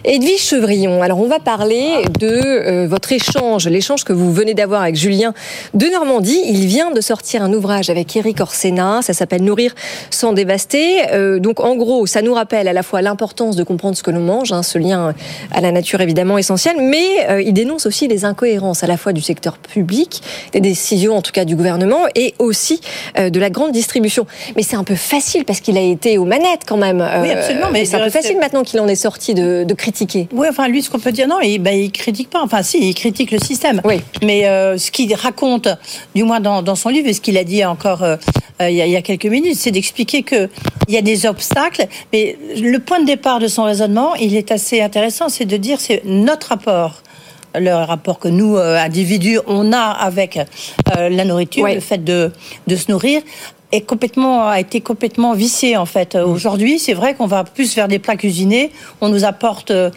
Edwige 0.04 0.44
Chevrillon. 0.44 1.02
Alors, 1.02 1.18
on 1.18 1.26
va 1.26 1.40
parler 1.40 2.04
de 2.20 2.28
euh, 2.28 2.86
votre 2.86 3.10
échange, 3.10 3.66
l'échange 3.66 4.04
que 4.04 4.12
vous 4.12 4.32
venez 4.32 4.54
d'avoir 4.54 4.82
avec 4.82 4.94
Julien 4.94 5.34
de 5.74 5.86
Normandie. 5.86 6.40
Il 6.46 6.66
vient 6.66 6.92
de 6.92 7.00
sortir 7.00 7.42
un 7.42 7.52
ouvrage 7.52 7.90
avec 7.90 8.14
Eric 8.14 8.40
Orsena. 8.40 9.00
Ça 9.02 9.12
s'appelle 9.12 9.42
Nourrir 9.42 9.74
sans 10.10 10.32
dévaster. 10.32 11.10
Euh, 11.12 11.40
donc, 11.40 11.58
en 11.58 11.74
gros, 11.74 12.06
ça 12.06 12.22
nous 12.22 12.32
rappelle 12.32 12.68
à 12.68 12.72
la 12.72 12.84
fois 12.84 13.02
l'importance 13.02 13.56
de 13.56 13.64
comprendre 13.64 13.96
ce 13.96 14.04
que 14.04 14.12
l'on 14.12 14.20
mange, 14.20 14.52
hein, 14.52 14.62
ce 14.62 14.78
lien 14.78 15.14
à 15.50 15.60
la 15.60 15.72
nature 15.72 16.00
évidemment 16.00 16.38
essentiel, 16.38 16.76
mais 16.78 16.91
il 17.40 17.52
dénonce 17.52 17.86
aussi 17.86 18.08
les 18.08 18.24
incohérences 18.24 18.82
à 18.82 18.86
la 18.86 18.96
fois 18.96 19.12
du 19.12 19.20
secteur 19.20 19.58
public, 19.58 20.22
des 20.52 20.60
décisions 20.60 21.16
en 21.16 21.22
tout 21.22 21.32
cas 21.32 21.44
du 21.44 21.56
gouvernement 21.56 22.06
et 22.14 22.34
aussi 22.38 22.80
euh, 23.18 23.30
de 23.30 23.40
la 23.40 23.50
grande 23.50 23.72
distribution. 23.72 24.26
Mais 24.56 24.62
c'est 24.62 24.76
un 24.76 24.84
peu 24.84 24.94
facile 24.94 25.44
parce 25.44 25.60
qu'il 25.60 25.76
a 25.76 25.80
été 25.80 26.18
aux 26.18 26.24
manettes 26.24 26.62
quand 26.66 26.76
même. 26.76 27.06
Oui, 27.22 27.30
absolument. 27.30 27.68
Mais 27.72 27.84
c'est 27.84 27.96
un 27.96 28.04
peu 28.04 28.10
facile 28.10 28.38
maintenant 28.38 28.62
qu'il 28.62 28.80
en 28.80 28.88
est 28.88 28.96
sorti 28.96 29.34
de, 29.34 29.66
critiquer. 29.72 30.28
Oui, 30.32 30.46
enfin 30.50 30.68
lui, 30.68 30.82
ce 30.82 30.90
qu'on 30.90 30.98
peut 30.98 31.12
dire, 31.12 31.26
non, 31.26 31.40
il, 31.40 31.58
ben, 31.58 31.72
il 31.72 31.90
critique 31.90 32.28
pas. 32.28 32.42
Enfin, 32.42 32.62
si, 32.62 32.78
il 32.78 32.94
critique 32.94 33.30
le 33.30 33.38
système. 33.38 33.80
Oui. 33.84 34.00
Mais 34.22 34.46
euh, 34.46 34.76
ce 34.76 34.90
qu'il 34.90 35.12
raconte, 35.14 35.68
du 36.14 36.24
moins 36.24 36.40
dans, 36.40 36.62
dans, 36.62 36.74
son 36.74 36.90
livre, 36.90 37.08
et 37.08 37.14
ce 37.14 37.20
qu'il 37.22 37.38
a 37.38 37.44
dit 37.44 37.64
encore 37.64 38.02
euh, 38.02 38.16
il, 38.60 38.76
y 38.76 38.82
a, 38.82 38.86
il, 38.86 38.92
y 38.92 38.96
a, 38.96 39.02
quelques 39.02 39.26
minutes, 39.26 39.56
c'est 39.56 39.70
d'expliquer 39.70 40.22
que 40.22 40.48
il 40.88 40.94
y 40.94 40.98
a 40.98 41.02
des 41.02 41.26
obstacles. 41.26 41.86
Mais 42.12 42.36
le 42.60 42.78
point 42.78 43.00
de 43.00 43.06
départ 43.06 43.38
de 43.38 43.48
son 43.48 43.64
raisonnement, 43.64 44.14
il 44.16 44.36
est 44.36 44.52
assez 44.52 44.82
intéressant, 44.82 45.28
c'est 45.28 45.46
de 45.46 45.56
dire 45.56 45.80
c'est 45.80 46.02
notre 46.04 46.48
rapport 46.48 46.81
le 47.54 47.72
rapport 47.84 48.18
que 48.18 48.28
nous, 48.28 48.56
euh, 48.56 48.78
individus, 48.78 49.38
on 49.46 49.72
a 49.72 49.78
avec 49.78 50.38
euh, 50.38 51.08
la 51.08 51.24
nourriture, 51.24 51.66
le 51.66 51.80
fait 51.80 52.02
de, 52.02 52.32
de 52.66 52.76
se 52.76 52.90
nourrir, 52.90 53.22
est 53.72 53.80
complètement 53.80 54.48
a 54.48 54.60
été 54.60 54.80
complètement 54.80 55.32
vicié 55.32 55.76
en 55.76 55.86
fait. 55.86 56.14
Mm. 56.14 56.20
Aujourd'hui, 56.20 56.78
c'est 56.78 56.92
vrai 56.92 57.14
qu'on 57.14 57.26
va 57.26 57.42
plus 57.44 57.74
vers 57.74 57.88
des 57.88 57.98
plats 57.98 58.16
cuisinés. 58.16 58.70
On 59.00 59.08
nous 59.08 59.24
apporte 59.24 59.70
euh, 59.70 59.90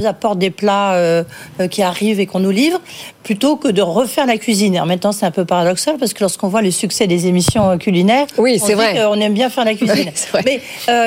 nous 0.00 0.06
apporte 0.06 0.38
des 0.38 0.50
plats 0.50 0.94
euh, 0.94 1.22
euh, 1.60 1.68
qui 1.68 1.82
arrivent 1.82 2.20
et 2.20 2.26
qu'on 2.26 2.40
nous 2.40 2.50
livre, 2.50 2.80
plutôt 3.22 3.56
que 3.56 3.68
de 3.68 3.82
refaire 3.82 4.26
la 4.26 4.38
cuisine. 4.38 4.74
Et 4.74 4.80
en 4.80 4.86
même 4.86 4.98
temps, 4.98 5.12
c'est 5.12 5.26
un 5.26 5.30
peu 5.30 5.44
paradoxal 5.44 5.96
parce 5.98 6.14
que 6.14 6.20
lorsqu'on 6.20 6.48
voit 6.48 6.62
le 6.62 6.70
succès 6.70 7.06
des 7.06 7.26
émissions 7.26 7.76
culinaires, 7.78 8.26
oui, 8.38 8.60
c'est 8.64 8.74
vrai, 8.74 9.04
on 9.06 9.20
aime 9.20 9.34
bien 9.34 9.50
faire 9.50 9.64
la 9.64 9.74
cuisine. 9.76 10.10
Mais 10.44 10.60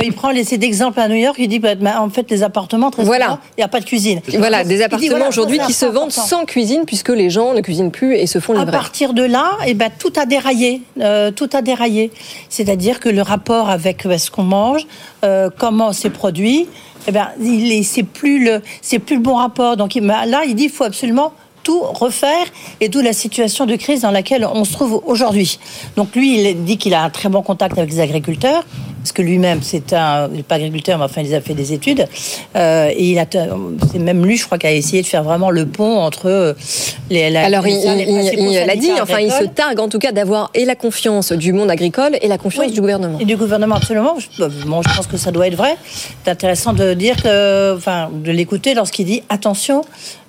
il 0.04 0.14
prend 0.14 0.30
les 0.30 0.44
d'exemple 0.58 1.00
à 1.00 1.08
New 1.08 1.16
York, 1.16 1.36
il 1.40 1.48
dit 1.48 1.58
bah, 1.58 1.74
bah, 1.74 2.00
en 2.00 2.10
fait 2.10 2.30
les 2.30 2.44
appartements 2.44 2.92
très 2.92 3.04
voilà. 3.04 3.40
il 3.58 3.62
n'y 3.62 3.64
a 3.64 3.68
pas 3.68 3.80
de 3.80 3.86
cuisine. 3.86 4.22
Voilà, 4.38 4.64
des 4.64 4.84
appartements 4.84 5.28
aujourd'hui 5.28 5.58
qui 5.66 5.74
se 5.74 5.86
vendent 5.86 6.12
sans 6.12 6.46
cuisine 6.46 6.84
puisque 6.86 7.10
les 7.10 7.30
gens 7.30 7.54
ne 7.54 7.62
cuisinent 7.62 7.92
plus 7.92 8.16
et 8.16 8.28
se 8.28 8.40
font 8.40 8.54
livrer. 8.54 8.68
À 8.68 8.72
partir 8.72 9.14
de 9.14 9.24
là, 9.24 9.58
et 9.66 9.72
eh 9.72 9.74
ben 9.74 9.90
tout 9.98 10.14
a 10.16 10.26
déraillé, 10.26 10.82
tout 11.36 11.50
a 11.54 11.62
déraillé. 11.62 12.12
C'est-à-dire 12.50 13.00
que 13.00 13.10
le 13.10 13.22
rapport 13.22 13.70
avec 13.70 14.04
ce 14.04 14.30
qu'on 14.30 14.44
mange, 14.44 14.86
euh, 15.24 15.50
comment 15.58 15.94
c'est 15.94 16.10
produit, 16.10 16.68
eh 17.08 17.12
ben, 17.12 17.30
c'est 17.84 18.04
plus 18.04 18.44
le, 18.44 18.62
c'est 18.82 19.00
plus 19.00 19.16
le 19.16 19.22
bon 19.22 19.36
rapport. 19.36 19.78
Donc 19.78 19.96
là, 19.96 20.44
il 20.46 20.56
dit, 20.56 20.66
il 20.66 20.70
faut 20.70 20.84
absolument 20.84 21.34
tout 21.64 21.82
refaire 21.82 22.46
et 22.82 22.90
d'où 22.90 23.02
la 23.02 23.14
situation 23.14 23.66
de 23.66 23.76
crise 23.76 24.02
dans 24.02 24.12
laquelle 24.12 24.46
on 24.46 24.66
se 24.66 24.74
trouve 24.74 25.02
aujourd'hui. 25.06 25.60
Donc 25.96 26.16
lui, 26.16 26.40
il 26.40 26.64
dit 26.64 26.78
qu'il 26.78 26.94
a 26.94 27.04
un 27.04 27.10
très 27.10 27.30
bon 27.30 27.42
contact 27.42 27.78
avec 27.78 27.90
les 27.90 28.00
agriculteurs, 28.00 28.66
parce 29.04 29.12
que 29.12 29.22
lui-même, 29.22 29.60
c'est 29.62 29.92
un, 29.92 30.30
il 30.32 30.38
n'est 30.38 30.44
pas 30.44 30.56
agriculteur, 30.56 30.98
mais 30.98 31.04
enfin, 31.04 31.24
il 31.26 31.36
a 31.36 31.42
fait 31.42 31.54
des 31.54 31.74
études. 31.74 32.08
Euh, 32.56 32.90
et 32.90 33.12
il 33.12 33.20
a, 33.20 33.26
c'est 33.92 34.00
même 34.00 34.26
lui, 34.26 34.38
je 34.38 34.46
crois, 34.46 34.58
qui 34.58 34.66
a 34.66 34.72
essayé 34.72 35.02
de 35.02 35.08
faire 35.08 35.24
vraiment 35.24 35.50
le 35.50 35.66
pont 35.66 36.00
entre 36.00 36.30
euh, 36.30 36.54
les. 37.10 37.30
La, 37.30 37.44
Alors, 37.44 37.68
il, 37.68 37.76
l'a 38.66 38.76
dit, 38.78 38.92
enfin, 39.02 39.20
il 39.20 39.30
se 39.30 39.44
targue 39.44 39.82
en 39.82 39.90
tout 39.90 40.00
cas 40.00 40.14
d'avoir 40.14 40.52
et 40.54 40.64
la 40.64 40.76
confiance 40.76 41.34
du 41.34 41.52
monde 41.52 41.70
agricole 41.70 42.18
et 42.22 42.30
la 42.30 42.38
confiance 42.38 42.72
du 42.72 42.80
gouvernement. 42.80 43.20
Et 43.20 43.26
du 43.26 43.36
gouvernement, 43.36 43.76
absolument. 43.76 44.16
Bon, 44.40 44.82
je 44.82 44.96
pense 44.96 45.08
que 45.08 45.18
ça 45.18 45.32
doit 45.32 45.48
être 45.48 45.58
vrai. 45.58 45.76
C'est 46.24 46.32
intéressant 46.32 46.72
de 46.72 46.94
dire 46.94 47.22
que, 47.22 47.76
enfin, 47.76 48.10
de 48.14 48.32
l'écouter 48.32 48.74
lorsqu'il 48.74 49.06
dit 49.06 49.22
attention, 49.28 49.84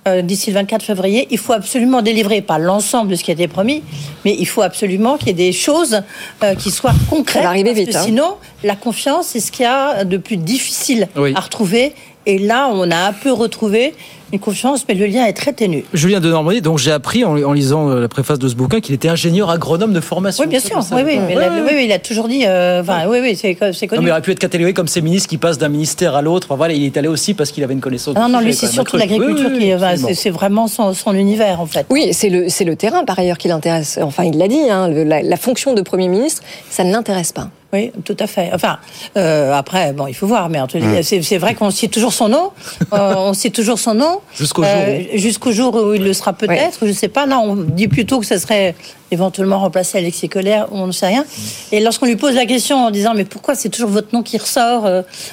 euh, 0.07 0.21
d'ici 0.21 0.51
le 0.51 0.55
24 0.57 0.83
février, 0.83 1.27
il 1.31 1.39
faut 1.39 1.55
absolument 1.55 2.03
délivrer, 2.03 2.43
pas 2.43 2.59
l'ensemble 2.59 3.11
de 3.11 3.17
ce 3.17 3.25
qui 3.25 3.31
a 3.31 3.35
été 3.35 3.49
promis, 3.49 3.83
mais 4.27 4.37
il 4.39 4.47
faut 4.47 4.61
absolument 4.61 5.17
qu'il 5.17 5.29
y 5.29 5.31
ait 5.31 5.35
des 5.35 5.53
choses 5.53 6.03
euh, 6.43 6.55
qui 6.55 6.71
soient 6.71 6.93
concrètes. 7.09 7.37
Ça 7.37 7.43
va 7.45 7.49
arriver 7.49 7.73
vite. 7.73 7.97
Hein. 7.97 8.03
Sinon, 8.05 8.35
la 8.65 8.77
confiance, 8.77 9.29
c'est 9.29 9.41
ce 9.41 9.53
qu'il 9.53 9.65
y 9.65 9.69
a 9.69 10.05
de 10.05 10.17
plus 10.17 10.37
difficile 10.37 11.09
à 11.35 11.41
retrouver. 11.41 11.93
Et 12.27 12.39
là, 12.39 12.71
on 12.73 12.91
a 12.91 12.97
un 12.97 13.13
peu 13.13 13.31
retrouvé 13.31 13.93
une 14.33 14.39
confiance, 14.39 14.87
mais 14.89 14.95
le 14.95 15.05
lien 15.05 15.27
est 15.27 15.35
très 15.35 15.53
ténu. 15.53 15.85
Julien 15.93 16.21
de 16.21 16.31
Normandie, 16.31 16.63
donc 16.63 16.79
j'ai 16.79 16.91
appris 16.91 17.23
en, 17.23 17.53
lisant 17.53 17.91
euh, 17.91 18.01
la 18.01 18.09
préface 18.09 18.39
de 18.39 18.49
ce 18.49 18.55
bouquin 18.55 18.81
qu'il 18.81 18.95
était 18.95 19.11
ingénieur 19.11 19.51
agronome 19.51 19.93
de 19.93 20.01
formation. 20.01 20.43
Oui, 20.45 20.49
bien 20.49 20.59
sûr. 20.59 20.79
Oui, 20.93 21.03
oui, 21.05 21.19
oui, 21.29 21.83
il 21.85 21.93
a 21.93 21.99
toujours 21.99 22.27
dit. 22.27 22.45
Euh, 22.47 22.83
oui, 23.07 23.19
oui, 23.21 23.37
c'est 23.37 23.55
connu. 23.55 23.75
Non, 23.97 24.03
mais 24.03 24.09
il 24.09 24.11
aurait 24.11 24.23
pu 24.23 24.33
être 24.33 24.39
catalogué 24.39 24.73
comme 24.73 24.89
ces 24.89 25.03
ministres 25.03 25.29
qui 25.29 25.37
passent 25.37 25.59
d'un 25.59 25.69
ministère 25.69 26.17
à 26.17 26.23
l'autre. 26.23 26.57
voilà, 26.57 26.73
il 26.73 26.85
est 26.85 26.97
allé 26.97 27.09
aussi 27.09 27.35
parce 27.35 27.51
qu'il 27.51 27.63
avait 27.63 27.75
une 27.75 27.81
connaissance. 27.81 28.17
Non, 28.17 28.31
non, 28.31 28.41
lui, 28.41 28.55
c'est 28.55 28.67
surtout 28.67 28.97
l'agriculture 28.97 29.53
qui 29.53 30.15
c'est 30.15 30.31
vraiment 30.31 30.67
son, 30.67 30.95
univers 31.15 31.61
en 31.61 31.67
fait. 31.67 31.87
Oui, 31.91 32.09
c'est 32.13 32.31
le, 32.31 32.47
le 32.65 32.77
terrain 32.77 33.05
par 33.05 33.19
ailleurs 33.19 33.39
qui 33.39 33.49
l'intéresse. 33.49 33.99
Enfin, 34.03 34.25
il 34.25 34.39
l'a 34.39 34.49
dit, 34.49 34.71
hein, 34.71 34.89
la, 34.89 35.23
la 35.23 35.37
fonction 35.37 35.75
de 35.75 35.83
Premier 35.83 36.09
ministre, 36.09 36.43
ça 36.71 36.83
ne 36.83 36.91
l'intéresse 36.91 37.33
pas. 37.33 37.51
Oui, 37.75 37.91
tout 38.05 38.17
à 38.21 38.29
fait. 38.29 38.51
Enfin, 38.53 38.79
euh, 39.17 39.53
après, 39.53 39.93
bon, 39.93 40.07
il 40.07 40.15
faut 40.15 40.29
voir, 40.29 40.49
mais 40.49 40.61
en 40.61 40.69
tout 40.69 40.79
cas, 40.79 41.03
c'est 41.03 41.39
vrai 41.39 41.57
qu'on 41.57 41.73
cite 41.73 41.93
toujours 41.93 42.13
son 42.13 42.29
nom. 42.29 42.51
Euh, 42.93 43.15
on 43.17 43.35
cite 43.35 43.55
toujours 43.55 43.79
son 43.79 43.95
nom. 43.95 44.21
Jusqu'au 44.37 44.63
jour. 44.63 44.73
Euh, 44.73 45.01
jusqu'au 45.15 45.51
jour 45.51 45.75
où 45.75 45.95
il 45.95 46.05
le 46.05 46.13
sera 46.13 46.33
peut-être. 46.33 46.79
Je 46.83 46.87
ne 46.87 46.93
sais 46.93 47.09
pas. 47.09 47.27
Là, 47.27 47.41
on 47.41 47.57
dit 47.57 47.89
plutôt 47.89 48.21
que 48.21 48.27
ce 48.27 48.39
serait 48.39 48.77
éventuellement 49.11 49.59
remplacé 49.59 49.99
Alexis 49.99 50.29
Colère, 50.29 50.69
on 50.71 50.87
ne 50.87 50.93
sait 50.93 51.09
rien. 51.09 51.25
Et 51.73 51.81
lorsqu'on 51.81 52.07
lui 52.07 52.15
pose 52.15 52.35
la 52.35 52.47
question 52.47 52.77
en 52.87 52.91
disant 52.91 53.15
mais 53.15 53.25
pourquoi 53.25 53.57
c'est 53.57 53.69
toujours 53.69 53.91
votre 53.91 54.15
nom 54.15 54.23
qui 54.23 54.39
ressort 54.39 54.89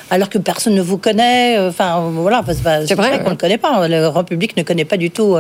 alors 0.10 0.30
que 0.30 0.38
personne 0.40 0.74
ne 0.74 0.82
vous 0.82 0.98
connaît 0.98 1.60
Enfin, 1.60 2.10
voilà, 2.12 2.44
c'est 2.48 2.96
vrai, 2.96 3.20
qu'on 3.20 3.26
ne 3.26 3.30
le 3.32 3.36
connaît 3.36 3.58
pas. 3.60 3.88
Le 3.88 4.10
grand 4.10 4.24
public 4.24 4.58
ne 4.58 4.64
connaît 4.64 4.86
pas 4.86 4.98
du 4.98 5.12
tout. 5.12 5.38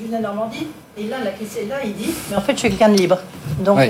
Julien 0.00 0.20
Normandie. 0.20 0.66
Et 0.96 1.08
là, 1.08 1.16
la 1.24 1.32
question 1.32 1.62
est 1.62 1.68
là, 1.68 1.76
il 1.84 1.92
dit 1.92 2.10
mais 2.30 2.36
en 2.36 2.40
fait, 2.40 2.52
je 2.52 2.58
suis 2.58 2.68
quelqu'un 2.68 2.88
de 2.88 2.96
libre. 2.96 3.18
Donc, 3.64 3.80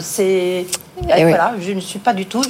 c'est 0.00 0.64
Et 1.06 1.22
voilà, 1.22 1.54
je 1.60 1.72
ne 1.72 1.80
suis 1.80 1.98
pas 1.98 2.14
du 2.14 2.24
tout. 2.24 2.42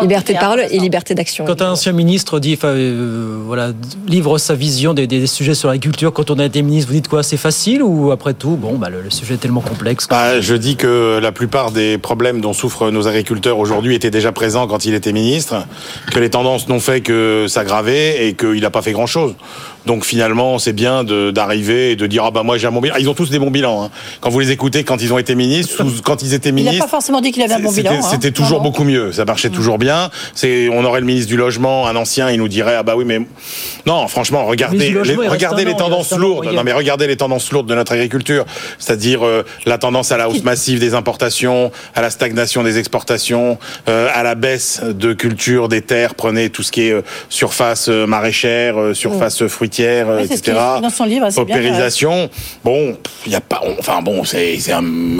Liberté 0.00 0.34
de 0.34 0.38
parole 0.38 0.64
et 0.68 0.78
liberté 0.78 1.14
d'action. 1.14 1.44
Quand 1.44 1.62
un 1.62 1.70
ancien 1.70 1.92
ministre 1.92 2.40
dit, 2.40 2.58
euh, 2.64 3.38
voilà, 3.46 3.70
livre 4.08 4.38
sa 4.38 4.54
vision 4.54 4.92
des, 4.92 5.06
des, 5.06 5.26
sujets 5.28 5.54
sur 5.54 5.68
l'agriculture, 5.68 6.12
quand 6.12 6.32
on 6.32 6.38
a 6.40 6.44
été 6.46 6.62
ministre, 6.62 6.88
vous 6.88 6.96
dites 6.96 7.08
quoi 7.08 7.22
C'est 7.22 7.36
facile 7.36 7.82
ou 7.82 8.10
après 8.10 8.34
tout, 8.34 8.56
bon, 8.56 8.74
bah, 8.74 8.88
le, 8.88 9.08
sujet 9.08 9.34
est 9.34 9.38
tellement 9.38 9.60
complexe 9.60 10.08
bah, 10.08 10.40
Je 10.40 10.54
dis 10.54 10.76
que 10.76 11.18
la 11.22 11.30
plupart 11.30 11.70
des 11.70 11.96
problèmes 11.96 12.40
dont 12.40 12.52
souffrent 12.52 12.90
nos 12.90 13.06
agriculteurs 13.06 13.58
aujourd'hui 13.58 13.94
étaient 13.94 14.10
déjà 14.10 14.32
présents 14.32 14.66
quand 14.66 14.84
il 14.84 14.94
était 14.94 15.12
ministre, 15.12 15.64
que 16.12 16.18
les 16.18 16.30
tendances 16.30 16.68
n'ont 16.68 16.80
fait 16.80 17.02
que 17.02 17.46
s'aggraver 17.48 18.26
et 18.26 18.34
qu'il 18.34 18.60
n'a 18.60 18.70
pas 18.70 18.82
fait 18.82 18.92
grand-chose. 18.92 19.34
Donc 19.88 20.04
finalement, 20.04 20.58
c'est 20.58 20.74
bien 20.74 21.02
d'arriver 21.02 21.92
et 21.92 21.96
de 21.96 22.06
dire 22.06 22.24
ah 22.24 22.30
bah 22.30 22.42
moi 22.42 22.58
j'ai 22.58 22.66
un 22.66 22.70
bon 22.72 22.82
bilan. 22.82 22.94
Ah, 22.96 23.00
ils 23.00 23.08
ont 23.08 23.14
tous 23.14 23.27
des 23.30 23.38
bons 23.38 23.50
bilans. 23.50 23.84
Hein. 23.84 23.90
Quand 24.20 24.30
vous 24.30 24.40
les 24.40 24.50
écoutez, 24.50 24.84
quand 24.84 25.00
ils 25.02 25.12
ont 25.12 25.18
été 25.18 25.34
ministres, 25.34 25.84
quand 26.04 26.22
ils 26.22 26.34
étaient 26.34 26.52
ministres, 26.52 26.74
il 26.74 26.78
n'a 26.78 26.84
pas 26.84 26.90
forcément 26.90 27.20
dit 27.20 27.32
qu'il 27.32 27.42
avait 27.42 27.54
un 27.54 27.60
bon 27.60 27.72
bilan. 27.72 28.02
C'était 28.02 28.28
hein. 28.28 28.32
toujours 28.32 28.60
beaucoup 28.60 28.84
mieux. 28.84 29.12
Ça 29.12 29.24
marchait 29.24 29.50
toujours 29.50 29.78
bien. 29.78 30.10
C'est 30.34 30.68
on 30.68 30.84
aurait 30.84 31.00
le 31.00 31.06
ministre 31.06 31.28
du 31.28 31.36
logement, 31.36 31.86
un 31.86 31.96
ancien, 31.96 32.30
il 32.30 32.38
nous 32.38 32.48
dirait 32.48 32.74
ah 32.76 32.82
bah 32.82 32.94
oui 32.96 33.04
mais 33.04 33.20
non 33.86 34.06
franchement 34.08 34.44
regardez 34.44 34.90
les, 34.90 35.28
regardez 35.28 35.64
les 35.64 35.74
tendances 35.74 36.12
lourdes. 36.12 36.52
Non 36.52 36.64
mais 36.64 36.72
regardez 36.72 37.06
les 37.06 37.16
tendances 37.16 37.50
lourdes 37.52 37.68
de 37.68 37.74
notre 37.74 37.92
agriculture, 37.92 38.44
c'est-à-dire 38.78 39.24
euh, 39.24 39.44
la 39.66 39.78
tendance 39.78 40.12
à 40.12 40.16
la 40.16 40.28
hausse 40.28 40.42
massive 40.42 40.78
des 40.78 40.94
importations, 40.94 41.70
à 41.94 42.02
la 42.02 42.10
stagnation 42.10 42.62
des 42.62 42.78
exportations, 42.78 43.58
euh, 43.88 44.08
à 44.14 44.22
la 44.22 44.34
baisse 44.34 44.80
de 44.82 45.12
culture 45.12 45.68
des 45.68 45.82
terres. 45.82 46.14
Prenez 46.14 46.50
tout 46.50 46.62
ce 46.62 46.72
qui 46.72 46.88
est 46.88 46.92
euh, 46.92 47.02
surface 47.28 47.88
maraîchère, 47.88 48.76
surface 48.94 49.46
fruitière 49.46 49.78
euh, 50.08 50.24
etc. 50.24 50.56
Dans 50.82 50.90
son 50.90 51.04
livre, 51.04 51.28
Paupérisation. 51.34 52.30
Bon, 52.64 52.96
il 53.26 53.32
y 53.32 53.34
a 53.34 53.40
pas. 53.40 53.62
Enfin 53.78 54.00
bon, 54.02 54.24
c'est 54.24 54.58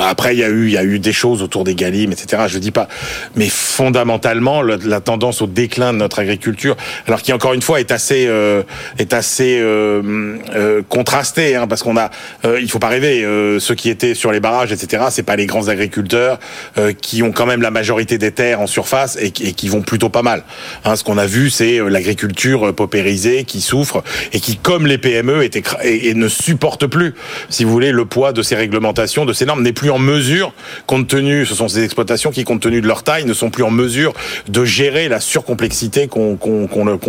après 0.01 0.35
il 0.35 0.39
y 0.39 0.45
a 0.45 0.49
eu 0.49 0.67
il 0.67 0.73
y 0.73 0.79
a 0.79 0.85
eu 0.85 0.99
des 0.99 1.13
choses 1.13 1.43
autour 1.43 1.65
des 1.65 1.75
galimes, 1.75 2.13
etc. 2.13 2.45
Je 2.49 2.59
dis 2.59 2.71
pas, 2.71 2.89
mais 3.37 3.49
fondamentalement 3.49 4.63
la, 4.63 5.01
tendance 5.01 5.43
au 5.43 5.47
déclin 5.47 5.93
de 5.93 5.99
notre 5.99 6.19
agriculture, 6.19 6.77
alors 7.07 7.23
qui 7.23 7.33
encore 7.33 7.55
une 7.55 7.63
fois 7.63 7.81
est 7.81 7.91
assez 7.93 8.27
euh, 8.29 8.63
est 8.99 9.13
assez 9.13 9.59
euh, 9.61 10.37
euh 10.55 10.83
contrastée, 10.89 11.57
hein, 11.57 11.67
parce 11.67 11.83
qu'on 11.83 11.97
a, 11.97 12.11
il 12.61 12.71
faut 12.71 12.79
pas 12.79 12.89
rêver, 12.89 13.23
ceux 13.59 13.75
qui 13.75 13.91
étaient 13.91 14.15
sur 14.15 14.33
les 14.33 14.41
barrages, 14.41 14.73
etc. 14.73 15.05
C'est 15.11 15.23
pas 15.23 15.37
les 15.37 15.47
grands 15.47 15.69
agriculteurs 15.69 16.39
qui 17.01 17.23
ont 17.23 17.33
quand 17.33 17.47
même 17.47 17.63
la 17.63 17.71
majorité 17.71 18.19
des 18.19 18.33
terres 18.33 18.61
en 18.61 18.67
surface 18.67 19.17
et, 19.21 19.27
et 19.27 19.53
qui 19.53 19.69
vont 19.69 19.83
plutôt 19.83 20.09
pas 20.09 20.23
mal. 20.23 20.45
Hein, 20.85 20.97
ce 20.97 21.05
qu'on 21.05 21.19
a 21.19 21.27
vu, 21.27 21.51
c'est 21.51 21.79
l'agriculture 21.89 22.75
paupérisée 22.75 23.45
qui 23.45 23.61
souffre 23.61 24.03
et 24.33 24.41
qui 24.41 24.57
comme 24.57 24.87
les 24.87 24.99
PME, 24.99 25.43
est 25.43 25.59
et, 25.83 26.15
ne 26.15 26.29
supporte 26.29 26.87
plus, 26.87 27.15
si 27.49 27.65
vous 27.65 27.71
voulez, 27.71 27.88
le 27.93 28.05
poids 28.05 28.33
de 28.33 28.43
ces 28.43 28.55
réglementations, 28.55 29.25
de 29.25 29.33
ces 29.33 29.47
normes, 29.47 29.63
n'est 29.63 29.73
plus 29.73 29.91
en 29.91 29.99
mesure, 29.99 30.53
compte 30.87 31.09
tenu, 31.09 31.47
ce 31.47 31.55
sont 31.55 31.69
ces 31.69 31.85
exploitations 31.85 32.31
qui, 32.31 32.45
compte 32.45 32.61
tenu 32.61 32.81
de 32.81 32.87
leur 32.87 33.03
taille, 33.03 33.25
ne 33.25 33.35
sont 33.35 33.51
plus 33.51 33.65
en 33.65 33.71
mesure 33.71 34.13
de 34.49 34.65
gérer 34.65 35.09
la 35.09 35.21
surcomplexité 35.21 36.09
qu'on 36.09 36.39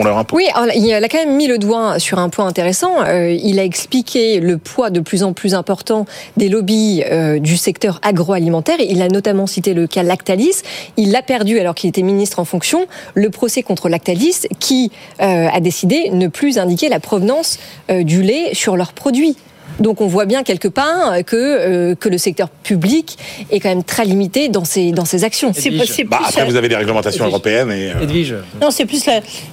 leur 0.04 0.18
impose. 0.18 0.38
Oui, 0.38 0.48
il 0.76 0.94
a 0.94 1.08
quand 1.08 1.18
même 1.18 1.36
mis 1.36 1.48
le 1.48 1.58
doigt 1.58 2.00
sur 2.00 2.20
un 2.20 2.30
point 2.30 2.48
intéressant. 2.48 3.04
Euh, 3.06 3.32
il 3.32 3.60
a 3.60 3.64
expliqué 3.64 4.40
le 4.40 4.58
poids 4.58 4.90
de 4.90 5.00
plus 5.00 5.24
en 5.24 5.34
plus 5.34 5.54
important 5.54 6.06
des 6.38 6.50
lobbies 6.50 7.04
euh, 7.10 7.40
du 7.40 7.58
secteur 7.58 8.00
agroalimentaire. 8.02 8.78
Il 8.80 9.02
a 9.02 9.08
notamment 9.08 9.48
cité 9.48 9.74
le 9.74 9.88
cas 9.88 10.04
Lactalis. 10.04 10.62
Il 10.98 11.12
l'a 11.12 11.22
perdu 11.22 11.60
alors 11.60 11.76
qu'il 11.76 11.90
était 11.90 12.02
ministre 12.02 12.40
en 12.40 12.46
fonction. 12.46 12.88
Le 13.16 13.30
procès 13.30 13.64
contre 13.64 13.90
Lactalis 13.90 14.48
qui 14.60 14.92
euh, 15.22 15.48
a 15.52 15.60
décidé 15.60 16.10
ne 16.12 16.28
plus 16.28 16.58
indiquer 16.58 16.90
la 16.90 17.00
provenance 17.00 17.60
du 17.90 18.22
lait 18.22 18.54
sur 18.54 18.78
leurs 18.78 18.94
produits. 18.94 19.36
Donc 19.80 20.02
on 20.02 20.08
voit 20.08 20.26
bien 20.26 20.44
quelque 20.44 20.68
part 20.68 21.24
que, 21.26 21.36
euh, 21.36 21.96
que 21.96 22.10
le 22.10 22.18
secteur 22.18 22.50
public 22.50 23.18
est 23.52 23.60
quand 23.60 23.70
même 23.70 23.84
très 23.84 24.06
limité 24.06 24.50
dans 24.50 24.66
ses, 24.66 24.92
dans 24.92 25.06
ses 25.06 25.24
actions. 25.24 25.52
C'est 25.54 25.70
bah, 26.04 26.20
après, 26.26 26.46
vous 26.46 26.56
avez 26.56 26.70
des 26.70 26.76
réglementations 26.76 27.26
européennes. 27.26 27.72
Et, 27.72 27.92
euh, 27.92 28.02
Edwige. 28.02 28.36
Non, 28.62 28.72
c'est 28.72 28.86
plus 28.86 29.06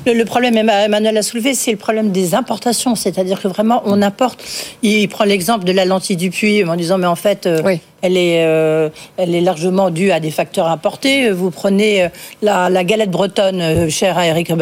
le, 0.06 0.24
problème, 0.24 0.56
Emmanuel 0.56 1.16
a 1.16 1.22
soulevé, 1.22 1.54
c'est 1.54 1.72
le 1.72 1.76
problème 1.76 2.10
des 2.10 2.34
importations. 2.34 2.94
C'est-à-dire 2.94 3.40
que 3.40 3.48
vraiment, 3.48 3.82
on 3.84 4.02
importe. 4.02 4.42
Il, 4.82 5.08
prend 5.08 5.24
l'exemple 5.24 5.64
de 5.64 5.72
la 5.72 5.84
lentille 5.84 6.16
du 6.16 6.30
puits 6.30 6.64
en 6.64 6.76
disant, 6.76 6.98
mais 6.98 7.06
en 7.06 7.16
fait, 7.16 7.48
oui 7.64 7.80
elle 8.06 8.16
est, 8.16 8.44
euh, 8.44 8.88
elle 9.16 9.34
est 9.34 9.40
largement 9.40 9.90
due 9.90 10.12
à 10.12 10.20
des 10.20 10.30
facteurs 10.30 10.68
importés. 10.68 11.30
Vous 11.30 11.50
prenez 11.50 12.04
euh, 12.04 12.08
la, 12.42 12.84
galette 12.84 13.10
bretonne, 13.10 13.60
euh, 13.60 13.88
chère 13.88 14.16
à 14.16 14.26
Eric 14.26 14.52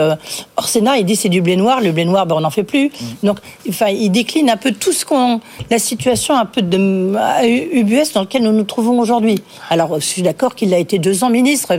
Orsena, 0.56 0.96
il 0.96 1.04
dit 1.04 1.16
c'est 1.16 1.28
du 1.28 1.42
blé 1.42 1.56
noir. 1.56 1.80
Le 1.80 1.92
blé 1.92 2.04
noir, 2.06 2.26
ben, 2.26 2.36
on 2.36 2.40
n'en 2.40 2.50
fait 2.50 2.62
plus. 2.62 2.86
Mm. 2.86 3.26
Donc, 3.26 3.38
enfin, 3.68 3.88
il 3.88 4.10
décline 4.10 4.48
un 4.48 4.56
peu 4.56 4.72
tout 4.72 4.92
ce 4.92 5.04
qu'on, 5.04 5.40
la 5.70 5.78
situation 5.78 6.36
un 6.36 6.46
peu 6.46 6.62
de 6.62 6.76
UBS 6.76 8.12
dans 8.14 8.20
laquelle 8.20 8.42
nous 8.42 8.52
nous 8.52 8.64
trouvons 8.64 8.98
aujourd'hui. 8.98 9.42
Alors, 9.68 10.00
je 10.00 10.06
suis 10.06 10.22
d'accord 10.22 10.54
qu'il 10.54 10.72
a 10.72 10.78
été 10.78 10.98
deux 10.98 11.22
ans 11.22 11.30
ministre 11.30 11.72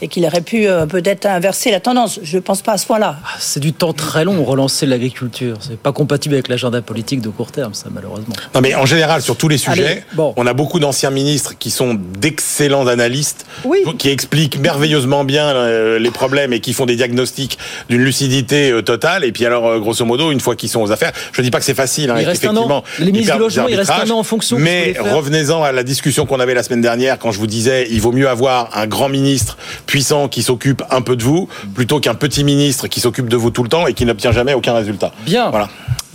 et 0.00 0.08
qu'il 0.08 0.24
aurait 0.24 0.40
pu 0.40 0.66
peut-être 0.88 1.26
inverser 1.26 1.70
la 1.70 1.80
tendance. 1.80 2.20
Je 2.22 2.36
ne 2.36 2.42
pense 2.42 2.62
pas 2.62 2.72
à 2.72 2.78
ce 2.78 2.86
point-là. 2.86 3.16
Ah, 3.24 3.36
c'est 3.40 3.60
du 3.60 3.72
temps 3.72 3.92
très 3.92 4.24
long 4.24 4.44
relancer 4.44 4.86
l'agriculture. 4.86 5.56
C'est 5.60 5.78
pas 5.78 5.92
compatible 5.92 6.34
avec 6.34 6.48
l'agenda 6.48 6.80
politique 6.80 7.20
de 7.20 7.28
court 7.28 7.50
terme, 7.50 7.74
ça 7.74 7.88
malheureusement. 7.92 8.34
Non, 8.54 8.60
mais 8.60 8.74
en 8.74 8.86
général, 8.86 9.22
sur 9.22 9.36
tous 9.36 9.48
les 9.48 9.58
sujets, 9.58 10.04
on 10.36 10.46
a 10.46 10.52
beaucoup 10.52 10.78
d'anciens 10.78 11.07
ministres 11.10 11.54
qui 11.58 11.70
sont 11.70 11.94
d'excellents 11.94 12.86
analystes, 12.86 13.46
qui 13.98 14.08
expliquent 14.10 14.58
merveilleusement 14.58 15.24
bien 15.24 15.46
euh, 15.46 15.98
les 15.98 16.10
problèmes 16.10 16.52
et 16.52 16.60
qui 16.60 16.72
font 16.72 16.86
des 16.86 16.96
diagnostics 16.96 17.58
d'une 17.88 18.02
lucidité 18.02 18.70
euh, 18.70 18.82
totale. 18.82 19.24
Et 19.24 19.32
puis 19.32 19.46
alors, 19.46 19.66
euh, 19.66 19.78
grosso 19.78 20.04
modo, 20.04 20.30
une 20.30 20.40
fois 20.40 20.56
qu'ils 20.56 20.68
sont 20.68 20.80
aux 20.80 20.92
affaires, 20.92 21.12
je 21.32 21.40
ne 21.40 21.44
dis 21.44 21.50
pas 21.50 21.58
que 21.58 21.64
c'est 21.64 21.74
facile. 21.74 22.10
Hein, 22.10 22.16
il 22.18 22.26
reste 22.26 22.44
effectivement, 22.44 22.84
Les 22.98 23.12
ministres 23.12 23.34
du 23.34 23.40
logement, 23.40 23.68
il 23.68 23.76
reste 23.76 23.90
un 23.90 24.10
an 24.10 24.18
en 24.18 24.22
fonction. 24.22 24.58
Mais 24.58 24.94
revenez-en 24.98 25.62
à 25.62 25.72
la 25.72 25.82
discussion 25.82 26.26
qu'on 26.26 26.40
avait 26.40 26.54
la 26.54 26.62
semaine 26.62 26.80
dernière 26.80 27.18
quand 27.18 27.32
je 27.32 27.38
vous 27.38 27.46
disais, 27.46 27.86
il 27.90 28.00
vaut 28.00 28.12
mieux 28.12 28.28
avoir 28.28 28.76
un 28.76 28.86
grand 28.86 29.08
ministre 29.08 29.56
puissant 29.86 30.28
qui 30.28 30.42
s'occupe 30.42 30.82
un 30.90 31.00
peu 31.00 31.16
de 31.16 31.22
vous 31.22 31.48
plutôt 31.74 32.00
qu'un 32.00 32.14
petit 32.14 32.44
ministre 32.44 32.88
qui 32.88 33.00
s'occupe 33.00 33.28
de 33.28 33.36
vous 33.36 33.50
tout 33.50 33.62
le 33.62 33.68
temps 33.68 33.86
et 33.86 33.94
qui 33.94 34.04
n'obtient 34.04 34.32
jamais 34.32 34.54
aucun 34.54 34.74
résultat. 34.74 35.12
Bien. 35.24 35.50
Voilà. 35.50 35.68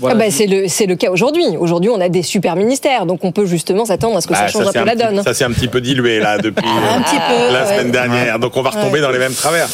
Ah 0.09 0.15
bah, 0.15 0.25
c'est 0.29 0.47
le, 0.47 0.63
le 0.63 0.95
cas 0.95 1.11
aujourd'hui. 1.11 1.45
Aujourd'hui, 1.57 1.89
on 1.89 1.99
a 1.99 2.09
des 2.09 2.23
super 2.23 2.55
ministères, 2.55 3.05
donc 3.05 3.23
on 3.23 3.31
peut 3.31 3.45
justement 3.45 3.85
s'attendre 3.85 4.17
à 4.17 4.21
ce 4.21 4.27
que 4.27 4.35
ça 4.35 4.41
bah, 4.41 4.47
change 4.47 4.67
un 4.67 4.71
peu 4.71 4.83
la 4.83 4.95
donne. 4.95 5.23
ça 5.23 5.33
s'est 5.33 5.43
un 5.43 5.51
petit 5.51 5.67
peu 5.67 5.81
dilué 5.81 6.19
là 6.19 6.37
depuis 6.43 6.65
la 7.51 7.65
semaine 7.65 7.91
dernière, 7.91 8.39
donc 8.39 8.55
on 8.57 8.61
va 8.61 8.71
retomber 8.71 9.01
dans 9.01 9.11
les 9.11 9.19
mêmes 9.19 9.33
travers. 9.33 9.67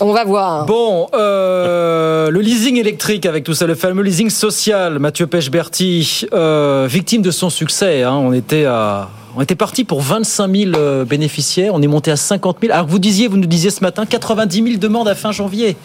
On 0.00 0.12
va 0.12 0.24
voir. 0.24 0.66
Bon, 0.66 1.08
euh, 1.14 2.30
le 2.30 2.40
leasing 2.40 2.76
électrique 2.76 3.26
avec 3.26 3.44
tout 3.44 3.54
ça, 3.54 3.66
le 3.66 3.74
fameux 3.74 4.02
leasing 4.02 4.30
social, 4.30 4.98
Mathieu 4.98 5.26
Pechberti, 5.26 6.26
euh, 6.32 6.86
victime 6.88 7.22
de 7.22 7.30
son 7.30 7.50
succès. 7.50 8.02
Hein, 8.02 8.14
on 8.14 8.32
était 8.32 8.64
à 8.64 9.08
on 9.34 9.40
était 9.40 9.54
parti 9.54 9.84
pour 9.84 10.02
25 10.02 10.54
000 10.54 10.72
euh, 10.74 11.04
bénéficiaires, 11.06 11.72
on 11.74 11.80
est 11.80 11.86
monté 11.86 12.10
à 12.10 12.16
50 12.16 12.58
000. 12.60 12.72
Alors 12.72 12.86
vous 12.86 12.98
disiez, 12.98 13.28
vous 13.28 13.38
nous 13.38 13.46
disiez 13.46 13.70
ce 13.70 13.80
matin, 13.80 14.04
90 14.04 14.62
000 14.62 14.76
demandes 14.76 15.08
à 15.08 15.14
fin 15.14 15.32
janvier. 15.32 15.76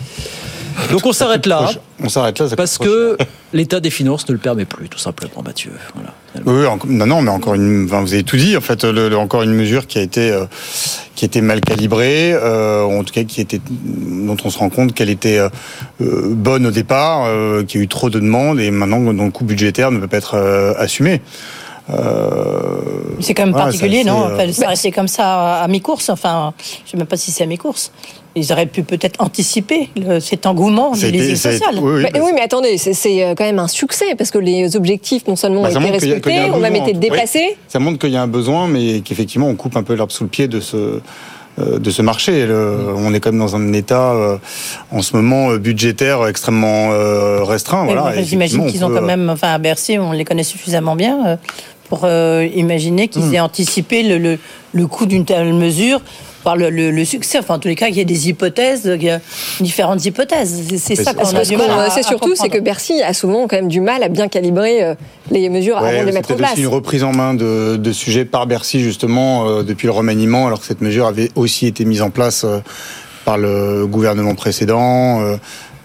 Donc 0.91 1.05
on 1.05 1.13
s'arrête 1.13 1.45
là. 1.45 1.69
On 2.01 2.09
s'arrête 2.09 2.39
là. 2.39 2.47
Parce 2.55 2.77
que 2.77 3.17
l'état 3.53 3.79
des 3.79 3.89
finances 3.89 4.27
ne 4.27 4.33
le 4.33 4.39
permet 4.39 4.65
plus, 4.65 4.89
tout 4.89 4.99
simplement, 4.99 5.41
Mathieu. 5.43 5.71
Oui, 6.45 6.65
non, 6.87 7.07
non, 7.07 7.21
mais 7.21 7.31
encore 7.31 7.55
une. 7.55 7.87
vous 7.87 7.95
avez 7.95 8.23
tout 8.23 8.37
dit. 8.37 8.55
En 8.55 8.61
fait, 8.61 8.85
encore 8.85 9.43
une 9.43 9.53
mesure 9.53 9.87
qui 9.87 9.97
a 9.97 10.01
été 10.01 10.31
euh, 10.31 10.45
qui 11.15 11.25
était 11.25 11.41
mal 11.41 11.61
calibrée, 11.61 12.33
euh, 12.33 12.83
en 12.83 13.03
tout 13.03 13.13
cas 13.13 13.23
qui 13.23 13.41
était 13.41 13.59
dont 13.67 14.37
on 14.43 14.49
se 14.49 14.59
rend 14.59 14.69
compte 14.69 14.93
qu'elle 14.93 15.09
était 15.09 15.39
euh, 15.39 15.49
bonne 15.99 16.67
au 16.67 16.71
départ, 16.71 17.27
qu'il 17.65 17.79
y 17.79 17.81
a 17.81 17.85
eu 17.85 17.87
trop 17.87 18.09
de 18.09 18.19
demandes 18.19 18.59
et 18.59 18.69
maintenant 18.71 18.99
dont 19.13 19.25
le 19.25 19.31
coût 19.31 19.45
budgétaire 19.45 19.91
ne 19.91 19.99
peut 19.99 20.07
pas 20.07 20.17
être 20.17 20.35
assumé. 20.77 21.21
C'est 23.19 23.33
quand 23.33 23.45
même 23.45 23.53
particulier, 23.53 24.03
non 24.03 24.29
Ça 24.51 24.67
restait 24.67 24.91
comme 24.91 25.07
ça 25.07 25.61
à 25.61 25.67
mi-course. 25.67 26.09
Enfin, 26.09 26.53
je 26.59 26.87
ne 26.87 26.91
sais 26.91 26.97
même 26.97 27.07
pas 27.07 27.17
si 27.17 27.31
c'est 27.31 27.43
à 27.43 27.47
mi-course 27.47 27.91
ils 28.37 28.51
auraient 28.51 28.67
pu 28.67 28.83
peut-être 28.83 29.21
anticiper 29.21 29.89
cet 30.19 30.45
engouement 30.45 30.91
du 30.91 31.11
leasing 31.11 31.35
social. 31.35 31.75
Oui, 31.81 32.03
mais, 32.33 32.41
attendez, 32.41 32.77
c'est 32.77 33.23
euh, 33.23 33.33
quand 33.35 33.45
même 33.45 33.59
un 33.59 33.67
succès 33.67 34.15
parce 34.17 34.31
que 34.31 34.37
les 34.37 34.75
objectifs 34.75 35.27
non 35.27 35.35
seulement 35.35 35.63
bah, 35.63 35.69
ont 35.75 35.81
été 35.81 35.91
respectés, 35.91 36.51
on 36.53 36.63
a 36.63 36.69
été 36.69 36.93
dépassés. 36.93 37.57
Ça 37.67 37.79
montre 37.79 37.99
qu'il 37.99 38.11
y 38.11 38.17
a 38.17 38.21
un 38.21 38.27
besoin, 38.27 38.67
mais 38.67 39.01
qu'effectivement 39.01 39.47
on 39.47 39.55
coupe 39.55 39.75
un 39.75 39.83
peu 39.83 39.93
l'herbe 39.93 40.11
sous 40.11 40.23
le 40.23 40.29
pied 40.29 40.47
de 40.47 40.59
ce 40.59 40.99
euh, 41.59 41.79
de 41.79 41.89
ce 41.89 42.03
marché. 42.03 42.47
on 42.51 43.11
est 43.15 43.19
quand 43.19 43.31
même 43.31 43.39
dans 43.39 43.55
un 43.55 43.73
état 43.73 44.11
euh, 44.13 44.37
en 44.91 45.01
ce 45.01 45.15
moment 45.15 45.55
budgétaire 45.55 46.27
extrêmement 46.27 46.89
restreint. 47.43 47.85
Voilà, 47.85 48.21
J'imagine 48.21 48.67
qu'ils 48.67 48.85
ont 48.85 48.91
quand 48.91 49.01
même, 49.01 49.29
enfin 49.31 49.53
à 49.53 49.57
Bercy, 49.57 49.97
on 49.97 50.11
les 50.11 50.23
connaît 50.23 50.43
suffisamment 50.43 50.95
bien 50.95 51.39
pour 51.89 52.07
imaginer 52.07 53.07
qu'ils 53.07 53.23
hmm. 53.23 53.33
aient 53.35 53.39
anticipé 53.39 54.03
le, 54.03 54.17
le, 54.17 54.39
le 54.73 54.87
coût 54.87 55.05
d'une 55.05 55.25
telle 55.25 55.53
mesure 55.53 56.01
par 56.47 56.55
le, 56.55 57.03
succès. 57.03 57.39
Enfin, 57.39 57.55
en 57.55 57.59
tous 57.59 57.67
les 57.67 57.75
cas, 57.75 57.89
il 57.89 57.97
y 57.97 57.99
a 57.99 58.05
des 58.05 58.29
hypothèses, 58.29 58.89
il 58.95 59.03
y 59.03 59.09
a 59.09 59.19
différentes 59.59 60.05
hypothèses. 60.05 60.63
C'est 60.77 60.95
ça 60.95 61.13
qu'on 61.13 61.35
a 61.35 61.43
du 61.43 61.57
mal 61.57 61.69
C'est 61.93 62.03
surtout, 62.03 62.35
c'est 62.35 62.47
que 62.47 62.59
Bercy 62.59 63.01
a 63.01 63.13
souvent 63.13 63.47
quand 63.47 63.57
même 63.57 63.67
du 63.67 63.81
mal 63.81 64.01
à 64.01 64.07
bien 64.07 64.29
calibrer 64.29 64.81
euh, 64.81 64.95
les 65.29 65.49
mesures 65.49 65.77
avant 65.77 65.91
de 65.91 66.05
les 66.05 66.11
mettre 66.13 66.31
en 66.31 66.35
place. 66.35 66.51
C'est 66.55 66.61
une 66.61 66.67
reprise 66.67 67.03
en 67.03 67.11
main 67.11 67.33
de, 67.33 67.91
sujets 67.91 68.23
par 68.23 68.47
Bercy, 68.47 68.79
justement, 68.79 69.45
euh, 69.45 69.63
depuis 69.63 69.87
le 69.87 69.91
remaniement, 69.91 70.47
alors 70.47 70.61
que 70.61 70.65
cette 70.65 70.79
mesure 70.79 71.05
avait 71.07 71.31
aussi 71.35 71.67
été 71.67 71.83
mise 71.83 72.01
en 72.01 72.11
place. 72.11 72.45
Euh, 72.45 72.59
par 73.27 73.37
le 73.37 73.85
gouvernement 73.85 74.35
précédent. 74.35 75.19
Euh, 75.19 75.35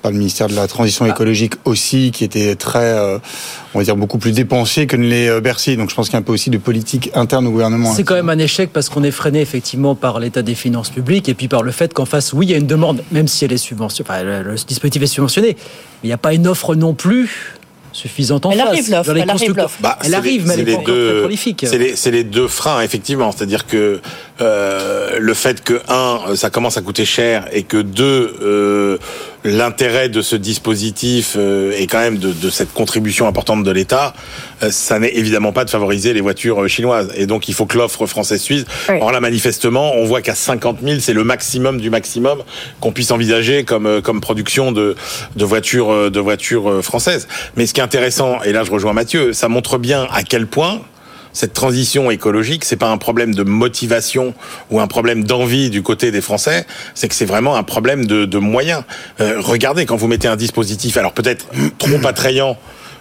par 0.03 0.11
le 0.11 0.19
ministère 0.19 0.49
de 0.49 0.55
la 0.55 0.67
Transition 0.67 1.07
écologique 1.07 1.55
aussi, 1.65 2.11
qui 2.13 2.25
était 2.25 2.57
très, 2.57 2.79
euh, 2.81 3.19
on 3.73 3.79
va 3.79 3.85
dire, 3.85 3.97
beaucoup 3.97 4.19
plus 4.19 4.33
dépensier 4.33 4.87
que 4.89 4.97
ne 4.97 5.07
l'est 5.07 5.29
euh, 5.29 5.41
Bercy. 5.41 5.77
Donc 5.77 5.91
je 5.91 5.95
pense 5.95 6.07
qu'il 6.09 6.15
y 6.15 6.17
a 6.17 6.19
un 6.19 6.23
peu 6.23 6.33
aussi 6.33 6.51
de 6.51 6.59
politique 6.59 7.11
interne 7.15 7.47
au 7.47 7.51
gouvernement. 7.53 7.95
C'est 7.95 8.03
quand 8.03 8.15
même 8.17 8.29
un 8.29 8.39
échec 8.39 8.71
parce 8.73 8.89
qu'on 8.89 9.05
est 9.05 9.13
freiné 9.13 9.41
effectivement 9.41 9.95
par 9.95 10.19
l'état 10.19 10.43
des 10.43 10.57
finances 10.57 10.91
publiques 10.91 11.29
et 11.29 11.35
puis 11.35 11.47
par 11.49 11.63
le 11.63 11.71
fait 11.73 11.95
qu'en 11.95 12.05
face, 12.05 12.33
oui, 12.33 12.47
il 12.47 12.51
y 12.51 12.55
a 12.55 12.59
une 12.59 12.67
demande, 12.67 13.03
même 13.13 13.29
si 13.29 13.45
elle 13.45 13.53
est 13.53 13.57
subventionnée, 13.57 14.09
enfin, 14.11 14.23
le, 14.25 14.43
le 14.43 14.55
dispositif 14.57 15.03
est 15.03 15.07
subventionné, 15.07 15.57
mais 15.57 15.57
il 16.03 16.07
n'y 16.09 16.13
a 16.13 16.19
pas 16.19 16.35
une 16.35 16.49
offre 16.49 16.75
non 16.75 16.95
plus 16.95 17.55
suffisante 17.95 18.47
en 18.47 18.51
Elle 18.53 18.59
face. 18.59 18.69
arrive, 18.69 18.91
l'offre, 18.91 19.07
Dans 19.09 19.13
les 19.13 19.21
elle 19.21 19.29
arrive, 19.31 19.39
constructeurs. 19.41 19.65
l'offre. 19.67 19.79
Bah, 19.83 19.99
elle 20.03 20.09
c'est 20.11 20.15
arrive, 20.17 20.41
les- 20.43 20.47
mais 20.49 20.53
elle 20.55 20.59
c'est 20.61 20.65
n'est 20.65 20.71
les 20.71 20.73
pas 20.77 20.81
encore 20.81 20.95
deux- 20.95 21.11
très 21.11 21.21
prolifique. 21.21 21.65
C'est 21.69 21.79
les, 21.79 21.95
c'est 21.95 22.11
les 22.11 22.25
deux 22.25 22.49
freins, 22.49 22.81
effectivement. 22.81 23.31
C'est-à-dire 23.33 23.67
que 23.67 24.01
euh, 24.41 25.19
le 25.21 25.35
fait 25.35 25.63
que 25.63 25.81
un, 25.89 26.35
ça 26.35 26.49
commence 26.49 26.79
à 26.79 26.81
coûter 26.83 27.05
cher, 27.05 27.47
et 27.53 27.65
que 27.65 27.77
deux, 27.77 28.35
euh, 28.43 28.97
l'intérêt 29.45 30.09
de 30.09 30.23
ce 30.23 30.37
dispositif 30.37 31.35
euh, 31.37 31.73
et 31.77 31.87
quand 31.87 31.99
même 31.99 32.19
de, 32.19 32.33
de 32.33 32.51
cette 32.51 32.73
contribution 32.73 33.27
importante 33.27 33.65
de 33.65 33.71
l'État, 33.71 34.15
euh, 34.63 34.71
ça 34.71 34.99
n'est 34.99 35.15
évidemment 35.15 35.53
pas 35.53 35.65
de 35.65 35.71
favoriser 35.71 36.13
les 36.13 36.21
voitures 36.21 36.63
euh, 36.63 36.69
chinoises. 36.69 37.13
Et 37.17 37.27
donc 37.27 37.49
il 37.49 37.55
faut 37.55 37.67
que 37.67 37.77
l'offre 37.77 38.07
française 38.07 38.41
suive. 38.41 38.65
Oui. 38.89 38.97
Or 39.01 39.13
là, 39.13 39.21
manifestement, 39.21 39.95
on 39.97 40.05
voit 40.05 40.23
qu'à 40.23 40.35
50 40.35 40.79
000, 40.83 41.01
c'est 41.01 41.13
le 41.13 41.25
maximum 41.25 41.81
du 41.81 41.91
maximum 41.91 42.43
qu'on 42.81 42.93
puisse 42.93 43.11
envisager 43.11 43.65
comme 43.65 43.87
euh, 43.87 44.01
comme 44.01 44.21
production 44.21 44.73
de 44.73 44.95
de 45.37 45.45
voitures 45.45 45.91
euh, 45.91 46.11
de 46.11 46.21
voitures 46.21 46.83
françaises. 46.83 47.27
Mais 47.57 47.67
ce 47.67 47.75
qui 47.75 47.81
est 47.81 47.85
intéressant, 47.85 48.43
et 48.43 48.53
là 48.53 48.65
je 48.65 48.71
rejoins 48.71 48.93
Mathieu, 48.93 49.33
ça 49.33 49.49
montre 49.49 49.79
bien 49.79 50.07
à 50.13 50.23
quel 50.23 50.47
point 50.47 50.83
cette 51.33 51.53
transition 51.53 52.11
écologique, 52.11 52.65
c'est 52.65 52.77
pas 52.77 52.91
un 52.91 52.99
problème 52.99 53.35
de 53.35 53.43
motivation 53.43 54.35
ou 54.71 54.81
un 54.81 54.87
problème 54.87 55.25
d'envie 55.25 55.71
du 55.71 55.83
côté 55.83 56.11
des 56.11 56.21
Français, 56.21 56.67
c'est 56.95 57.09
que 57.09 57.15
c'est 57.15 57.25
vraiment 57.25 57.57
un 57.57 57.63
problème 57.63 58.07
de, 58.07 58.25
de 58.25 58.39
moyens. 58.39 58.85
Euh, 59.21 59.41
regardez 59.41 59.87
quand 59.87 59.97
vous 59.97 60.09
mettez 60.09 60.29
un 60.29 60.37
dispositif, 60.37 60.97
alors 60.97 61.13
peut-être 61.13 61.47
trop 61.79 62.07
attrayant. 62.07 62.57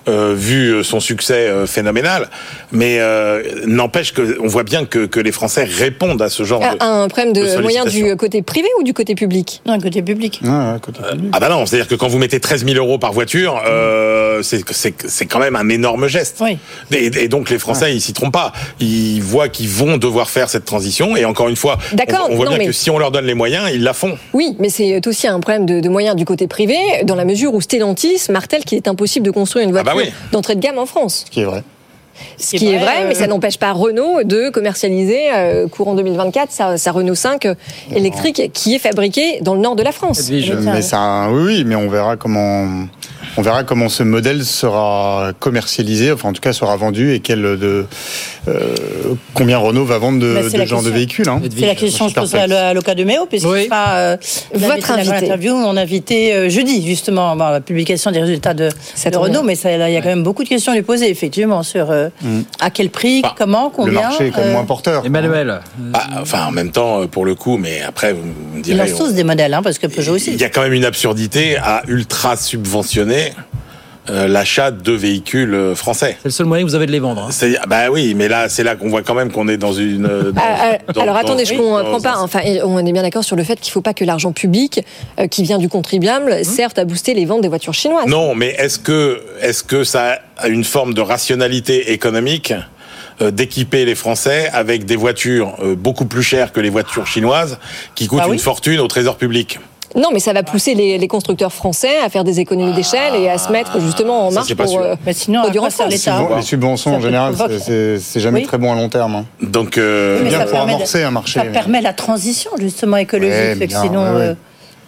Euh, 0.07 0.33
vu 0.35 0.83
son 0.83 0.99
succès 0.99 1.47
euh, 1.47 1.65
phénoménal, 1.67 2.29
mais 2.71 2.97
euh, 2.99 3.43
n'empêche 3.65 4.13
que 4.13 4.37
on 4.41 4.47
voit 4.47 4.63
bien 4.63 4.85
que, 4.85 5.05
que 5.05 5.19
les 5.19 5.31
Français 5.31 5.63
répondent 5.63 6.21
à 6.21 6.29
ce 6.29 6.43
genre 6.43 6.61
de, 6.61 6.83
Un 6.83 7.07
problème 7.07 7.33
de 7.33 7.41
de 7.41 7.61
moyens 7.61 7.85
sollicitation. 7.85 8.07
du 8.07 8.15
côté 8.17 8.41
privé 8.41 8.67
ou 8.79 8.83
du 8.83 8.93
côté 8.93 9.15
public? 9.15 9.61
Non, 9.65 9.79
côté 9.79 10.01
public. 10.01 10.39
Ouais, 10.43 10.49
côté 10.81 11.01
public. 11.11 11.29
Ah 11.33 11.39
bah 11.39 11.49
non, 11.49 11.65
c'est-à-dire 11.65 11.87
que 11.87 11.95
quand 11.95 12.07
vous 12.07 12.17
mettez 12.17 12.39
13 12.39 12.65
000 12.65 12.77
euros 12.77 12.97
par 12.97 13.13
voiture, 13.13 13.61
euh, 13.67 14.41
c'est 14.43 14.63
c'est 14.71 14.93
c'est 15.07 15.25
quand 15.25 15.39
même 15.39 15.55
un 15.55 15.69
énorme 15.69 16.07
geste. 16.07 16.37
Oui. 16.41 16.57
Et, 16.91 17.05
et 17.23 17.27
donc 17.27 17.49
les 17.49 17.59
Français, 17.59 17.93
ils 17.95 18.01
s'y 18.01 18.13
trompent 18.13 18.33
pas. 18.33 18.53
Ils 18.79 19.21
voient 19.21 19.49
qu'ils 19.49 19.69
vont 19.69 19.97
devoir 19.97 20.29
faire 20.29 20.49
cette 20.49 20.65
transition. 20.65 21.15
Et 21.15 21.25
encore 21.25 21.49
une 21.49 21.55
fois, 21.55 21.77
on, 22.29 22.35
voit 22.35 22.45
non, 22.45 22.51
bien 22.51 22.57
mais- 22.59 22.65
que 22.67 22.71
si 22.71 22.89
on 22.89 22.97
leur 22.97 23.11
donne 23.11 23.25
les 23.25 23.33
moyens, 23.33 23.69
ils 23.73 23.83
la 23.83 23.93
font. 23.93 24.17
Oui, 24.33 24.55
mais 24.59 24.69
c'est 24.69 25.05
aussi 25.07 25.27
un 25.27 25.39
problème 25.39 25.65
de, 25.65 25.79
de 25.79 25.89
moyens 25.89 26.15
du 26.15 26.25
côté 26.25 26.47
privé, 26.47 26.75
dans 27.03 27.15
la 27.15 27.25
mesure 27.25 27.53
où 27.53 27.61
Stellantis 27.61 28.21
martèle 28.29 28.63
qu'il 28.63 28.77
est 28.77 28.87
impossible 28.87 29.25
de 29.25 29.31
construire 29.31 29.65
une 29.67 29.71
Ah 29.71 29.83
bah 29.83 29.90
voiture 29.90 29.90
oui. 29.95 30.11
d'entrée 30.31 30.55
de 30.55 30.61
gamme 30.61 30.77
en 30.77 30.85
France. 30.85 31.23
Ce 31.25 31.31
qui 31.31 31.41
est 31.41 31.45
vrai. 31.45 31.63
Ce 32.37 32.55
qui 32.55 32.67
est 32.71 32.77
vrai, 32.77 33.05
mais 33.07 33.15
ça 33.15 33.27
n'empêche 33.27 33.57
pas 33.57 33.71
Renault 33.71 34.23
de 34.23 34.49
commercialiser 34.49 35.31
euh, 35.33 35.67
courant 35.67 35.95
2024 35.95 36.51
sa, 36.51 36.77
sa 36.77 36.91
Renault 36.91 37.15
5 37.15 37.45
euh, 37.45 37.53
électrique 37.95 38.51
qui 38.53 38.75
est 38.75 38.79
fabriquée 38.79 39.39
dans 39.41 39.53
le 39.53 39.61
nord 39.61 39.75
de 39.75 39.83
la 39.83 39.91
France. 39.91 40.19
Edwige. 40.21 40.53
Mais 40.53 40.81
ça, 40.81 41.27
oui, 41.31 41.43
oui, 41.45 41.63
mais 41.65 41.75
on 41.75 41.87
verra 41.89 42.17
comment, 42.17 42.65
on 43.37 43.41
verra 43.41 43.63
comment 43.63 43.89
ce 43.89 44.03
modèle 44.03 44.43
sera 44.43 45.31
commercialisé, 45.39 46.11
enfin 46.11 46.29
en 46.29 46.33
tout 46.33 46.41
cas 46.41 46.53
sera 46.53 46.75
vendu 46.77 47.13
et 47.13 47.19
quel 47.19 47.41
de, 47.41 47.85
euh, 48.47 48.75
combien 49.33 49.57
Renault 49.57 49.85
va 49.85 49.97
vendre 49.97 50.19
de, 50.19 50.33
Bah, 50.51 50.57
de 50.59 50.65
genre 50.65 50.83
de 50.83 50.89
véhicules. 50.89 51.27
Hein. 51.29 51.41
C'est 51.57 51.65
la 51.65 51.75
question 51.75 52.05
que 52.05 52.11
je 52.11 52.15
poserai 52.15 52.39
à 52.39 52.41
perplexe. 52.47 52.61
l- 52.61 52.67
à 52.69 52.73
l'Oca 52.73 52.95
de 52.95 53.03
Méo, 53.03 53.25
puisqu'il 53.27 53.49
Oui. 53.51 53.65
sera 53.65 53.95
euh, 53.95 54.17
Votre 54.53 54.91
invité. 54.91 55.15
interview, 55.15 55.55
mon 55.55 55.77
invité 55.77 56.33
euh, 56.33 56.49
jeudi, 56.49 56.85
justement, 56.87 57.35
bon, 57.35 57.49
la 57.49 57.61
publication 57.61 58.11
des 58.11 58.19
résultats 58.21 58.53
de, 58.53 58.69
de 58.69 59.17
Renault. 59.17 59.31
bien. 59.41 59.43
Mais 59.43 59.55
ça, 59.55 59.75
là, 59.77 59.89
il 59.89 59.93
y 59.93 59.97
a 59.97 60.01
quand 60.01 60.09
même 60.09 60.23
beaucoup 60.23 60.43
de 60.43 60.49
questions 60.49 60.71
à 60.71 60.75
lui 60.75 60.81
poser, 60.81 61.09
effectivement, 61.09 61.63
sur 61.63 61.91
euh, 62.25 62.41
à 62.59 62.69
quel 62.69 62.89
prix, 62.89 63.21
Bah, 63.21 63.35
comment, 63.37 63.65
Le 63.65 63.71
combien. 63.75 64.01
marché 64.01 64.27
est 64.27 64.31
quand 64.31 64.41
même 64.41 64.49
euh, 64.49 64.53
moins 64.53 64.65
porteur. 64.65 65.05
Emmanuel, 65.05 65.61
Ah, 65.93 66.07
enfin, 66.21 66.45
en 66.45 66.51
même 66.51 66.71
temps, 66.71 67.07
pour 67.07 67.25
le 67.25 67.35
coup, 67.35 67.57
mais 67.57 67.81
après, 67.81 68.13
vous 68.13 68.23
me 68.23 68.57
Ils 68.57 68.61
direz. 68.61 68.89
lancent 68.89 68.97
tous 68.97 69.13
des 69.13 69.23
modèles, 69.23 69.53
hein, 69.53 69.61
parce 69.63 69.77
que 69.79 69.87
Peugeot 69.87 70.13
aussi. 70.15 70.31
Il 70.33 70.39
y 70.41 70.43
a 70.43 70.49
quand 70.49 70.61
même 70.61 70.73
une 70.73 70.85
absurdité 70.85 71.57
à 71.57 71.83
ultra 71.87 72.35
subventionner 72.37 73.33
euh, 74.09 74.27
l'achat 74.27 74.71
de 74.71 74.91
véhicules 74.91 75.53
euh, 75.53 75.75
français. 75.75 76.17
c'est 76.21 76.25
le 76.27 76.31
seul 76.31 76.47
moyen 76.47 76.63
que 76.65 76.69
vous 76.69 76.75
avez 76.75 76.87
de 76.87 76.91
les 76.91 76.99
vendre. 76.99 77.21
hein. 77.23 77.27
C'est 77.31 77.57
bah 77.67 77.89
oui, 77.91 78.13
mais 78.15 78.27
là 78.27 78.49
c'est 78.49 78.63
là 78.63 78.75
qu'on 78.75 78.89
voit 78.89 79.03
quand 79.03 79.13
même 79.13 79.31
qu'on 79.31 79.47
est 79.47 79.57
dans 79.57 79.73
une. 79.73 80.05
euh, 80.05 80.31
dans- 80.31 80.41
Ah, 80.43 80.55
ah, 80.87 80.91
dans- 80.93 81.01
alors 81.01 81.13
dans- 81.15 81.19
attendez, 81.21 81.45
je 81.45 81.53
comprends 81.53 81.83
dans- 81.83 82.01
pas. 82.01 82.17
Enfin, 82.17 82.39
on 82.63 82.83
est 82.85 82.91
bien 82.91 83.03
d'accord 83.03 83.23
sur 83.23 83.35
le 83.35 83.43
fait 83.43 83.59
qu'il 83.59 83.69
ne 83.69 83.73
faut 83.73 83.81
pas 83.81 83.93
que 83.93 84.03
l'argent 84.03 84.31
public 84.31 84.83
euh, 85.19 85.27
qui 85.27 85.43
vient 85.43 85.59
du 85.59 85.69
contribuable 85.69 86.43
serve 86.43 86.73
à 86.77 86.85
booster 86.85 87.13
les 87.13 87.25
ventes 87.25 87.41
des 87.41 87.47
voitures 87.47 87.73
chinoises. 87.75 88.07
Non, 88.07 88.33
mais 88.33 88.55
est-ce 88.57 88.79
que 88.79 89.21
est-ce 89.41 89.63
que 89.63 89.83
ça 89.83 90.19
a 90.37 90.47
une 90.47 90.63
forme 90.63 90.93
de 90.95 91.01
rationalité 91.01 91.91
économique 91.93 92.53
d'équiper 93.19 93.85
les 93.85 93.93
Français 93.93 94.49
avec 94.51 94.85
des 94.85 94.95
voitures 94.95 95.55
beaucoup 95.77 96.05
plus 96.05 96.23
chères 96.23 96.51
que 96.51 96.59
les 96.59 96.71
voitures 96.71 97.05
chinoises 97.05 97.59
qui 97.93 98.07
coûtent 98.07 98.17
Bah 98.17 98.25
oui. 98.27 98.33
une 98.33 98.39
fortune 98.39 98.79
au 98.79 98.87
trésor 98.87 99.17
public? 99.17 99.59
Non, 99.95 100.09
mais 100.13 100.19
ça 100.19 100.31
va 100.33 100.43
pousser 100.43 100.73
les, 100.73 100.97
les 100.97 101.07
constructeurs 101.07 101.51
français 101.51 101.97
à 102.03 102.09
faire 102.09 102.23
des 102.23 102.39
économies 102.39 102.73
d'échelle 102.73 103.15
et 103.15 103.29
à 103.29 103.37
se 103.37 103.51
mettre 103.51 103.79
justement 103.81 104.27
en 104.27 104.31
marche 104.31 104.53
pour 104.55 104.79
euh, 104.79 104.95
Mais 105.05 105.13
sinon, 105.13 105.41
produire 105.41 105.63
en 105.63 105.69
France. 105.69 105.91
Les 105.91 106.41
subventions 106.41 106.91
Ça 106.91 106.97
en 106.97 107.01
général, 107.01 107.35
c'est- 107.59 108.19
jamais 108.19 108.39
Oui. 108.41 108.45
très 108.47 108.57
bon 108.57 108.71
à 108.71 108.75
long 108.75 108.89
terme. 108.89 109.15
hein. 109.15 109.25
Donc 109.41 109.77
euh, 109.77 110.19
Oui, 110.21 110.29
bien 110.29 110.37
ça 110.39 110.43
pour 110.45 110.53
permet 110.53 110.73
amorcer 110.75 111.03
un 111.03 111.11
marché, 111.11 111.39
Ça 111.39 111.45
mais- 111.45 111.51
permet 111.51 111.81
la 111.81 111.93
transition, 111.93 112.51
justement, 112.59 112.97
écologique. 112.97 113.59
Ouais, 113.59 113.67
bien, 113.67 113.81
sinon. 113.81 114.03
ouais, 114.03 114.09
ouais. 114.17 114.21
euh, 114.27 114.33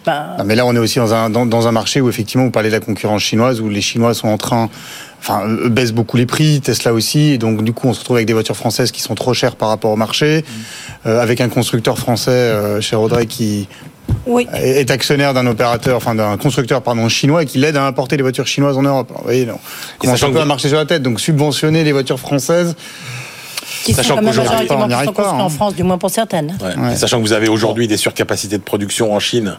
ben, 0.06 0.26
Ah, 0.38 0.44
mais 0.44 0.54
là, 0.54 0.66
on 0.66 0.74
est 0.74 0.78
aussi 0.78 0.98
dans 0.98 1.12
un, 1.14 1.30
dans, 1.30 1.46
dans 1.46 1.66
un 1.68 1.72
marché 1.72 2.00
où 2.00 2.08
effectivement, 2.08 2.44
vous 2.44 2.50
parlez 2.50 2.68
de 2.68 2.74
la 2.74 2.80
concurrence 2.80 3.22
chinoise, 3.22 3.60
où 3.60 3.68
les 3.68 3.80
Chinois 3.80 4.12
sont 4.14 4.28
en 4.28 4.36
train, 4.38 4.68
enfin, 5.20 5.42
eux 5.46 5.68
baissent 5.70 5.92
beaucoup 5.92 6.16
les 6.18 6.26
prix, 6.26 6.60
Tesla 6.60 6.92
aussi, 6.92 7.32
et 7.32 7.38
donc 7.38 7.62
du 7.62 7.72
coup, 7.72 7.88
on 7.88 7.94
se 7.94 8.00
retrouve 8.00 8.16
avec 8.16 8.26
des 8.26 8.34
voitures 8.34 8.56
françaises 8.56 8.90
qui 8.90 9.00
sont 9.00 9.14
trop 9.14 9.32
chères 9.34 9.56
par 9.56 9.68
rapport 9.70 9.90
au 9.90 9.96
marché, 9.96 10.44
euh, 11.06 11.20
avec 11.22 11.40
un 11.40 11.48
constructeur 11.48 11.98
français, 11.98 12.30
euh, 12.30 12.80
chez 12.82 12.96
Audrey, 12.96 13.24
qui 13.26 13.66
oui. 14.26 14.46
est 14.54 14.80
est 14.80 14.90
actionnaire 14.90 15.34
d'un 15.34 15.46
opérateur, 15.46 15.96
enfin 15.96 16.14
d'un 16.14 16.36
constructeur 16.36 16.82
pardon 16.82 17.08
chinois, 17.08 17.42
et 17.42 17.46
qui 17.46 17.58
l'aide 17.58 17.76
à 17.76 17.84
importer 17.86 18.16
les 18.16 18.22
voitures 18.22 18.46
chinoises 18.46 18.76
en 18.76 18.82
Europe. 18.82 19.10
Vous 19.16 19.22
voyez, 19.24 19.46
non, 19.46 19.58
commence 19.98 20.16
sachant 20.16 20.26
un 20.26 20.30
que 20.30 20.34
peu 20.34 20.38
vous- 20.40 20.44
à 20.44 20.46
marcher 20.46 20.68
sur 20.68 20.78
la 20.78 20.86
tête? 20.86 21.02
Donc 21.02 21.20
subventionner 21.20 21.84
les 21.84 21.92
voitures 21.92 22.20
françaises, 22.20 22.74
Qui 23.84 23.92
sont 23.92 23.98
Sachant 24.02 24.16
quand 24.16 24.22
même 24.22 24.34
qu'aujourd'hui, 24.34 24.66
on 24.70 24.86
n'y 24.86 24.94
arrive 24.94 25.06
pas, 25.06 25.12
construits 25.22 25.40
hein. 25.40 25.44
en 25.44 25.48
France, 25.48 25.74
du 25.74 25.82
moins 25.82 25.98
pour 25.98 26.10
certaines. 26.10 26.56
Ouais. 26.60 26.76
Ouais. 26.82 26.92
Et 26.92 26.96
Sachant 26.96 27.18
que 27.18 27.22
vous 27.22 27.32
avez 27.32 27.48
aujourd'hui 27.48 27.88
des 27.88 27.96
surcapacités 27.96 28.58
de 28.58 28.62
production 28.62 29.12
en 29.14 29.18
Chine 29.20 29.58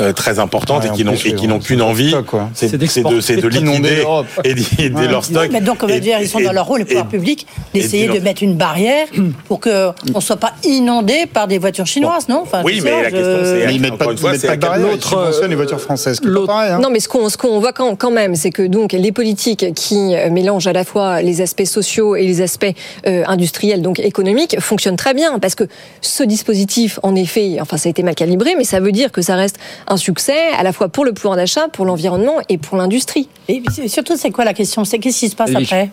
euh, 0.00 0.12
très 0.12 0.38
importantes 0.38 0.82
Ouais, 0.84 0.90
et 0.90 0.92
qui 0.92 1.02
en 1.02 1.06
n'ont 1.12 1.16
plus, 1.16 1.30
et 1.30 1.34
qui 1.34 1.48
n'ont 1.48 1.60
c'est- 1.60 1.66
qu'une 1.68 1.82
envie, 1.82 2.14
c'est 2.54 2.76
de, 2.76 2.86
c'est 3.20 3.36
de 3.36 3.48
l'Europe. 3.48 4.26
et 4.44 4.54
d'aider 4.54 5.08
leur 5.08 5.24
stock. 5.24 5.48
Mais 5.52 5.60
donc, 5.60 5.82
on 5.82 5.86
va 5.86 5.98
dire, 6.00 6.18
ils 6.20 6.28
sont 6.28 6.40
dans 6.40 6.52
leur 6.52 6.66
rôle, 6.66 6.80
les 6.80 6.84
pouvoirs 6.84 7.06
publics, 7.08 7.46
d'essayer 7.74 8.08
de 8.08 8.18
mettre 8.20 8.42
une 8.42 8.54
barrière 8.54 9.06
pour 9.48 9.60
qu'on 9.60 9.94
ne 10.14 10.20
soit 10.20 10.36
pas 10.36 10.52
inondé 10.64 11.26
par 11.32 11.48
des 11.48 11.58
voitures 11.58 11.86
chinoises, 11.86 12.28
non? 12.28 12.44
Oui, 12.64 12.80
mais 12.82 12.90
la 12.90 12.96
pas, 13.04 13.10
question, 13.10 13.38
c'est- 13.44 13.74
ils 13.74 13.80
mettent 13.80 13.96
pas, 13.96 14.06
de 14.06 14.56
barrière, 14.60 14.88
ils 14.94 15.02
subventionnent 15.02 15.50
les 15.50 15.56
voitures 15.56 15.80
françaises. 15.80 16.20
hein. 16.24 16.78
Non, 16.80 16.90
mais 16.90 17.00
ce 17.00 17.08
qu'on 17.08 17.28
ce 17.28 17.36
qu'on 17.36 17.60
voit 17.60 17.72
quand, 17.72 17.96
quand 17.96 18.10
même, 18.10 18.34
c'est 18.34 18.50
que 18.50 18.62
donc 18.62 18.92
les 18.92 19.12
politiques 19.12 19.74
qui 19.74 20.14
euh, 20.14 20.30
mélangent 20.30 20.66
à 20.66 20.72
la 20.72 20.84
fois 20.84 21.22
les 21.22 21.40
aspects 21.40 21.64
sociaux 21.64 22.16
et 22.16 22.26
les 22.26 22.40
aspects 22.40 22.66
euh, 23.06 23.22
industriels, 23.48 23.82
donc 23.82 23.98
économiques, 23.98 24.60
fonctionnent 24.60 24.96
très 24.96 25.14
bien 25.14 25.38
parce 25.38 25.54
que 25.54 25.64
ce 26.02 26.22
dispositif, 26.22 26.98
en 27.02 27.14
effet, 27.14 27.58
enfin 27.60 27.76
ça 27.78 27.88
a 27.88 27.90
été 27.90 28.02
mal 28.02 28.14
calibré, 28.14 28.54
mais 28.56 28.64
ça 28.64 28.80
veut 28.80 28.92
dire 28.92 29.10
que 29.10 29.22
ça 29.22 29.36
reste 29.36 29.58
un 29.86 29.96
succès 29.96 30.48
à 30.58 30.62
la 30.62 30.72
fois 30.72 30.88
pour 30.88 31.04
le 31.04 31.12
pouvoir 31.12 31.36
d'achat, 31.36 31.68
pour 31.68 31.86
l'environnement 31.86 32.36
et 32.48 32.58
pour 32.58 32.76
l'industrie. 32.76 33.28
Et 33.48 33.62
surtout, 33.86 34.16
c'est 34.16 34.30
quoi 34.30 34.44
la 34.44 34.54
question? 34.54 34.84
C'est 34.84 34.98
qu'est-ce 34.98 35.20
qui 35.20 35.28
se 35.30 35.36
passe 35.36 35.54
après? 35.54 35.90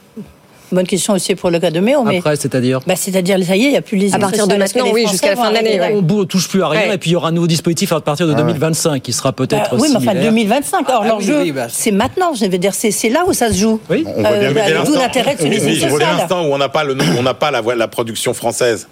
Bonne 0.72 0.88
question 0.88 1.14
aussi 1.14 1.36
pour 1.36 1.50
le 1.52 1.60
cas 1.60 1.72
de 1.72 1.80
Méo, 1.80 2.04
mais. 2.04 2.18
Après, 2.18 2.36
c'est-à-dire 2.36 2.80
Bah, 2.88 2.96
C'est-à-dire, 2.96 3.38
ça 3.46 3.56
y 3.56 3.64
est, 3.64 3.66
il 3.68 3.72
n'y 3.72 3.78
a 3.78 3.82
plus 3.82 3.98
les 3.98 4.14
À 4.16 4.20
partir 4.20 4.48
de 4.48 4.56
maintenant, 4.56 4.86
oui, 4.92 5.06
jusqu'à 5.10 5.30
la 5.30 5.36
fin 5.36 5.50
de 5.50 5.56
l'année, 5.56 5.80
ouais. 5.80 5.94
On 5.96 6.02
ne 6.02 6.24
touche 6.24 6.48
plus 6.48 6.62
à 6.64 6.68
rien 6.70 6.90
Ouais. 6.90 6.96
et 6.96 6.98
puis 6.98 7.12
il 7.12 7.14
y 7.14 7.16
aura 7.16 7.30
un 7.30 7.32
nouveau 7.32 7.48
dispositif 7.48 7.92
à 7.92 8.00
partir 8.02 8.28
de 8.28 8.32
Ah 8.34 8.38
ouais. 8.38 8.44
2025 8.44 9.02
qui 9.02 9.14
sera 9.14 9.32
peut-être 9.32 9.74
oui, 9.74 9.88
mais 9.90 9.96
enfin 9.98 10.12
similaire. 10.12 10.24
2025. 10.32 10.90
Or, 10.90 11.02
Ah, 11.04 11.08
l'enjeu, 11.08 11.38
oui, 11.38 11.44
oui, 11.46 11.52
bah, 11.52 11.68
c'est 11.70 11.92
maintenant. 11.92 12.34
Je 12.34 12.46
veux 12.46 12.58
dire, 12.58 12.74
c'est 12.74 12.92
c'est 12.92 13.10
là 13.10 13.24
où 13.28 13.34
ça 13.34 13.50
se 13.50 13.58
joue. 13.58 13.80
Oui. 13.90 14.04
On 14.08 14.22
voit 14.22 14.38
bien, 14.38 14.50
Euh, 14.56 14.84
D'où 14.86 14.94
l'intérêt 14.94 15.36
de 15.36 15.42
ce 15.42 15.46
Oui, 15.46 15.60
oui, 15.64 15.80
social. 15.80 16.00
l'instant 16.18 16.46
où 16.48 16.54
on 16.54 16.58
n'a 16.58 16.70
pas, 16.70 16.84
le, 16.84 16.96
on 17.18 17.24
n'a 17.24 17.34
pas 17.34 17.52
la 17.52 17.88
production 17.88 18.34
française 18.34 18.88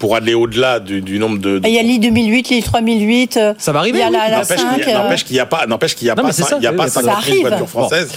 pour 0.00 0.16
aller 0.16 0.34
au-delà 0.34 0.80
du, 0.80 1.00
du 1.02 1.18
nombre 1.20 1.38
de. 1.38 1.58
de- 1.58 1.60
Ah, 1.62 1.68
Il 1.68 1.74
y 1.74 1.78
a 1.78 1.82
l'I 1.82 1.98
2008, 2.00 2.48
l'I 2.48 2.62
3008. 2.62 3.36
euh, 3.36 3.54
Ça 3.58 3.70
va 3.70 3.78
arriver, 3.80 3.98
Il 3.98 4.00
y 4.00 4.04
a 4.04 4.08
oui. 4.08 4.12
la, 4.14 4.28
la 4.30 4.36
N'empêche 4.38 4.58
5. 4.60 4.74
qu'il 4.80 4.88
y 4.88 4.92
a- 4.92 4.98
n'empêche 5.02 5.24
qu'il 5.24 5.34
n'y 5.34 5.40
a 5.40 5.46
pas, 5.46 5.66
n'empêche 5.66 5.94
qu'il 5.94 6.06
y 6.08 6.10
a 6.10 6.14
Non, 6.16 6.22
pas, 6.24 6.32
ça, 6.32 6.56
il 6.58 6.64
y 6.64 6.66
a 6.66 6.70
oui, 6.72 6.76
pas 6.76 6.84
oui, 6.84 6.90
ça 6.90 7.00
50 7.02 7.22
000 7.24 7.32
arrive. 7.36 7.46
voitures 7.48 7.68
françaises 7.68 8.10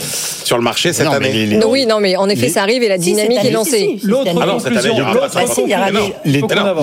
sur 0.43 0.57
le 0.57 0.63
marché 0.63 0.93
cette 0.93 1.05
Non, 1.05 1.11
mais 1.11 1.17
année. 1.27 1.33
les- 1.33 1.45
les- 1.45 1.57
Non, 1.57 1.69
oui, 1.69 1.85
non, 1.85 1.99
mais 1.99 2.15
en 2.15 2.27
effet, 2.29 2.43
Les- 2.47 2.49
ça 2.49 2.61
arrive 2.63 2.81
et 2.83 2.87
la 2.87 2.97
dynamique 2.97 3.43
est 3.43 3.51
lancée. 3.51 3.89
si, 3.95 3.99
si, 3.99 4.07
L'autre. 4.07 4.31
Ah 4.41 4.45
non. 4.45 4.57
des- 4.57 6.31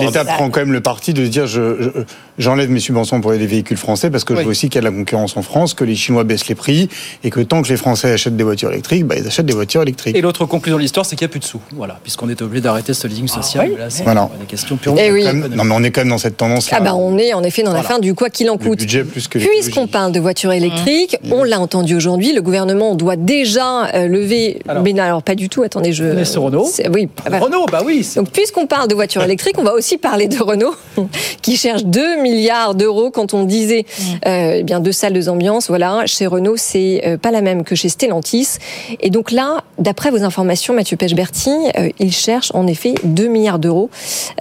L'État 0.05 0.25
prend 0.25 0.49
quand 0.49 0.59
même 0.59 0.71
le 0.73 0.81
parti 0.81 1.13
de 1.13 1.25
se 1.25 1.29
dire 1.29 1.47
je, 1.47 1.81
je- 1.81 1.89
j'enlève 2.37 2.69
mes 2.69 2.79
subventions 2.79 3.21
pour 3.21 3.31
les 3.31 3.45
véhicules 3.47 3.77
français 3.77 4.09
parce 4.09 4.23
que 4.23 4.35
je 4.35 4.41
veux 4.41 4.47
aussi 4.47 4.69
qu'il 4.69 4.75
y 4.75 4.85
ait 4.85 4.87
de 4.87 4.93
la 4.93 4.97
concurrence 4.97 5.35
en 5.37 5.41
France, 5.41 5.73
que 5.73 5.83
les 5.83 5.95
Chinois 5.95 6.23
baissent 6.23 6.47
les 6.47 6.55
prix 6.55 6.89
et 7.23 7.29
que 7.29 7.39
tant 7.39 7.61
que 7.61 7.69
les 7.69 7.77
Français 7.77 8.11
achètent 8.13 8.35
des 8.37 8.43
voitures 8.43 8.71
électriques, 8.71 9.05
bah, 9.05 9.15
ils 9.17 9.25
achètent 9.27 9.45
des 9.45 9.53
voitures 9.53 9.81
électriques. 9.81 10.15
Et 10.15 10.21
l'autre 10.21 10.45
conclusion 10.45 10.77
de 10.77 10.81
l'histoire, 10.81 11.05
c'est 11.05 11.15
qu'il 11.15 11.25
n'y 11.25 11.29
a 11.29 11.31
plus 11.31 11.39
de 11.39 11.45
sous. 11.45 11.61
Voilà, 11.73 11.99
puisqu'on 12.03 12.29
est 12.29 12.41
obligé 12.41 12.61
d'arrêter 12.61 12.93
ce 12.93 13.07
leasing 13.07 13.27
social. 13.27 13.65
oui. 13.67 13.73
mais 13.75 13.79
là, 13.83 13.89
c'est 13.89 14.03
Voilà. 14.03 14.29
des 14.39 14.45
questions 14.45 14.77
Eh 14.97 15.11
oui. 15.11 15.23
Non, 15.23 15.63
mais 15.63 15.75
on 15.75 15.83
est 15.83 15.91
quand 15.91 16.01
même 16.01 16.09
dans 16.09 16.17
cette 16.17 16.37
tendance. 16.37 16.69
Ah 16.71 16.79
bah 16.79 16.95
on 16.95 17.17
est 17.17 17.33
en 17.33 17.43
effet 17.43 17.63
dans 17.63 17.73
la 17.73 17.83
fin 17.83 17.99
du 17.99 18.13
quoi 18.13 18.29
qu'il 18.29 18.49
en 18.49 18.57
coûte. 18.57 18.79
budget 18.79 19.03
plus 19.03 19.27
que 19.27 19.39
Puisqu'on 19.39 19.87
parle 19.87 20.11
de 20.11 20.19
voitures 20.19 20.51
électriques, 20.51 21.17
on 21.31 21.43
l'a 21.43 21.59
entendu 21.59 21.95
aujourd'hui, 21.95 22.33
le 22.33 22.41
gouvernement 22.41 22.95
doit 22.95 23.15
déjà 23.15 23.87
euh, 23.93 24.07
lever. 24.07 24.59
Alors. 24.67 24.83
mais 24.83 24.93
non, 24.93 25.03
alors 25.03 25.23
pas 25.23 25.35
du 25.35 25.49
tout. 25.49 25.63
Attendez, 25.63 25.93
je. 25.93 26.03
Mais 26.03 26.25
c'est 26.25 26.39
Renault. 26.39 26.69
Oui. 26.93 27.09
ah 27.25 27.29
bah, 27.29 27.39
Renault, 27.39 27.65
bah 27.71 27.81
oui. 27.85 28.07
Donc, 28.15 28.29
puisqu'on 28.31 28.67
parle 28.67 28.87
de 28.87 28.95
voitures 28.95 29.23
électriques, 29.23 29.57
on 29.57 29.63
va 29.63 29.73
aussi 29.73 29.97
parler 29.97 30.27
de 30.27 30.41
Renault, 30.41 30.75
qui 31.41 31.57
cherche 31.57 31.83
2 31.83 32.21
milliards 32.21 32.75
d'euros 32.75 33.11
quand 33.11 33.33
on 33.33 33.43
disait 33.43 33.85
euh, 34.27 34.55
eh 34.57 34.63
bien 34.63 34.79
deux 34.79 34.91
salles, 34.91 35.13
deux 35.13 35.29
ambiances. 35.29 35.67
Voilà, 35.67 36.05
chez 36.05 36.27
Renault, 36.27 36.57
c'est 36.57 37.01
euh, 37.05 37.17
pas 37.17 37.31
la 37.31 37.41
même 37.41 37.63
que 37.63 37.75
chez 37.75 37.89
Stellantis. 37.89 38.57
Et 38.99 39.09
donc 39.09 39.31
là, 39.31 39.63
d'après 39.77 40.11
vos 40.11 40.23
informations, 40.23 40.73
Mathieu 40.73 40.97
Pechberti, 40.97 41.51
euh, 41.77 41.89
il 41.99 42.11
cherche 42.11 42.51
en 42.53 42.67
effet 42.67 42.93
2 43.03 43.27
milliards 43.27 43.59
d'euros. 43.59 43.89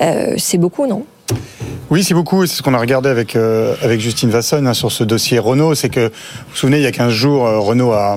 Euh, 0.01 0.35
c'est 0.41 0.59
beaucoup, 0.59 0.87
non? 0.87 1.05
Oui, 1.91 2.05
c'est 2.05 2.15
beaucoup. 2.15 2.47
C'est 2.47 2.57
ce 2.57 2.63
qu'on 2.63 2.75
a 2.75 2.79
regardé 2.79 3.09
avec, 3.09 3.37
euh, 3.37 3.75
avec 3.83 4.01
Justine 4.01 4.31
Vasson 4.31 4.65
hein, 4.67 4.75
sur 4.75 4.91
ce 4.93 5.05
dossier 5.05 5.39
Renault. 5.39 5.75
C'est 5.75 5.89
que, 5.89 6.07
vous 6.09 6.11
vous 6.51 6.57
souvenez, 6.57 6.79
il 6.79 6.83
y 6.83 6.87
a 6.87 6.93
15 6.93 7.13
jours, 7.13 7.47
euh, 7.47 7.59
Renault 7.59 7.93
a, 7.93 8.17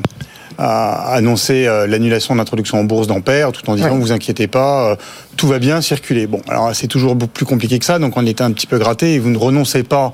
a 0.59 1.13
annoncé 1.13 1.65
euh, 1.67 1.87
l'annulation 1.87 2.35
de 2.35 2.39
l'introduction 2.39 2.79
en 2.79 2.83
bourse 2.83 3.07
d'Ampère, 3.07 3.51
tout 3.51 3.67
en 3.69 3.75
disant, 3.75 3.91
Ouais. 3.91 3.97
vous 3.99 4.11
inquiétez 4.11 4.47
pas, 4.47 4.97
tout 5.37 5.47
va 5.47 5.59
bien 5.59 5.81
circuler. 5.81 6.27
Bon, 6.27 6.41
alors 6.47 6.75
c'est 6.75 6.87
toujours 6.87 7.17
plus 7.17 7.45
compliqué 7.45 7.79
que 7.79 7.85
ça, 7.85 7.99
donc 7.99 8.15
on 8.17 8.25
était 8.25 8.43
un 8.43 8.51
petit 8.51 8.67
peu 8.67 8.77
gratté 8.77 9.13
et 9.13 9.19
vous 9.19 9.29
ne 9.29 9.37
renoncez 9.37 9.83
pas 9.83 10.13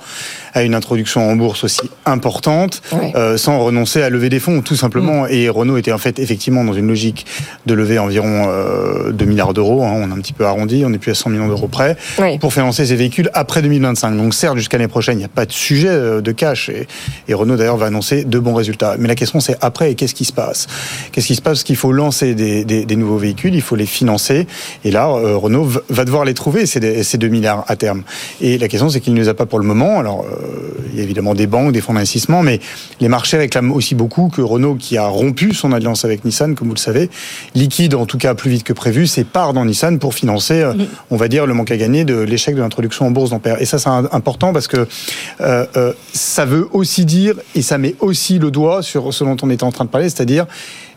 à 0.54 0.64
une 0.64 0.74
introduction 0.74 1.30
en 1.30 1.36
bourse 1.36 1.64
aussi 1.64 1.82
importante 2.06 2.82
Ouais. 2.92 3.12
euh, 3.16 3.38
sans 3.38 3.60
renoncer 3.60 4.02
à 4.02 4.10
lever 4.10 4.30
des 4.30 4.40
fonds, 4.40 4.62
tout 4.62 4.76
simplement. 4.76 5.28
Et 5.28 5.48
Renault 5.50 5.78
était 5.78 5.92
en 5.92 5.98
fait 5.98 6.20
effectivement 6.20 6.64
dans 6.64 6.74
une 6.74 6.88
logique 6.88 7.26
de 7.66 7.74
lever 7.74 8.00
environ 8.00 8.48
euh, 8.50 9.12
2 9.12 9.26
milliards 9.26 9.54
d'euros. 9.54 9.84
hein. 9.84 9.94
on 9.96 10.12
a 10.12 10.14
un 10.14 10.20
petit 10.20 10.34
peu 10.34 10.46
arrondi, 10.46 10.84
on 10.86 10.90
n'est 10.90 10.98
plus 10.98 11.12
à 11.12 11.16
100 11.16 11.30
millions 11.30 11.48
d'euros 11.48 11.68
près 11.68 11.98
Ouais. 12.18 12.38
pour 12.40 12.54
financer 12.54 12.86
ces 12.86 12.96
véhicules 12.96 13.30
après 13.34 13.62
2025. 13.62 14.16
Donc 14.18 14.34
certes, 14.34 14.58
jusqu'à 14.58 14.78
l'année 14.78 14.88
prochaine, 14.88 15.16
il 15.16 15.20
n'y 15.20 15.26
a 15.26 15.30
pas 15.30 15.46
de 15.46 15.52
sujet 15.52 15.88
euh, 15.90 16.22
de 16.22 16.32
cash. 16.32 16.70
Et, 16.70 16.88
et 17.28 17.34
Renault 17.34 17.56
d'ailleurs 17.58 17.78
va 17.78 17.86
annoncer 17.88 18.24
de 18.24 18.40
bons 18.40 18.54
résultats. 18.56 18.96
Mais 18.98 19.08
la 19.08 19.16
question 19.16 19.40
c'est 19.40 19.58
après, 19.62 19.92
et 19.92 19.96
qu'est-ce 19.96 20.16
qui 20.16 20.26
se 20.26 20.34
passe? 20.34 20.68
Qu'est-ce 21.12 21.28
qui 21.28 21.36
se 21.36 21.42
passe? 21.42 21.50
Parce 21.60 21.64
qu'il 21.64 21.76
faut 21.76 21.92
lancer 21.92 22.34
des, 22.36 22.64
des- 22.66 22.86
des 22.86 22.96
nouveaux 22.96 23.18
véhicules, 23.18 23.54
il 23.56 23.62
faut 23.62 23.76
les 23.76 23.86
financer. 23.86 24.48
Et 24.84 24.92
là, 24.92 25.09
euh, 25.18 25.36
Renault 25.38 25.68
va 25.90 26.06
devoir 26.06 26.26
les 26.26 26.34
trouver, 26.34 26.66
ces, 26.66 26.80
des- 26.80 27.04
ces 27.04 27.18
2 27.18 27.28
milliards 27.28 27.64
à 27.68 27.76
terme. 27.76 28.04
Et 28.42 28.58
la 28.58 28.68
question 28.68 28.90
c'est 28.90 29.00
qu'il 29.02 29.14
ne 29.14 29.20
les 29.20 29.30
a 29.30 29.34
pas 29.34 29.46
pour 29.46 29.60
le 29.60 29.66
moment. 29.66 30.00
Alors, 30.00 30.26
euh, 30.26 30.70
il 30.92 30.98
y 30.98 31.02
a 31.02 31.04
évidemment 31.04 31.36
des 31.36 31.48
banques, 31.48 31.72
des 31.72 31.82
fonds 31.82 31.94
d'investissement, 31.94 32.42
mais 32.44 32.60
les 33.00 33.08
marchés 33.08 33.38
réclament 33.38 33.72
aussi 33.72 33.96
beaucoup 33.96 34.30
que 34.30 34.42
Renault, 34.42 34.76
qui 34.76 34.98
a 34.98 35.08
rompu 35.08 35.54
son 35.54 35.72
alliance 35.72 36.06
avec 36.06 36.26
Nissan, 36.26 36.56
comme 36.56 36.68
vous 36.68 36.74
le 36.76 36.80
savez, 36.80 37.10
liquide 37.56 37.96
en 37.96 38.06
tout 38.06 38.18
cas 38.18 38.34
plus 38.34 38.50
vite 38.52 38.64
que 38.64 38.74
prévu 38.74 39.08
ses 39.08 39.24
parts 39.24 39.54
dans 39.54 39.66
Nissan 39.66 40.00
pour 40.00 40.14
financer, 40.14 40.62
euh, 40.62 40.74
on 41.12 41.18
va 41.18 41.28
dire, 41.28 41.46
le 41.46 41.54
manque 41.54 41.72
à 41.72 41.78
gagner 41.78 42.04
de 42.06 42.20
l'échec 42.20 42.56
de 42.56 42.62
l'introduction 42.62 43.06
en 43.08 43.12
bourse 43.12 43.30
d'Ampère. 43.32 43.62
Et 43.62 43.66
ça, 43.66 43.78
c'est 43.80 43.90
important 43.90 44.54
parce 44.54 44.68
que 44.68 44.88
ça 46.14 46.46
veut 46.46 46.68
aussi 46.72 47.06
dire, 47.06 47.36
et 47.56 47.62
ça 47.62 47.78
met 47.78 47.96
aussi 48.00 48.40
le 48.40 48.52
doigt 48.52 48.82
sur 48.82 49.14
ce 49.14 49.24
dont 49.24 49.38
on 49.42 49.50
était 49.50 49.64
en 49.64 49.72
train 49.72 49.86
de 49.86 49.90
parler, 49.90 50.10
c'est-à-dire 50.10 50.46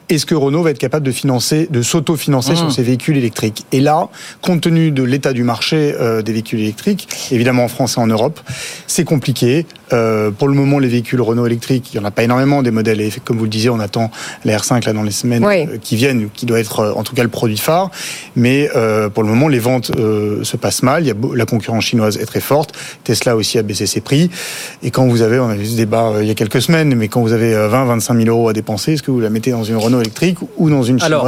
est-ce 0.09 0.27
que 0.27 0.35
Renault 0.35 0.63
va 0.63 0.71
être 0.71 0.79
capable 0.79 1.07
de 1.07 1.13
financer, 1.13 1.69
de 1.71 1.83
s'auto-financer 1.83 2.57
sur 2.57 2.71
ses 2.71 2.83
véhicules 2.83 3.17
électriques? 3.17 3.65
Et 3.73 3.81
là, 3.81 4.09
compte 4.41 4.63
tenu 4.63 4.91
de 4.91 5.03
l'état 5.03 5.33
du 5.33 5.43
marché 5.43 5.95
euh, 5.99 6.23
des 6.23 6.33
véhicules 6.33 6.61
électriques, 6.61 7.09
évidemment 7.31 7.65
en 7.65 7.69
France 7.69 7.97
et 7.97 8.01
en 8.01 8.07
Europe, 8.07 8.41
c'est 8.87 9.05
compliqué. 9.05 9.67
Euh, 9.93 10.31
pour 10.31 10.49
le 10.49 10.55
moment, 10.55 10.79
les 10.79 10.89
véhicules 10.89 11.21
Renault 11.21 11.47
électriques, 11.47 11.93
il 11.93 11.99
n'y 11.99 12.05
en 12.05 12.09
a 12.09 12.11
pas 12.11 12.23
énormément 12.23 12.63
des 12.63 12.71
modèles. 12.71 13.01
Et 13.01 13.11
comme 13.25 13.37
vous 13.39 13.45
le 13.45 13.51
disiez, 13.51 13.71
on 13.71 13.81
attend 13.81 14.11
la 14.45 14.57
R5 14.57 14.85
là 14.87 14.93
dans 14.93 15.03
les 15.03 15.11
semaines 15.11 15.45
Oui. 15.45 15.67
euh, 15.69 15.77
qui 15.81 15.97
viennent, 15.97 16.29
qui 16.33 16.47
doit 16.47 16.61
être 16.61 16.81
euh, 16.81 16.93
en 16.95 17.03
tout 17.03 17.15
cas 17.15 17.23
le 17.23 17.29
produit 17.29 17.59
phare. 17.59 17.91
Mais 18.37 18.71
euh, 18.77 19.09
pour 19.09 19.23
le 19.23 19.29
moment, 19.29 19.49
les 19.49 19.59
ventes 19.59 19.91
euh, 19.99 20.43
se 20.45 20.57
passent 20.57 20.83
mal. 20.83 21.03
Il 21.03 21.09
y 21.09 21.11
a 21.11 21.15
beau- 21.15 21.35
la 21.35 21.45
concurrence 21.47 21.85
chinoise 21.85 22.17
est 22.17 22.27
très 22.27 22.41
forte. 22.41 22.75
Tesla 23.05 23.37
aussi 23.37 23.59
a 23.59 23.63
baissé 23.63 23.87
ses 23.87 24.01
prix. 24.01 24.31
Et 24.83 24.91
quand 24.91 25.07
vous 25.07 25.23
avez, 25.23 25.39
on 25.39 25.49
a 25.49 25.57
eu 25.57 25.67
ce 25.67 25.77
débat 25.77 26.09
euh, 26.15 26.23
il 26.23 26.29
y 26.29 26.31
a 26.31 26.35
quelques 26.35 26.63
semaines, 26.63 26.95
mais 26.95 27.09
quand 27.09 27.21
vous 27.21 27.33
avez 27.33 27.53
20-25 27.55 28.17
000 28.25 28.29
euros 28.37 28.49
à 28.49 28.53
dépenser, 28.53 28.93
est-ce 28.95 29.03
que 29.03 29.11
vous 29.11 29.21
la 29.21 29.31
mettez 29.31 29.51
dans 29.51 29.65
une 29.65 29.77
Renault 29.77 30.01
électrique 30.01 30.39
ou 30.57 30.71
dans 30.71 30.83
une 30.83 31.03
Alors, 31.03 31.25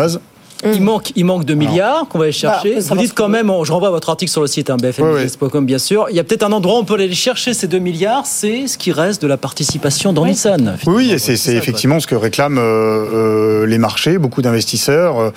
Il 0.65 0.81
manque, 0.83 1.13
il 1.15 1.25
manque 1.27 1.45
2 1.45 1.55
milliards 1.55 2.07
qu'on 2.09 2.19
va 2.19 2.25
aller 2.25 2.33
chercher. 2.33 2.77
Bah, 2.77 2.81
ça 2.81 2.95
Vous 2.95 3.01
dites 3.01 3.13
quand 3.15 3.29
même, 3.29 3.53
je 3.65 3.73
renvoie 3.73 3.89
à 3.89 3.91
votre 3.91 4.09
article 4.09 4.31
sur 4.31 4.41
le 4.41 4.47
site 4.47 4.71
hein, 4.71 4.77
bfmbusiness.com 4.77 5.67
bien 5.67 5.79
sûr. 5.79 6.07
Il 6.11 6.17
y 6.17 6.21
a 6.21 6.25
peut-être 6.25 6.43
un 6.45 6.53
endroit 6.53 6.77
où 6.77 6.81
on 6.81 6.85
peut 6.85 6.95
aller 6.95 7.13
chercher 7.13 7.53
ces 7.53 7.67
2 7.67 7.79
milliards, 7.79 8.25
c'est 8.27 8.67
ce 8.67 8.79
qui 8.79 8.91
reste 8.93 9.21
de 9.21 9.27
la 9.27 9.37
participation 9.37 10.13
dans 10.13 10.25
Nissan. 10.25 10.79
Oui, 10.87 10.95
oui, 10.95 11.03
finalement. 11.05 11.15
et 11.17 11.19
c'est 11.37 11.51
quoi. 11.53 11.59
effectivement 11.63 12.01
ce 12.01 12.07
que 12.07 12.15
réclament 12.15 12.59
euh, 12.59 12.63
euh, 12.63 13.67
les 13.67 13.79
marchés, 13.79 14.17
beaucoup 14.19 14.41
d'investisseurs. 14.43 15.19
Euh, 15.19 15.31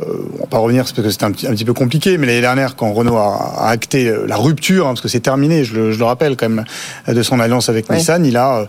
euh, 0.00 0.04
on 0.36 0.40
va 0.42 0.46
pas 0.46 0.58
revenir 0.58 0.82
parce 0.84 0.92
que 0.92 1.10
c'est 1.10 1.22
un, 1.24 1.32
petit- 1.32 1.46
un 1.46 1.52
petit 1.52 1.64
peu 1.64 1.72
compliqué, 1.72 2.18
mais 2.18 2.26
l'année 2.26 2.42
dernière, 2.42 2.76
quand 2.76 2.92
Renault 2.92 3.16
a, 3.16 3.54
a 3.56 3.70
acté 3.70 4.12
la 4.26 4.36
rupture, 4.36 4.84
hein, 4.86 4.90
parce 4.90 5.00
que 5.00 5.08
c'est 5.08 5.18
terminé, 5.20 5.64
je 5.64 5.74
le, 5.74 5.92
je 5.92 5.98
le 5.98 6.04
rappelle 6.04 6.36
quand 6.36 6.48
même, 6.50 6.64
de 7.08 7.22
son 7.22 7.40
alliance 7.40 7.70
avec 7.70 7.88
Ouais. 7.88 7.96
Nissan, 7.96 8.24
il 8.26 8.36
a 8.36 8.68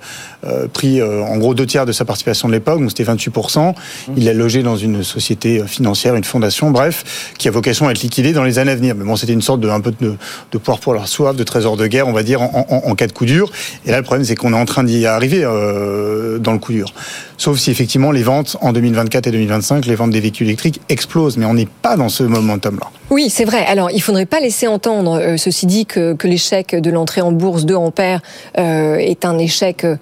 pris 0.73 1.01
euh, 1.01 1.21
en 1.23 1.37
gros 1.37 1.53
deux 1.53 1.65
tiers 1.65 1.85
de 1.85 1.91
sa 1.91 2.05
participation 2.05 2.47
de 2.47 2.53
l'époque, 2.53 2.79
donc 2.79 2.89
c'était 2.89 3.03
28%. 3.03 3.73
Il 4.15 4.25
l'a 4.25 4.33
logé 4.33 4.63
dans 4.63 4.77
une 4.77 5.03
société 5.03 5.59
euh, 5.59 5.65
financière, 5.65 6.15
une 6.15 6.23
fondation, 6.23 6.71
bref, 6.71 7.31
qui 7.37 7.47
a 7.47 7.51
vocation 7.51 7.87
à 7.87 7.91
être 7.91 8.01
liquidée 8.01 8.31
dans 8.33 8.43
les 8.43 8.57
années 8.59 8.71
à 8.71 8.75
venir. 8.75 8.95
Mais 8.95 9.03
bon, 9.03 9.15
c'était 9.15 9.33
une 9.33 9.41
sorte 9.41 9.59
de 9.61 9.69
un 9.69 9.81
peu 9.81 9.91
de, 9.99 10.15
de 10.51 10.57
pouvoir 10.57 10.79
pour 10.79 10.93
leur 10.93 11.07
soif, 11.07 11.35
de 11.35 11.43
trésor 11.43 11.75
de 11.77 11.87
guerre, 11.87 12.07
on 12.07 12.13
va 12.13 12.23
dire, 12.23 12.41
en, 12.41 12.65
en- 12.69 12.89
en 12.89 12.95
cas 12.95 13.07
de 13.07 13.11
coup 13.11 13.25
dur. 13.25 13.51
Et 13.85 13.91
là, 13.91 13.97
le 13.97 14.03
problème, 14.03 14.23
c'est 14.25 14.35
qu'on 14.35 14.53
est 14.53 14.57
en 14.57 14.65
train 14.65 14.83
d'y 14.83 15.05
arriver 15.05 15.41
euh, 15.43 16.37
dans 16.39 16.53
le 16.53 16.59
coup 16.59 16.71
dur. 16.71 16.93
Sauf 17.37 17.57
si 17.57 17.71
effectivement 17.71 18.11
les 18.11 18.23
ventes 18.23 18.57
en 18.61 18.71
2024 18.73 19.27
et 19.27 19.31
2025, 19.31 19.85
les 19.85 19.95
ventes 19.95 20.11
des 20.11 20.19
véhicules 20.19 20.47
électriques 20.47 20.81
explosent. 20.89 21.37
Mais 21.37 21.45
on 21.45 21.53
n'est 21.53 21.67
pas 21.81 21.97
dans 21.97 22.09
ce 22.09 22.23
momentum-là. 22.23 22.87
Oui, 23.11 23.31
c'est 23.31 23.43
vrai. 23.43 23.65
Alors, 23.65 23.89
il 23.89 24.01
faudrait 24.03 24.27
pas 24.27 24.39
laisser 24.39 24.67
entendre, 24.67 25.19
euh, 25.19 25.35
ceci 25.35 25.65
dit, 25.65 25.87
que, 25.87 26.13
que 26.13 26.27
l'échec 26.27 26.75
de 26.75 26.91
l'entrée 26.91 27.21
en 27.21 27.31
bourse 27.31 27.65
de 27.65 27.73
Ampère 27.73 28.21
euh, 28.59 28.97
est 28.97 29.25
un 29.25 29.39
échec, 29.39 29.83
euh, 29.83 29.97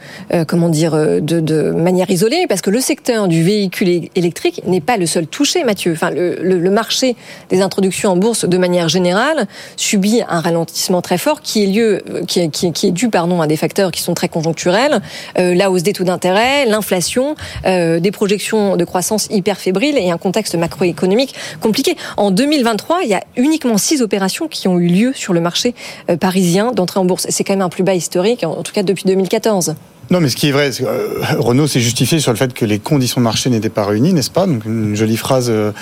comment 0.46 0.68
dire, 0.68 0.94
euh, 0.94 1.22
de, 1.22 1.40
de 1.40 1.72
manière 1.72 2.10
isolée, 2.10 2.48
parce 2.50 2.60
que 2.60 2.70
le 2.70 2.82
secteur 2.82 3.30
du 3.30 3.44
véhicule 3.44 4.10
électrique 4.16 4.62
n'est 4.66 4.82
pas 4.82 4.98
le 4.98 5.06
seul 5.06 5.26
touché, 5.26 5.64
Mathieu. 5.64 5.94
Enfin, 5.94 6.10
le, 6.10 6.36
le, 6.42 6.60
le 6.60 6.70
marché 6.70 7.16
des 7.50 7.62
introductions 7.62 8.12
en 8.12 8.18
bourse, 8.18 8.44
de 8.44 8.58
manière 8.58 8.90
générale, 8.90 9.48
subit 9.78 10.22
un 10.28 10.42
ralentissement 10.42 11.02
très 11.02 11.18
fort 11.18 11.42
qui 11.42 11.64
est 11.64 11.68
lieu, 11.68 12.04
euh, 12.10 12.26
qui 12.26 12.50
qui 12.50 12.74
qui 12.74 12.88
est 12.88 12.92
dû, 12.92 13.10
pardon, 13.10 13.40
à 13.40 13.48
des 13.48 13.56
facteurs 13.56 13.92
qui 13.92 14.02
sont 14.02 14.16
très 14.16 14.28
conjoncturels, 14.28 15.02
euh, 15.40 15.56
la 15.56 15.72
hausse 15.72 15.84
des 15.84 15.94
taux 15.94 16.04
d'intérêt, 16.04 16.66
l'inflation, 16.66 17.36
euh, 17.66 18.02
des 18.02 18.12
projections 18.12 18.76
de 18.76 18.84
croissance 18.84 19.28
hyper 19.32 19.58
fébriles 19.58 19.98
et 19.98 20.12
un 20.12 20.18
contexte 20.18 20.56
macroéconomique 20.56 21.34
compliqué. 21.62 21.96
En 22.18 22.32
2023, 22.32 22.97
il 23.04 23.10
y 23.10 23.14
a 23.14 23.24
uniquement 23.36 23.78
six 23.78 24.02
opérations 24.02 24.48
qui 24.48 24.68
ont 24.68 24.80
eu 24.80 24.88
lieu 24.88 25.14
sur 25.14 25.34
le 25.34 25.42
marché 25.42 25.74
euh, 26.10 26.18
parisien 26.18 26.72
d'entrée 26.72 27.00
en 27.00 27.06
bourse. 27.06 27.28
C'est 27.30 27.44
quand 27.44 27.54
même 27.54 27.62
un 27.62 27.70
plus 27.70 27.84
bas 27.84 27.96
historique, 27.96 28.44
en 28.44 28.64
tout 28.64 28.74
cas 28.74 28.84
depuis 28.84 29.04
2014. 29.06 29.76
Non, 30.10 30.22
mais 30.22 30.30
ce 30.30 30.38
qui 30.38 30.48
est 30.48 30.52
vrai, 30.54 30.72
euh, 30.82 31.22
Renault 31.38 31.68
s'est 31.68 31.82
justifié 31.82 32.20
sur 32.20 32.32
le 32.32 32.38
fait 32.38 32.54
que 32.54 32.64
les 32.64 32.80
conditions 32.80 33.20
de 33.20 33.24
marché 33.24 33.50
n'étaient 33.50 33.70
pas 33.70 33.84
réunies, 33.84 34.14
n'est-ce 34.14 34.32
pas? 34.32 34.48
Donc 34.48 34.64
une 34.64 34.96
jolie 34.96 35.18
phrase 35.18 35.50
euh, 35.50 35.74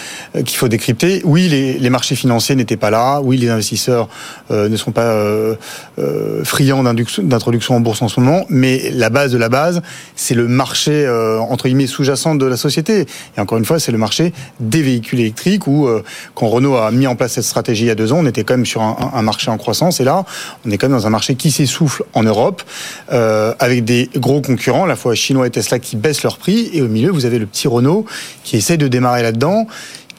qu'il 0.45 0.57
faut 0.57 0.67
décrypter. 0.67 1.21
Oui, 1.25 1.47
les, 1.47 1.77
les 1.77 1.89
marchés 1.91 2.15
financiers 2.15 2.55
n'étaient 2.55 2.75
pas 2.75 2.89
là. 2.89 3.21
Oui, 3.21 3.37
les 3.37 3.49
investisseurs 3.49 4.09
euh, 4.49 4.67
ne 4.67 4.77
sont 4.77 4.91
pas 4.91 5.03
euh, 5.03 5.55
euh, 5.99 6.43
friands 6.43 6.83
d'introduction 6.83 7.75
en 7.75 7.81
bourse 7.81 8.01
en 8.01 8.07
ce 8.07 8.19
moment. 8.19 8.45
Mais 8.49 8.89
la 8.91 9.11
base 9.11 9.31
de 9.31 9.37
la 9.37 9.49
base, 9.49 9.83
c'est 10.15 10.33
le 10.33 10.47
marché 10.47 11.05
euh, 11.05 11.37
entre 11.39 11.67
guillemets 11.67 11.85
sous-jacent 11.85 12.33
de 12.33 12.45
la 12.47 12.57
société. 12.57 13.05
Et 13.37 13.39
encore 13.39 13.59
une 13.59 13.65
fois, 13.65 13.79
c'est 13.79 13.91
le 13.91 13.99
marché 13.99 14.33
des 14.59 14.81
véhicules 14.81 15.19
électriques 15.19 15.67
où 15.67 15.87
quand 16.33 16.47
Renault 16.47 16.77
a 16.77 16.89
mis 16.89 17.05
en 17.05 17.15
place 17.15 17.33
cette 17.33 17.43
stratégie 17.43 17.83
il 17.83 17.87
y 17.87 17.91
a 17.91 17.95
deux 17.95 18.11
ans, 18.11 18.17
on 18.21 18.25
était 18.25 18.43
quand 18.43 18.55
même 18.55 18.65
sur 18.65 18.81
un, 18.81 18.97
un 19.13 19.21
marché 19.21 19.51
en 19.51 19.57
croissance. 19.57 19.99
Et 19.99 20.03
là, 20.03 20.25
on 20.65 20.71
est 20.71 20.77
quand 20.79 20.89
même 20.89 20.97
dans 20.97 21.05
un 21.05 21.11
marché 21.11 21.35
qui 21.35 21.51
s'essouffle 21.51 22.03
en 22.13 22.23
Europe 22.23 22.63
avec 23.07 23.85
des 23.85 24.09
gros 24.17 24.41
concurrents, 24.41 24.85
à 24.85 24.87
la 24.87 24.95
fois 24.95 25.15
chinois 25.15 25.47
et 25.47 25.49
Tesla, 25.49 25.79
qui 25.79 25.95
baissent 25.95 26.23
leur 26.23 26.37
prix. 26.37 26.69
Et 26.73 26.81
au 26.81 26.87
milieu, 26.87 27.11
vous 27.11 27.25
avez 27.25 27.39
le 27.39 27.45
petit 27.45 27.67
Renault 27.67 28.05
qui 28.43 28.57
essaie 28.57 28.77
de 28.77 28.87
démarrer 28.87 29.23
là-dedans 29.23 29.67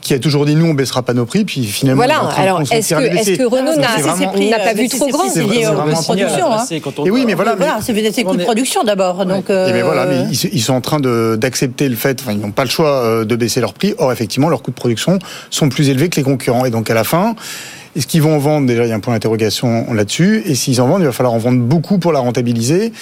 qui 0.02 0.14
a 0.14 0.20
toujours 0.20 0.46
dit 0.46 0.54
nous 0.54 0.66
on 0.66 0.74
baissera 0.74 1.02
pas 1.02 1.14
nos 1.14 1.26
prix 1.26 1.44
puis 1.44 1.64
finalement 1.64 2.04
Voilà. 2.04 2.20
Alors, 2.38 2.60
est-ce 2.62 2.90
que, 2.94 3.42
Renault 3.42 3.72
Donc, 3.74 3.80
n'a 4.50 4.58
pas 4.60 4.72
vu 4.72 4.88
trop 4.88 5.08
grand 5.08 5.28
C'est 5.28 5.42
lié 5.42 5.66
aux 5.66 5.72
vraiment 5.72 5.96
coûts 5.96 6.00
de 6.00 6.04
production. 6.04 6.52
hein. 6.52 6.64
C'est 6.68 6.78
quand 6.78 6.96
on- 7.00 7.06
Et 7.06 7.10
oui, 7.10 7.24
mais 7.26 7.34
voilà, 7.34 7.56
mais- 7.56 7.64
Voilà, 7.66 7.80
c'est 7.82 7.92
des 7.92 8.22
coûts 8.22 8.36
de 8.36 8.44
production 8.44 8.84
d'abord. 8.84 9.26
Donc, 9.26 9.50
Et 9.50 9.52
mais 9.72 9.80
euh, 9.80 9.84
voilà, 9.84 10.06
mais 10.06 10.18
ils, 10.30 10.50
ils 10.54 10.62
sont 10.62 10.74
en 10.74 10.80
train 10.80 11.00
de- 11.00 11.34
d'accepter 11.36 11.88
le 11.88 11.96
fait, 11.96 12.20
enfin, 12.20 12.30
ils 12.30 12.38
n'ont 12.38 12.52
pas 12.52 12.62
le 12.62 12.70
choix 12.70 13.02
euh, 13.02 13.24
de 13.24 13.34
baisser 13.34 13.60
leur 13.60 13.74
prix. 13.74 13.94
Or, 13.98 14.12
effectivement, 14.12 14.48
leurs 14.48 14.62
coûts 14.62 14.70
de 14.70 14.76
production 14.76 15.18
sont 15.50 15.68
plus 15.70 15.88
élevés 15.88 16.08
que 16.08 16.14
les 16.16 16.22
concurrents. 16.22 16.64
Et 16.66 16.70
donc, 16.70 16.88
à 16.88 16.94
la 16.94 17.02
fin, 17.02 17.34
est-ce 17.96 18.06
qu'ils 18.06 18.22
vont 18.22 18.34
en 18.36 18.38
vendre 18.38 18.66
Déjà, 18.66 18.84
il 18.84 18.88
y 18.88 18.92
a 18.92 18.94
un 18.94 19.00
point 19.00 19.14
d'interrogation 19.14 19.92
là-dessus. 19.92 20.42
Et 20.46 20.54
s'ils 20.54 20.80
en 20.80 20.86
vendent, 20.86 21.00
il 21.02 21.06
va 21.06 21.12
falloir 21.12 21.34
en 21.34 21.38
vendre 21.38 21.60
beaucoup 21.60 21.98
pour 21.98 22.12
la 22.12 22.18
rentabiliser. 22.20 22.92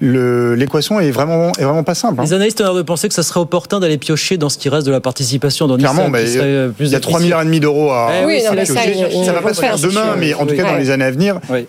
L'équation 0.00 1.00
est 1.00 1.10
vraiment, 1.10 1.52
est 1.58 1.64
vraiment 1.64 1.82
pas 1.84 1.94
simple. 1.94 2.20
hein. 2.20 2.24
Les 2.24 2.32
analystes 2.32 2.60
ont 2.60 2.64
l'air 2.64 2.74
de 2.74 2.82
penser 2.82 3.08
que 3.08 3.14
ça 3.14 3.22
serait 3.22 3.40
opportun 3.40 3.80
d'aller 3.80 3.98
piocher 3.98 4.36
dans 4.36 4.48
ce 4.48 4.58
qui 4.58 4.68
reste 4.68 4.86
de 4.86 4.92
la 4.92 5.00
participation 5.00 5.66
dans 5.66 5.76
Clairement, 5.76 6.08
bah, 6.08 6.20
il 6.22 6.28
y 6.28 6.38
a 6.38 6.70
3 6.70 6.88
difficile. 7.00 7.18
milliards 7.20 7.42
et 7.42 7.44
demi 7.44 7.60
d'euros 7.60 7.90
à. 7.90 8.10
Eh 8.22 8.24
oui, 8.24 8.34
Oui, 8.38 8.42
non, 8.44 8.64
ça, 8.64 8.84
il 8.86 9.24
ça 9.24 9.32
va 9.32 9.38
faut 9.40 9.48
pas 9.48 9.54
se 9.54 9.60
faire 9.60 9.78
demain, 9.78 10.14
mais 10.18 10.34
en 10.34 10.44
tout 10.44 10.50
Oui. 10.50 10.56
cas 10.56 10.64
dans 10.64 10.76
les 10.76 10.90
années 10.90 11.04
à 11.04 11.10
venir. 11.10 11.40
Oui. 11.50 11.66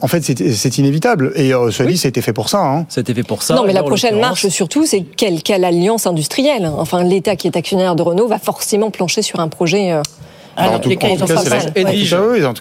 En 0.00 0.06
fait, 0.06 0.22
c'est 0.22 0.78
inévitable. 0.78 1.32
Et 1.34 1.52
euh, 1.52 1.72
cela 1.72 1.90
dit, 1.90 1.98
ça 1.98 2.06
a 2.06 2.10
été 2.10 2.22
fait 2.22 2.32
pour 2.32 2.48
ça. 2.48 2.60
Hein. 2.60 2.86
C'était 2.88 3.12
fait 3.12 3.24
pour 3.24 3.42
ça. 3.42 3.56
Non, 3.56 3.64
mais 3.66 3.72
la 3.72 3.82
prochaine 3.82 4.20
marche, 4.20 4.46
surtout, 4.46 4.86
c'est 4.86 5.00
quelle, 5.00 5.42
quelle 5.42 5.64
alliance 5.64 6.06
industrielle 6.06 6.70
Enfin, 6.78 7.02
l'État 7.02 7.34
qui 7.34 7.48
est 7.48 7.56
actionnaire 7.56 7.96
de 7.96 8.02
Renault 8.02 8.28
va 8.28 8.38
forcément 8.38 8.92
plancher 8.92 9.22
sur 9.22 9.40
un 9.40 9.48
projet 9.48 9.90
euh, 9.90 10.00
Alors, 10.56 10.80
les 10.84 10.96
cas, 10.96 11.08
ils 11.08 11.18
n'ont 11.18 11.26
pas, 11.26 11.34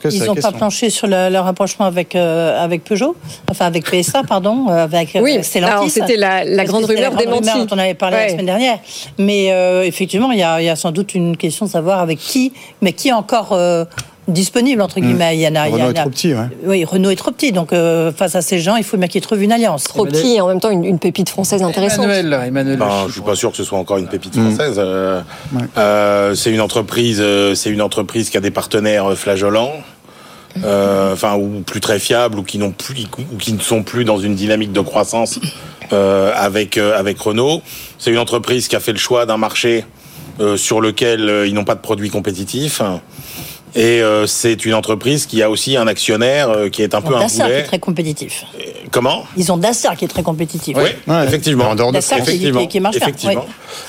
ils 0.09 0.29
ont 0.29 0.35
pas 0.35 0.51
planché 0.51 0.89
sur 0.89 1.07
le, 1.07 1.29
le 1.29 1.39
rapprochement 1.39 1.85
avec, 1.85 2.15
euh, 2.15 2.63
avec 2.63 2.83
Peugeot, 2.83 3.15
enfin 3.49 3.65
avec 3.65 3.85
PSA, 3.89 4.23
pardon, 4.23 4.67
euh, 4.69 4.83
avec 4.83 5.17
Oui, 5.21 5.37
euh, 5.37 5.41
c'était 5.43 6.17
la- 6.17 6.43
la 6.43 6.65
grande 6.65 6.85
rumeur 6.85 7.11
grande 7.11 7.23
démentie. 7.23 7.49
rumeur 7.51 7.65
dont 7.67 7.75
on 7.75 7.79
avait 7.79 7.93
parlé 7.93 8.17
Ouais. 8.17 8.23
la 8.25 8.29
semaine 8.31 8.45
dernière. 8.45 8.79
Mais 9.19 9.51
euh, 9.51 9.83
effectivement, 9.83 10.31
il 10.31 10.39
y, 10.39 10.43
a, 10.43 10.61
il 10.61 10.65
y 10.65 10.69
a 10.69 10.75
sans 10.75 10.91
doute 10.91 11.13
une 11.15 11.37
question 11.37 11.65
de 11.65 11.71
savoir 11.71 11.99
avec 11.99 12.19
qui, 12.19 12.51
mais 12.81 12.93
qui 12.93 13.11
encore 13.11 13.53
euh, 13.53 13.85
disponible, 14.28 14.82
entre 14.82 14.99
guillemets. 14.99 15.36
Il 15.38 15.41
y 15.41 15.47
en 15.47 15.55
a, 15.55 15.67
il 15.67 15.71
y 15.71 15.74
Renault 15.76 15.86
en 15.86 15.91
est 15.93 15.97
a- 15.97 16.01
trop 16.01 16.09
petit, 16.09 16.34
ouais. 16.34 16.47
Oui, 16.65 16.86
Renault 16.86 17.09
est 17.09 17.15
trop 17.15 17.32
petit. 17.32 17.51
Donc, 17.51 17.74
euh, 17.74 18.11
face 18.11 18.36
à 18.36 18.41
ces 18.41 18.59
gens, 18.59 18.76
il 18.76 18.84
faut 18.84 18.97
bien 18.97 19.07
qu'ils 19.07 19.21
trouvent 19.21 19.41
une 19.43 19.51
alliance. 19.51 19.84
Trop 19.86 20.05
petit 20.05 20.36
et 20.36 20.41
en 20.41 20.47
même 20.47 20.59
temps 20.59 20.69
une, 20.69 20.86
une 20.86 20.99
pépite 20.99 21.30
française 21.30 21.61
intéressante. 21.63 22.05
Emmanuel. 22.09 22.78
Non, 22.78 23.07
je 23.07 23.13
suis 23.13 23.21
pas 23.21 23.36
sûr 23.36 23.51
que 23.51 23.57
ce 23.57 23.63
soit 23.63 23.78
encore 23.78 23.97
une 23.97 24.07
pépite 24.07 24.36
française. 24.36 24.76
Euh, 24.78 25.21
euh, 25.78 26.36
c'est 26.36 26.51
une 26.51 26.61
entreprise, 26.61 27.19
euh, 27.21 27.55
c'est 27.55 27.69
une 27.69 27.82
entreprise 27.82 28.30
qui 28.30 28.38
a 28.38 28.41
des 28.41 28.51
partenaires 28.51 29.13
flageolants. 29.17 29.71
euh, 30.63 31.13
Enfin, 31.13 31.36
ou 31.36 31.61
plus 31.65 31.80
très 31.82 31.99
fiables, 31.99 32.38
ou 32.39 32.43
qui 32.43 32.57
n'ont 32.57 32.71
plus, 32.71 33.05
ou 33.34 33.38
qui 33.38 33.53
ne 33.53 33.59
sont 33.59 33.84
plus 33.84 34.05
dans 34.05 34.17
une 34.19 34.36
dynamique 34.36 34.71
de 34.71 34.82
croissance 34.82 35.39
euh, 35.91 36.32
avec 36.36 36.78
euh, 36.78 36.97
avec 36.97 37.19
Renault. 37.19 37.61
C'est 37.97 38.11
une 38.11 38.19
entreprise 38.19 38.67
qui 38.67 38.76
a 38.76 38.80
fait 38.80 38.91
le 38.93 38.97
choix 38.99 39.26
d'un 39.26 39.38
marché 39.38 39.84
euh, 40.39 40.55
sur 40.57 40.80
lequel 40.82 41.28
euh, 41.30 41.47
ils 41.47 41.53
n'ont 41.53 41.63
pas 41.65 41.76
de 41.76 41.80
produits 41.82 42.09
compétitifs. 42.09 42.82
Et 43.76 44.01
euh, 44.03 44.28
c'est 44.28 44.65
une 44.65 44.76
entreprise 44.76 45.26
qui 45.26 45.41
a 45.41 45.49
aussi 45.49 45.78
un 45.78 45.88
actionnaire 45.88 46.49
euh, 46.49 46.69
qui 46.69 46.84
est 46.84 46.93
un 46.93 47.01
peu 47.01 47.15
un 47.15 47.21
Dacia 47.21 47.45
qui 47.45 47.49
est 47.51 47.53
boulet. 47.55 47.63
très 47.63 47.80
compétitif. 47.80 48.45
Comment? 48.91 49.24
Ils 49.36 49.51
ont 49.51 49.57
Dacia 49.57 49.95
qui 49.95 50.05
est 50.05 50.07
très 50.07 50.21
compétitif. 50.21 50.78
oui, 50.78 50.89
effectivement. 51.26 51.69
En 51.69 51.76
dehors 51.76 51.91
de 51.91 51.99
qui- 51.99 52.13
effectivement. 52.13 52.61
qui- 52.61 52.67
qui 52.67 52.80
marche 52.80 52.97
bien, 52.97 53.07
effectivement. 53.07 53.45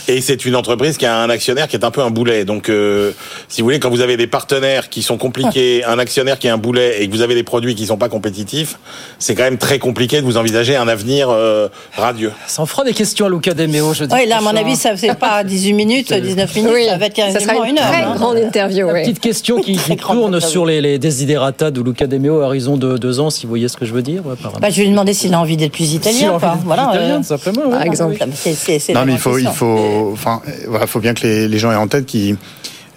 Et 0.09 0.23
c'est 0.23 0.47
une 0.47 0.57
entreprise 0.57 0.97
qui 0.97 1.05
a 1.05 1.19
un 1.19 1.29
actionnaire 1.29 1.69
qui 1.69 1.77
est 1.77 1.85
un 1.85 1.91
peu 1.91 2.01
un 2.01 2.11
boulet. 2.11 2.47
Donc, 2.47 2.71
euh, 2.71 3.13
si 3.49 3.61
vous 3.61 3.67
voulez, 3.67 3.79
quand 3.81 3.91
vous 3.91 4.01
avez 4.01 4.17
des 4.17 4.27
partenaires 4.27 4.89
qui 4.89 5.03
sont 5.03 5.19
compliqués, 5.19 5.85
un 5.87 5.99
actionnaire 5.99 6.39
qui 6.39 6.47
est 6.47 6.51
un 6.51 6.57
boulet, 6.57 7.03
et 7.03 7.07
que 7.09 7.13
vous 7.15 7.21
avez 7.21 7.35
des 7.35 7.43
produits 7.43 7.75
qui 7.75 7.85
sont 7.87 7.99
pas 7.99 8.09
compétitifs, 8.09 8.79
c'est 9.19 9.35
quand 9.35 9.43
même 9.43 9.59
très 9.59 9.79
compliqué 9.79 10.21
de 10.21 10.25
vous 10.25 10.39
envisager 10.39 10.77
un 10.77 10.89
avenir 10.89 11.29
euh, 11.29 11.69
radieux. 11.97 12.33
Ça 12.47 12.63
en 12.63 12.67
fera 12.67 12.85
des 12.85 12.95
questions 12.95 13.27
à 13.27 13.29
Luca 13.29 13.53
Demeo, 13.53 13.93
je 13.93 14.05
dis. 14.05 14.15
Oui, 14.15 14.27
là, 14.27 14.39
à 14.39 14.41
mon 14.41 14.57
avis, 14.57 14.77
ça 14.77 14.97
c'est 14.97 15.15
pas 15.19 15.45
18 15.45 15.75
minutes, 15.75 16.13
19 16.15 16.55
minutes, 16.57 16.71
Oui, 16.73 16.87
ça 16.87 16.97
va 16.97 17.07
être 17.07 17.17
ça 17.17 17.29
sera 17.33 17.41
quasiment 17.41 17.65
une 17.65 17.71
une 17.73 17.79
heure. 17.79 17.89
très 17.91 18.03
hein. 18.03 18.15
grande 18.17 18.39
interview. 18.39 18.87
La 18.87 19.01
petite 19.03 19.21
question 19.21 19.61
qui, 19.61 19.74
qui 19.77 19.97
grande 19.97 20.17
tourne 20.19 20.41
sur 20.41 20.67
les, 20.67 20.81
les 20.81 20.99
desiderata 20.99 21.71
de 21.71 21.81
Luca 21.81 22.07
Demeo 22.07 22.41
à 22.41 22.47
horizon 22.47 22.77
de 22.77 22.99
deux 22.99 23.21
ans, 23.21 23.31
si 23.31 23.45
vous 23.45 23.51
voyez 23.51 23.69
ce 23.69 23.77
que 23.77 23.85
je 23.85 23.93
veux 23.93 24.03
dire. 24.03 24.23
apparemment. 24.31 24.61
Bah, 24.61 24.71
je 24.71 24.77
vais 24.77 24.83
lui 24.85 24.91
demander 24.91 25.15
s'il 25.15 25.35
a 25.35 25.41
envie 25.41 25.57
d'être 25.57 25.73
plus 25.73 25.93
italien. 25.95 26.39
voilà, 26.65 26.93
euh, 26.95 27.23
simplement, 27.23 27.71
Par 27.71 27.83
oui. 27.83 28.19
c'est 28.35 28.93
Non, 28.95 29.05
mais 29.05 29.13
il 29.13 29.19
faut, 29.19 29.39
il 29.39 29.45
question. 29.45 29.53
faut, 29.53 30.11
enfin, 30.13 30.41
euh, 30.49 30.51
voilà, 30.69 30.87
faut 30.87 31.01
bien 31.01 31.15
que 31.15 31.27
les, 31.27 31.49
les 31.49 31.59
gens 31.59 31.71
aient 31.73 31.77
en 31.77 31.89
tête 31.89 32.07
qu'il 32.07 32.37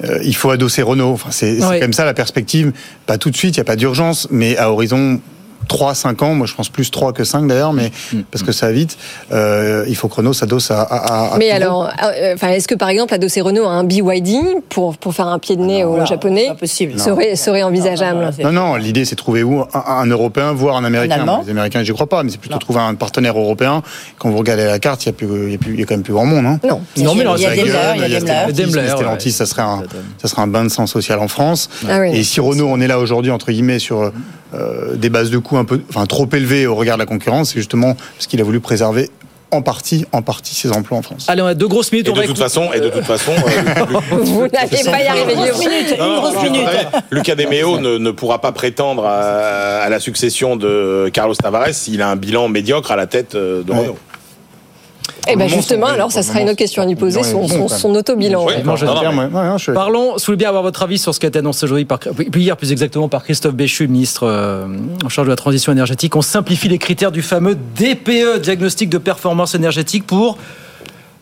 euh, 0.03 0.19
il 0.23 0.35
faut 0.35 0.49
adosser 0.49 0.81
Renault. 0.81 1.11
Enfin, 1.13 1.29
c'est 1.31 1.57
comme 1.79 1.93
ça 1.93 2.05
la 2.05 2.13
perspective. 2.13 2.71
Pas 3.05 3.17
tout 3.17 3.31
de 3.31 3.37
suite, 3.37 3.55
il 3.55 3.59
n'y 3.59 3.61
a 3.61 3.65
pas 3.65 3.75
d'urgence, 3.75 4.27
mais 4.31 4.57
à 4.57 4.71
horizon 4.71 5.19
3, 5.67 5.95
5 5.95 6.21
ans, 6.21 6.33
moi 6.33 6.47
je 6.47 6.53
pense 6.53 6.69
plus 6.69 6.91
3 6.91 7.13
que 7.13 7.23
5 7.23 7.47
d'ailleurs, 7.47 7.73
mais 7.73 7.91
parce 8.31 8.43
que 8.43 8.51
ça 8.51 8.67
va 8.67 8.71
vite, 8.71 8.97
euh, 9.31 9.85
il 9.87 9.95
faut 9.95 10.07
que 10.07 10.15
Renault 10.15 10.33
s'adosse 10.33 10.71
à, 10.71 10.81
à, 10.81 11.33
à 11.33 11.37
Mais 11.37 11.51
alors, 11.51 11.89
euh, 12.03 12.33
enfin, 12.35 12.49
est-ce 12.49 12.67
que 12.67 12.75
par 12.75 12.89
exemple, 12.89 13.13
adosser 13.13 13.41
Renault 13.41 13.65
à 13.65 13.71
un 13.71 13.83
BYD 13.83 14.35
pour, 14.69 14.97
pour 14.97 15.13
faire 15.13 15.27
un 15.27 15.39
pied 15.39 15.55
de 15.55 15.61
nez 15.61 15.83
aux 15.83 15.89
voilà, 15.89 16.05
Japonais 16.05 16.51
possible. 16.59 16.99
serait, 16.99 17.35
serait 17.35 17.63
envisageable 17.63 18.19
Non, 18.19 18.25
non, 18.25 18.43
non, 18.43 18.51
Non, 18.51 18.69
non, 18.71 18.75
l'idée 18.75 19.05
c'est 19.05 19.15
de 19.15 19.21
trouver 19.21 19.43
où 19.43 19.61
un, 19.61 19.67
un 19.73 20.05
Européen, 20.05 20.53
voire 20.53 20.77
un 20.77 20.83
Américain. 20.85 21.25
Bon, 21.25 21.41
les 21.45 21.51
Américains, 21.51 21.83
j'y 21.83 21.91
crois 21.93 22.07
pas, 22.07 22.23
mais 22.23 22.29
c'est 22.31 22.39
plutôt 22.39 22.55
Non. 22.55 22.59
trouver 22.59 22.79
un 22.79 22.95
partenaire 22.95 23.37
européen. 23.37 23.81
Quand 24.17 24.29
vous 24.29 24.37
regardez 24.37 24.65
la 24.65 24.79
carte, 24.79 25.03
il 25.03 25.07
y 25.07 25.09
a, 25.09 25.13
plus, 25.13 25.27
il 25.27 25.51
y 25.51 25.55
a, 25.55 25.57
plus, 25.57 25.73
il 25.73 25.79
y 25.79 25.83
a 25.83 25.85
quand 25.85 25.95
même 25.95 26.03
plus 26.03 26.13
grand 26.13 26.25
monde. 26.25 26.45
Hein. 26.45 26.59
Non. 26.67 26.81
Non, 26.97 27.15
mais 27.15 27.23
non, 27.23 27.35
il 27.35 27.43
y 27.43 27.45
a 27.45 27.55
Daimler, 27.55 27.71
il 27.95 28.01
y 28.01 28.03
a 28.03 28.07
il 28.07 28.13
y 28.13 28.29
a 28.29 28.51
Daimler. 28.51 28.87
Stellantis, 28.89 29.31
ça 29.31 29.45
serait 29.45 29.61
un, 29.63 29.83
ça 30.21 30.27
serait 30.27 30.41
un 30.41 30.47
bain 30.47 30.63
de 30.63 30.69
sang 30.69 30.87
social 30.87 31.19
en 31.19 31.27
France. 31.27 31.69
Ah 31.89 31.99
oui. 31.99 32.11
Et 32.13 32.23
si 32.23 32.39
Renault, 32.39 32.67
on 32.69 32.79
est 32.79 32.87
là 32.87 32.99
aujourd'hui 32.99 33.31
entre 33.31 33.51
guillemets 33.51 33.79
sur 33.79 34.11
euh, 34.53 34.95
des 34.95 35.09
bases 35.09 35.29
de 35.29 35.37
coûts 35.37 35.57
un 35.57 35.65
peu, 35.65 35.81
enfin 35.89 36.05
trop 36.05 36.27
élevées 36.33 36.67
au 36.67 36.75
regard 36.75 36.97
de 36.97 37.01
la 37.01 37.05
concurrence, 37.05 37.49
c'est 37.49 37.59
justement 37.59 37.95
parce 38.15 38.27
qu'il 38.27 38.39
a 38.41 38.43
voulu 38.43 38.59
préserver 38.59 39.09
en 39.49 39.61
partie, 39.61 40.05
en 40.11 40.21
partie 40.21 40.53
ses 40.55 40.73
emplois 40.73 40.97
en 40.97 41.01
France. 41.01 41.25
Allez, 41.29 41.41
on 41.41 41.45
a 41.45 41.53
deux 41.53 41.69
grosses 41.69 41.91
minutes. 41.93 42.07
Et 42.09 42.11
on 42.11 42.15
de 42.15 42.23
toute 42.23 42.37
façon, 42.37 42.69
et 42.73 42.81
de 42.81 42.89
toute 42.89 43.05
façon, 43.05 43.31
euh, 43.31 43.83
Vous 44.11 44.41
n'allez 44.41 44.83
pas 44.83 45.01
y 45.01 45.07
arriver, 45.07 45.33
Une 45.35 45.39
grosse 45.39 45.59
minute, 45.65 45.95
Non, 45.97 46.05
une 46.05 46.15
grosse 46.19 46.35
non, 46.35 46.41
minute. 46.43 46.63
non, 46.93 46.99
Lucas 47.11 47.35
Demeo 47.35 47.79
ne, 47.79 47.97
ne 47.97 48.11
pourra 48.11 48.41
pas 48.41 48.51
prétendre 48.51 49.05
à, 49.05 49.79
à 49.83 49.87
la 49.89 50.01
succession 50.01 50.57
de 50.57 51.09
Carlos 51.13 51.33
Tavares 51.35 51.73
s'il 51.73 52.01
a 52.01 52.09
un 52.09 52.17
bilan 52.17 52.49
médiocre 52.49 52.91
à 52.91 52.97
la 52.97 53.07
tête 53.07 53.35
euh, 53.35 53.63
de 53.63 53.71
Ouais. 53.71 53.91
Eh 55.29 55.35
ben 55.35 55.39
moment, 55.39 55.55
justement, 55.55 55.87
alors 55.87 56.11
ça 56.11 56.21
pour 56.21 56.27
le 56.27 56.33
sera 56.33 56.41
une 56.41 56.49
autre 56.49 56.57
question 56.57 56.81
à 56.83 56.85
lui 56.85 56.93
son 56.93 56.99
poser, 56.99 57.23
son, 57.23 57.95
auto-bilan. 57.95 58.45
Oui, 58.45 58.53
mais- 58.57 59.73
Parlons, 59.73 60.17
je 60.17 60.25
voulais 60.25 60.37
bien 60.37 60.49
avoir 60.49 60.63
votre 60.63 60.83
avis 60.83 60.97
sur 60.97 61.13
ce 61.13 61.19
qui 61.19 61.25
a 61.25 61.29
été 61.29 61.39
annoncé 61.39 61.65
aujourd'hui, 61.65 61.85
par, 61.85 61.99
puis 61.99 62.41
hier 62.41 62.55
plus 62.55 62.71
exactement 62.71 63.09
par 63.09 63.23
Christophe 63.23 63.55
Béchu, 63.55 63.87
ministre 63.87 64.23
euh, 64.23 64.65
en 65.03 65.09
charge 65.09 65.27
de 65.27 65.31
la 65.31 65.35
transition 65.35 65.71
énergétique. 65.71 66.15
On 66.15 66.21
simplifie 66.21 66.69
les 66.69 66.77
critères 66.77 67.11
du 67.11 67.21
fameux 67.21 67.55
DPE, 67.55 68.39
diagnostic 68.41 68.89
de 68.89 68.97
performance 68.97 69.55
énergétique, 69.55 70.05
pour. 70.05 70.37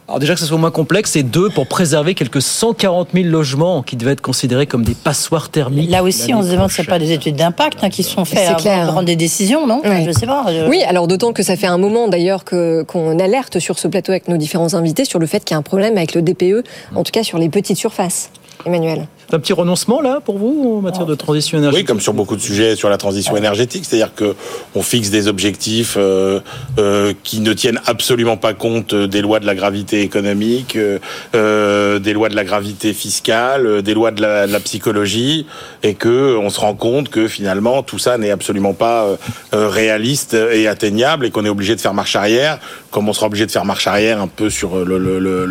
Alors 0.07 0.19
déjà 0.19 0.35
que 0.35 0.39
ce 0.39 0.45
soit 0.45 0.57
moins 0.59 0.69
complexe, 0.69 1.15
et 1.15 1.23
deux, 1.23 1.49
pour 1.49 1.65
préserver 1.67 2.13
quelques 2.13 2.41
140 2.41 3.09
000 3.13 3.25
logements 3.27 3.81
qui 3.81 3.95
devaient 3.95 4.11
être 4.11 4.21
considérés 4.21 4.67
comme 4.67 4.83
des 4.83 4.93
passoires 4.93 5.49
thermiques. 5.49 5.89
Là 5.89 6.03
aussi, 6.03 6.31
on 6.33 6.43
se 6.43 6.51
demande 6.51 6.69
si 6.69 6.83
ce 6.83 6.87
pas 6.87 6.99
des 6.99 7.11
études 7.11 7.35
d'impact 7.35 7.79
hein, 7.83 7.89
qui 7.89 8.03
sont 8.03 8.23
faites 8.23 8.47
avant 8.49 8.59
clair. 8.59 8.85
de 8.85 8.91
prendre 8.91 9.07
des 9.07 9.15
décisions, 9.15 9.65
non 9.65 9.81
Ouais. 9.83 10.03
Je 10.05 10.11
sais 10.11 10.27
pas. 10.27 10.45
je- 10.49 10.69
Oui, 10.69 10.83
alors 10.87 11.07
d'autant 11.07 11.33
que 11.33 11.41
ça 11.41 11.55
fait 11.57 11.65
un 11.65 11.79
moment 11.79 12.07
d'ailleurs 12.07 12.43
que 12.43 12.83
qu'on 12.83 13.17
alerte 13.19 13.57
sur 13.59 13.79
ce 13.79 13.87
plateau 13.87 14.11
avec 14.11 14.27
nos 14.27 14.37
différents 14.37 14.75
invités 14.75 15.05
sur 15.05 15.17
le 15.17 15.25
fait 15.25 15.43
qu'il 15.43 15.53
y 15.53 15.55
a 15.55 15.57
un 15.57 15.63
problème 15.63 15.97
avec 15.97 16.13
le 16.13 16.21
DPE, 16.21 16.63
en 16.95 17.03
tout 17.03 17.11
cas 17.11 17.23
sur 17.23 17.39
les 17.39 17.49
petites 17.49 17.77
surfaces. 17.77 18.29
Emmanuel. 18.65 19.07
Un 19.31 19.39
petit 19.39 19.53
renoncement 19.53 20.01
là 20.01 20.19
pour 20.23 20.37
vous 20.37 20.75
en 20.77 20.81
matière 20.81 21.07
de 21.07 21.15
transition 21.15 21.57
énergétique 21.57 21.83
Oui, 21.83 21.87
comme 21.87 21.99
sur 21.99 22.13
beaucoup 22.13 22.35
de 22.35 22.41
sujets 22.41 22.75
sur 22.75 22.89
la 22.89 22.97
transition 22.97 23.35
énergétique, 23.35 23.83
c'est-à-dire 23.85 24.13
que 24.13 24.35
on 24.75 24.83
fixe 24.83 25.09
des 25.09 25.27
objectifs 25.27 25.95
euh, 25.97 26.39
euh, 26.77 27.13
qui 27.23 27.39
ne 27.39 27.51
tiennent 27.53 27.81
absolument 27.87 28.37
pas 28.37 28.53
compte 28.53 28.93
des 28.93 29.21
lois 29.21 29.39
de 29.39 29.47
la 29.47 29.55
gravité 29.55 30.01
économique, 30.01 30.75
euh, 30.75 30.99
euh, 31.33 31.97
des 31.97 32.13
lois 32.13 32.29
de 32.29 32.35
la 32.35 32.43
gravité 32.43 32.93
fiscale, 32.93 33.65
euh, 33.65 33.81
des 33.81 33.95
lois 33.95 34.11
de 34.11 34.21
la, 34.21 34.45
de 34.45 34.51
la 34.51 34.59
psychologie, 34.59 35.47
et 35.81 35.95
que 35.95 36.37
on 36.37 36.49
se 36.51 36.59
rend 36.59 36.75
compte 36.75 37.09
que 37.09 37.27
finalement 37.27 37.81
tout 37.81 37.97
ça 37.99 38.19
n'est 38.19 38.31
absolument 38.31 38.73
pas 38.73 39.05
euh, 39.05 39.15
euh, 39.55 39.69
réaliste 39.69 40.35
et 40.35 40.67
atteignable, 40.67 41.25
et 41.25 41.31
qu'on 41.31 41.45
est 41.45 41.49
obligé 41.49 41.75
de 41.75 41.81
faire 41.81 41.95
marche 41.95 42.15
arrière, 42.15 42.59
comme 42.91 43.09
on 43.09 43.13
sera 43.13 43.25
obligé 43.25 43.47
de 43.47 43.51
faire 43.51 43.65
marche 43.65 43.87
arrière 43.87 44.21
un 44.21 44.27
peu 44.27 44.51
sur 44.51 44.85
le, 44.85 44.99
le, 44.99 45.19
le, 45.19 45.45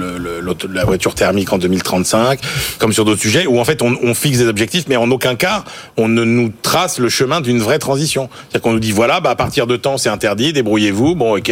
la 0.72 0.84
voiture 0.84 1.14
thermique 1.14 1.52
en 1.52 1.58
2035, 1.58 2.38
comme 2.78 2.92
sur 2.92 3.04
d'autres 3.04 3.20
sujets 3.20 3.46
où 3.46 3.63
en 3.64 3.66
fait 3.66 3.80
on, 3.80 3.96
on 4.02 4.12
fixe 4.12 4.36
des 4.36 4.46
objectifs, 4.46 4.84
mais 4.88 4.96
en 4.96 5.10
aucun 5.10 5.36
cas 5.36 5.64
on 5.96 6.06
ne 6.06 6.22
nous 6.22 6.52
trace 6.60 6.98
le 6.98 7.08
chemin 7.08 7.40
d'une 7.40 7.60
vraie 7.60 7.78
transition. 7.78 8.28
C'est-à-dire 8.34 8.60
qu'on 8.60 8.72
nous 8.74 8.78
dit 8.78 8.92
voilà, 8.92 9.20
bah 9.20 9.30
à 9.30 9.36
partir 9.36 9.66
de 9.66 9.76
temps 9.76 9.96
c'est 9.96 10.10
interdit, 10.10 10.52
débrouillez-vous, 10.52 11.14
bon 11.14 11.38
ok, 11.38 11.50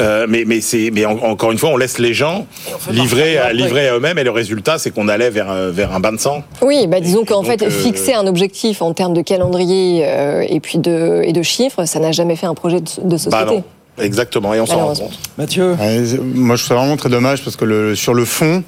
Euh, 0.00 0.26
mais 0.28 0.44
mais 0.46 0.60
c'est 0.60 0.90
mais 0.92 1.04
en- 1.06 1.18
encore 1.18 1.50
une 1.50 1.58
fois 1.58 1.70
on 1.70 1.76
laisse 1.76 1.98
les 1.98 2.14
gens 2.14 2.46
livrer 2.90 3.36
à 3.36 3.52
livrer 3.52 3.88
à 3.88 3.96
eux-mêmes 3.96 4.18
et 4.18 4.24
le 4.24 4.30
résultat 4.30 4.78
c'est 4.78 4.92
qu'on 4.92 5.08
allait 5.08 5.30
vers 5.30 5.50
euh, 5.50 5.72
vers 5.72 5.92
un 5.92 5.98
bain 5.98 6.12
de 6.12 6.18
sang. 6.20 6.44
Oui, 6.62 6.86
bah 6.86 7.00
disons 7.00 7.24
qu'en 7.24 7.42
fait, 7.42 7.62
euh, 7.62 7.70
fixer 7.70 8.14
un 8.14 8.28
objectif 8.28 8.80
en 8.82 8.92
termes 8.94 9.14
de 9.14 9.22
calendrier 9.22 10.02
euh, 10.06 10.44
et 10.48 10.60
puis 10.60 10.78
de, 10.78 11.22
et 11.24 11.32
de 11.32 11.42
chiffres, 11.42 11.84
ça 11.84 11.98
n'a 11.98 12.12
jamais 12.12 12.36
fait 12.36 12.46
un 12.46 12.54
projet 12.54 12.80
de, 12.80 12.88
de 13.02 13.16
société. 13.16 13.30
Bah 13.36 13.44
non, 13.46 13.64
exactement, 13.98 14.54
et 14.54 14.60
on 14.60 14.66
s'en 14.66 14.78
rend 14.86 14.94
compte. 14.94 15.18
Mathieu 15.36 15.74
moi, 16.22 16.54
je 16.56 16.62
trouve 16.64 16.76
ça 16.76 16.80
vraiment 16.80 16.96
très 16.96 17.08
dommage 17.08 17.42
parce 17.42 17.56
que 17.56 17.64
le, 17.64 17.94
sur 17.96 18.14
le 18.14 18.24
fond, 18.24 18.62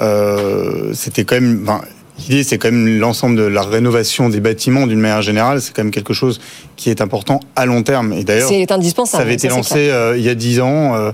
euh, 0.00 0.90
c'était 0.94 1.24
quand 1.24 1.36
même. 1.40 1.66
L'idée, 2.18 2.44
c'est 2.44 2.58
quand 2.58 2.70
même 2.70 2.98
l'ensemble 2.98 3.36
de 3.36 3.42
la 3.42 3.62
rénovation 3.62 4.28
des 4.28 4.40
bâtiments 4.40 4.86
d'une 4.86 5.00
manière 5.00 5.22
générale. 5.22 5.60
C'est 5.60 5.74
quand 5.74 5.82
même 5.82 5.90
quelque 5.90 6.14
chose 6.14 6.40
qui 6.76 6.88
est 6.88 7.00
important 7.00 7.40
à 7.56 7.66
long 7.66 7.82
terme. 7.82 8.12
Et 8.12 8.22
d'ailleurs, 8.22 8.48
C'est 8.48 8.70
indispensable. 8.70 9.20
ça 9.20 9.26
avait 9.26 9.34
été 9.34 9.48
lancé 9.48 9.90
euh, 9.90 10.16
il 10.16 10.22
y 10.22 10.28
a 10.28 10.36
dix 10.36 10.60
ans, 10.60 10.94
euh, 10.94 11.10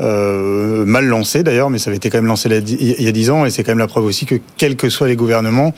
euh, 0.00 0.84
mal 0.84 1.06
lancé 1.06 1.42
d'ailleurs, 1.42 1.70
mais 1.70 1.78
ça 1.78 1.90
avait 1.90 1.96
été 1.96 2.08
quand 2.08 2.18
même 2.18 2.26
lancé 2.26 2.48
il 2.48 3.02
y 3.02 3.08
a 3.08 3.12
dix 3.12 3.30
ans. 3.30 3.44
Et 3.44 3.50
c'est 3.50 3.64
quand 3.64 3.72
même 3.72 3.80
la 3.80 3.88
preuve 3.88 4.04
aussi 4.04 4.26
que, 4.26 4.36
quels 4.56 4.76
que 4.76 4.88
soient 4.90 5.08
les 5.08 5.16
gouvernements, 5.16 5.74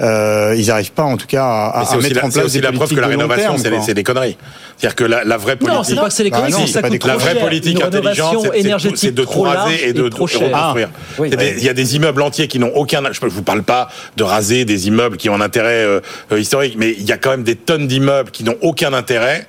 euh, 0.00 0.54
ils 0.56 0.66
n'arrivent 0.66 0.92
pas, 0.92 1.02
en 1.04 1.16
tout 1.16 1.26
cas, 1.26 1.44
à, 1.44 1.80
à 1.80 1.84
c'est 1.84 1.96
aussi, 1.96 2.08
mettre 2.08 2.16
la, 2.20 2.24
en 2.26 2.30
c'est 2.30 2.32
place 2.34 2.46
aussi 2.46 2.56
des 2.56 2.62
la 2.62 2.72
preuve 2.72 2.94
que 2.94 3.00
la 3.00 3.06
rénovation, 3.06 3.56
c'est 3.58 3.70
des, 3.86 3.94
des 3.94 4.02
conneries. 4.02 4.36
C'est-à-dire 4.76 4.96
que 4.96 5.04
la, 5.04 5.24
la 5.24 5.36
vraie 5.36 5.56
politique. 5.56 5.76
Non, 5.76 5.84
c'est 5.84 5.94
pas 5.94 6.08
que 6.08 6.12
c'est 6.14 6.24
les 6.24 6.30
Bah 6.30 6.38
conneries, 6.38 6.52
non, 6.52 6.58
c'est 6.60 6.66
c'est 6.66 6.72
ça 6.72 6.82
coûte 6.82 6.90
des- 6.92 6.98
trop 6.98 7.08
La 7.10 7.16
vraie 7.16 7.34
politique 7.36 7.80
intelligente, 7.82 7.94
rénovation 7.94 8.30
c'est- 8.42 8.46
c'est 8.48 8.48
tout- 8.60 8.66
énergétique 8.66 8.98
c'est 8.98 9.14
de 9.14 9.24
tout 9.24 9.40
raser 9.42 9.88
et 9.88 9.92
de, 9.92 10.02
cher. 10.02 10.40
reconstruire. 10.40 10.90
Des- 11.20 11.54
Il 11.58 11.64
y 11.64 11.68
a 11.68 11.74
des 11.74 11.96
immeubles 11.96 12.22
entiers 12.22 12.48
qui 12.48 12.58
n'ont 12.58 12.72
aucun. 12.74 13.02
Je 13.12 13.24
ne 13.24 13.30
vous 13.30 13.42
parle 13.42 13.62
pas 13.62 13.88
de 14.16 14.24
raser 14.24 14.64
des 14.64 14.88
immeubles 14.88 15.16
qui 15.16 15.28
ont 15.30 15.34
un 15.34 15.40
intérêt 15.40 15.84
euh, 15.84 16.00
euh, 16.32 16.40
historique, 16.40 16.74
mais 16.78 16.90
il 16.98 17.04
y 17.04 17.12
a 17.12 17.16
quand 17.16 17.30
même 17.30 17.44
des 17.44 17.54
tonnes 17.56 17.86
d'immeubles 17.86 18.30
qui 18.30 18.42
n'ont 18.44 18.56
aucun 18.62 18.92
intérêt 18.92 19.46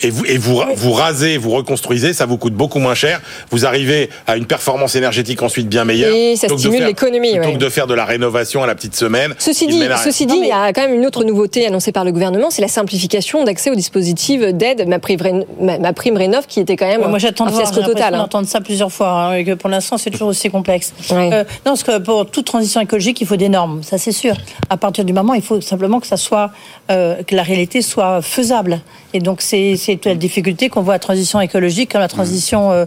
et 0.00 0.10
vous 0.10 0.24
et 0.26 0.38
vous 0.38 0.62
vous 0.76 0.92
rasez, 0.92 1.36
vous 1.38 1.50
reconstruisez, 1.50 2.12
ça 2.12 2.26
vous 2.26 2.38
coûte 2.38 2.54
beaucoup 2.54 2.78
moins 2.78 2.94
cher. 2.94 3.20
Vous 3.50 3.66
arrivez 3.66 4.10
à 4.26 4.36
une 4.36 4.46
performance 4.46 4.94
énergétique 4.94 5.42
ensuite 5.42 5.68
bien 5.68 5.84
meilleure. 5.84 6.14
Et 6.14 6.36
ça 6.36 6.48
stimule 6.48 6.84
l'économie, 6.84 7.32
Plutôt 7.32 7.46
ouais. 7.48 7.52
que 7.54 7.58
de 7.58 7.68
faire 7.68 7.86
de 7.86 7.94
la 7.94 8.04
rénovation 8.04 8.62
à 8.62 8.66
la 8.66 8.74
petite 8.74 8.94
semaine. 8.94 9.34
Ceci 9.38 9.66
dit, 9.66 9.82
ceci 10.02 10.26
dit, 10.26 10.36
il 10.40 10.48
y 10.48 10.52
a 10.52 10.72
quand 10.72 10.82
même 10.82 10.94
une 10.94 11.06
autre 11.06 11.24
nouveauté 11.24 11.66
annoncée 11.66 11.92
par 11.92 12.04
le 12.04 12.12
gouvernement, 12.12 12.50
c'est 12.50 12.62
la 12.62 12.68
simplification 12.68 13.44
d'accès 13.44 13.70
au 13.70 13.74
dispositif 13.74 14.40
d'aide 14.40 14.86
ma 14.88 14.98
prime, 14.98 15.20
Rén- 15.20 15.44
ma, 15.60 15.78
ma 15.78 15.92
prime 15.92 16.16
rénov 16.16 16.46
qui 16.46 16.60
était 16.60 16.76
quand 16.76 16.86
même 16.86 17.00
Ouais, 17.02 17.08
moi 17.08 17.18
j'attends 17.18 17.44
un 17.46 17.48
de 17.48 17.52
voir, 17.54 17.66
j'ai 17.66 17.72
fiasco 17.72 17.92
total. 17.92 18.14
hein. 18.14 18.18
d'entendre 18.18 18.46
ça 18.46 18.60
plusieurs 18.60 18.92
fois, 18.92 19.10
hein, 19.10 19.34
et 19.34 19.44
que 19.44 19.54
pour 19.54 19.68
l'instant 19.70 19.98
c'est 19.98 20.10
toujours 20.10 20.28
aussi 20.28 20.48
complexe. 20.50 20.92
Ouais. 21.10 21.30
Euh, 21.32 21.44
non, 21.66 21.72
parce 21.72 21.82
que 21.82 21.98
pour 21.98 22.30
toute 22.30 22.46
transition 22.46 22.80
écologique, 22.80 23.20
il 23.20 23.26
faut 23.26 23.36
des 23.36 23.48
normes, 23.48 23.82
ça 23.82 23.98
c'est 23.98 24.12
sûr. 24.12 24.36
À 24.70 24.76
partir 24.76 25.04
du 25.04 25.12
moment, 25.12 25.34
il 25.34 25.42
faut 25.42 25.60
simplement 25.60 25.98
que 26.00 26.06
ça 26.06 26.16
soit, 26.16 26.50
euh, 26.90 27.22
que 27.24 27.34
la 27.34 27.42
réalité 27.42 27.82
soit 27.82 28.22
faisable. 28.22 28.80
Et 29.14 29.20
donc 29.20 29.40
c'est 29.40 29.76
la 30.04 30.14
difficulté 30.14 30.68
qu'on 30.68 30.82
voit 30.82 30.94
à 30.94 30.96
la 30.96 31.00
transition 31.00 31.40
écologique 31.40 31.92
comme 31.92 32.00
la 32.00 32.08
transition 32.08 32.70
euh, 32.70 32.84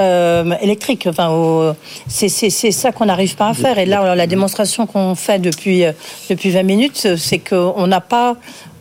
euh, 0.00 0.54
électrique. 0.60 1.06
Enfin, 1.08 1.74
c'est 2.08 2.28
c'est 2.28 2.50
c'est 2.50 2.72
ça 2.72 2.92
qu'on 2.92 3.06
n'arrive 3.06 3.36
pas 3.36 3.48
à 3.48 3.54
faire. 3.54 3.78
Et 3.78 3.86
là, 3.86 4.00
alors, 4.00 4.14
la 4.14 4.26
démonstration 4.26 4.86
qu'on 4.86 5.14
fait 5.14 5.38
depuis 5.38 5.84
euh, 5.84 5.92
depuis 6.28 6.50
20 6.50 6.62
minutes, 6.62 7.16
c'est 7.16 7.38
qu'on 7.38 7.86
n'a 7.86 8.00
pas, 8.00 8.36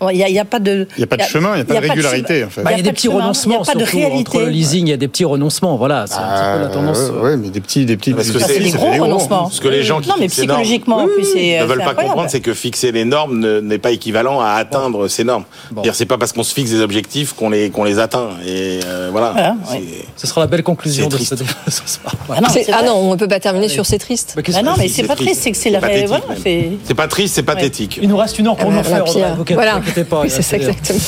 il 0.10 0.18
y 0.18 0.40
a, 0.40 0.46
pas 0.46 0.60
de, 0.60 0.88
Il 0.98 1.02
y 1.02 1.04
a 1.04 1.08
pas 1.08 1.18
de 1.18 1.22
chemin, 1.24 1.52
il 1.56 1.60
y 1.60 1.62
a 1.62 1.66
pas 1.66 1.76
de 1.76 1.88
régularité, 1.88 2.44
en 2.44 2.50
fait. 2.50 2.64
Bah, 2.64 2.72
il 2.72 2.78
y 2.78 2.80
a 2.80 2.84
des 2.84 2.84
pas 2.84 2.90
de 2.90 2.96
petits 2.96 3.08
chemin, 3.08 3.20
renoncements, 3.22 3.54
Il 3.54 3.58
n'y 3.58 3.62
a 3.62 3.66
pas 3.66 3.74
de 3.76 3.86
surtout 3.86 3.98
réalité. 3.98 4.20
entre 4.20 4.40
le 4.42 4.50
leasing, 4.50 4.88
il 4.88 4.90
y 4.90 4.94
a 4.94 4.98
des 4.98 5.08
petits 5.08 5.26
renoncements. 5.26 5.78
Voilà, 5.78 6.06
c'est 6.08 6.16
un 6.16 6.20
petit 6.22 6.58
peu 6.58 6.64
la 6.64 6.70
tendance. 6.70 7.00
Euh, 7.00 7.22
ouais, 7.22 7.38
mais 7.38 7.50
des 7.50 7.62
petits, 7.62 7.86
des 7.86 7.98
petits. 7.98 8.14
Parce 8.14 8.32
que 8.32 8.40
c'est- 8.40 8.60
des 8.60 8.72
gros 8.72 8.92
renoncements. 8.92 9.50
Ce 9.50 9.62
que 9.62 9.68
les 9.68 9.84
gens 9.84 10.02
qui 10.02 10.10
Non, 10.10 10.16
mais 10.20 10.28
psychologiquement, 10.28 11.04
ne 11.04 11.08
veulent 11.66 11.80
c'est 11.80 11.86
pas 11.86 11.94
comprendre, 11.94 12.30
c'est 12.30 12.40
que 12.42 12.54
fixer 12.54 12.92
les 12.92 13.06
normes 13.06 13.38
ne- 13.40 13.60
n'est 13.60 13.78
pas 13.78 13.92
équivalent 13.92 14.40
à 14.40 14.52
atteindre 14.54 15.08
ces 15.08 15.24
normes. 15.24 15.46
C'est 15.94 16.06
pas 16.06 16.18
parce 16.18 16.32
qu'on 16.34 16.44
se 16.44 16.54
fixe 16.54 16.72
des 16.72 16.82
objectifs 16.82 17.34
qu'on 17.34 17.50
les 17.50 17.70
qu'on 17.70 17.84
les 17.84 18.00
atteint. 18.00 18.30
Et 18.46 18.80
euh, 18.86 19.10
voilà. 19.12 19.56
Ce 20.16 20.28
sera 20.28 20.42
la 20.42 20.48
belle 20.48 20.64
conclusion 20.64 21.08
de 21.10 21.18
ce. 21.18 21.36
Ah 22.30 22.42
non, 22.42 22.48
ah 22.74 22.84
on 22.96 23.12
ne 23.12 23.16
peut 23.18 23.28
pas 23.28 23.40
terminer 23.40 23.68
sur 23.70 23.86
c'est 23.86 24.00
triste. 24.00 24.36
Ah 24.56 24.62
non, 24.64 24.74
mais 24.78 24.88
c'est 24.88 25.04
pas 25.04 25.16
triste, 25.16 25.42
c'est 25.42 25.52
que 25.52 25.58
c'est 25.58 25.70
la 25.70 25.80
c'est. 26.42 26.96
Pas 26.96 27.08
triste, 27.08 27.36
c'est 27.36 27.44
pathétique. 27.44 28.00
Il 28.02 28.10
nous 28.10 28.18
reste 28.18 28.38
une 28.40 28.48
heure 28.48 28.56
pour 28.56 28.70
Ah, 28.72 28.76
nous 28.78 28.84
faire. 28.84 29.06
Voilà. 29.52 29.82
Inquiétez 29.92 30.10
pas. 30.10 30.22
Oui, 30.22 30.30
c'est 30.30 30.42
ça 30.42 30.58
exactement. 30.58 31.00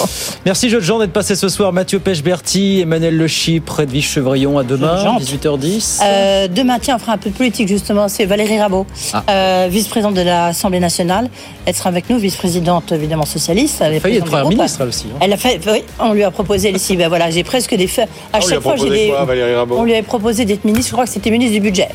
Merci 0.45 0.69
jeunes 0.69 0.81
gens 0.81 0.99
d'être 0.99 1.13
passés 1.13 1.35
ce 1.35 1.49
soir. 1.49 1.73
Mathieu 1.73 1.99
Pechberti, 1.99 2.81
Emmanuel 2.81 3.17
Le 3.17 3.27
Chypre, 3.27 3.79
Edwige 3.81 4.07
Chevrillon. 4.07 4.57
À 4.57 4.63
demain, 4.63 4.97
Jean. 5.03 5.17
18h10. 5.17 5.99
Euh, 6.03 6.47
demain, 6.47 6.77
tiens, 6.79 6.95
on 6.95 6.99
fera 6.99 7.13
un 7.13 7.17
peu 7.17 7.29
de 7.29 7.35
politique 7.35 7.67
justement. 7.67 8.07
C'est 8.07 8.25
Valérie 8.25 8.59
Rabault, 8.59 8.85
Ah. 9.13 9.23
euh, 9.29 9.67
vice-présidente 9.69 10.13
de 10.15 10.21
l'Assemblée 10.21 10.79
nationale. 10.79 11.29
Elle 11.65 11.73
sera 11.75 11.89
avec 11.89 12.09
nous, 12.09 12.17
vice-présidente 12.17 12.91
évidemment 12.91 13.25
socialiste. 13.25 13.77
Elle 13.81 13.93
est 13.95 13.99
failli 13.99 14.17
être 14.17 14.25
première 14.25 14.49
ministre, 14.49 14.79
elle 14.81 14.87
aussi. 14.89 15.05
hein. 15.13 15.17
Elle 15.21 15.33
a 15.33 15.37
fait, 15.37 15.59
oui, 15.71 15.83
on 15.99 16.13
lui 16.13 16.23
a 16.23 16.31
proposé 16.31 16.69
elle 16.69 16.75
ici. 16.75 16.95
Ben 16.97 17.07
voilà, 17.09 17.29
j'ai 17.31 17.43
presque 17.43 17.73
des 17.75 17.87
faits. 17.87 18.09
À 18.31 18.37
on 18.37 18.39
lui 18.39 18.45
a 18.45 18.49
chaque 18.49 18.61
fois, 18.61 18.71
j'ai 18.75 18.77
proposé 18.83 19.03
des. 19.05 19.09
quoi, 19.09 19.25
Valérie 19.25 19.55
Rabault? 19.55 19.75
On 19.79 19.83
lui 19.83 19.93
avait 19.93 20.01
proposé 20.03 20.45
d'être 20.45 20.65
ministre. 20.65 20.87
Je 20.89 20.93
crois 20.93 21.05
que 21.05 21.11
c'était 21.11 21.31
ministre 21.31 21.53
du 21.53 21.59
budget. 21.61 21.89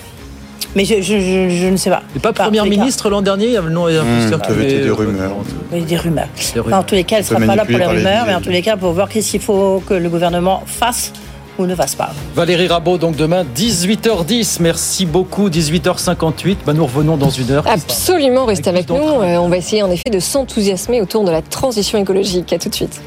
Mais 0.76 0.84
je, 0.84 0.96
je, 1.00 1.18
je, 1.20 1.48
je 1.50 1.66
ne 1.66 1.76
sais 1.76 1.90
pas. 1.90 2.02
Et 2.14 2.18
pas 2.18 2.30
Enfin, 2.30 2.44
cas, 2.50 2.64
ministre 2.64 3.08
l'an 3.10 3.22
dernier, 3.22 3.46
il 3.46 3.52
y 3.52 3.56
avait 3.56 3.68
le 3.68 3.72
nom 3.74 3.88
est 3.88 3.96
un 3.96 4.02
peu 4.02 4.06
Mmh, 4.08 4.28
circulé. 4.28 4.44
ça 4.48 4.52
avait 4.52 4.72
été 4.72 4.82
des 4.84 4.90
rumeurs. 4.90 5.32
oui, 5.72 5.82
des 5.82 5.96
rumeurs. 5.96 6.28
Des 6.54 6.60
rumeurs. 6.60 6.78
En 6.78 6.82
tous 6.82 6.94
les 6.94 7.04
cas, 7.04 7.16
elle 7.16 7.22
ne 7.22 7.28
sera 7.28 7.40
pas 7.40 7.56
là 7.56 7.64
pour 7.64 7.78
les 7.78 7.86
rumeurs, 7.86 8.24
mais 8.26 8.34
en 8.34 8.38
idées. 8.38 8.44
tous 8.46 8.50
les 8.52 8.62
cas, 8.62 8.76
pour 8.76 8.92
voir 8.92 9.08
qu'est-ce 9.08 9.30
qu'il 9.30 9.40
faut 9.40 9.82
que 9.86 9.94
le 9.94 10.08
gouvernement 10.08 10.62
fasse 10.66 11.12
ou 11.58 11.66
ne 11.66 11.74
fasse 11.74 11.94
pas. 11.96 12.10
Valérie 12.36 12.68
Rabault, 12.68 12.98
donc 12.98 13.16
demain, 13.16 13.44
18h10. 13.56 14.58
Merci 14.60 15.06
beaucoup. 15.06 15.48
18h58. 15.48 16.58
Bah, 16.66 16.72
nous 16.72 16.84
revenons 16.84 17.16
dans 17.16 17.30
une 17.30 17.50
heure. 17.50 17.64
Absolument, 17.66 18.44
restez 18.44 18.70
Avec 18.70 18.88
nous. 18.88 18.96
Euh, 18.96 19.36
On 19.38 19.48
va 19.48 19.56
essayer 19.56 19.82
en 19.82 19.90
effet 19.90 20.10
de 20.12 20.20
s'enthousiasmer 20.20 21.00
autour 21.00 21.24
de 21.24 21.30
la 21.32 21.42
transition 21.42 21.98
écologique. 21.98 22.52
À 22.52 22.58
tout 22.58 22.68
de 22.68 22.74
suite. 22.74 23.00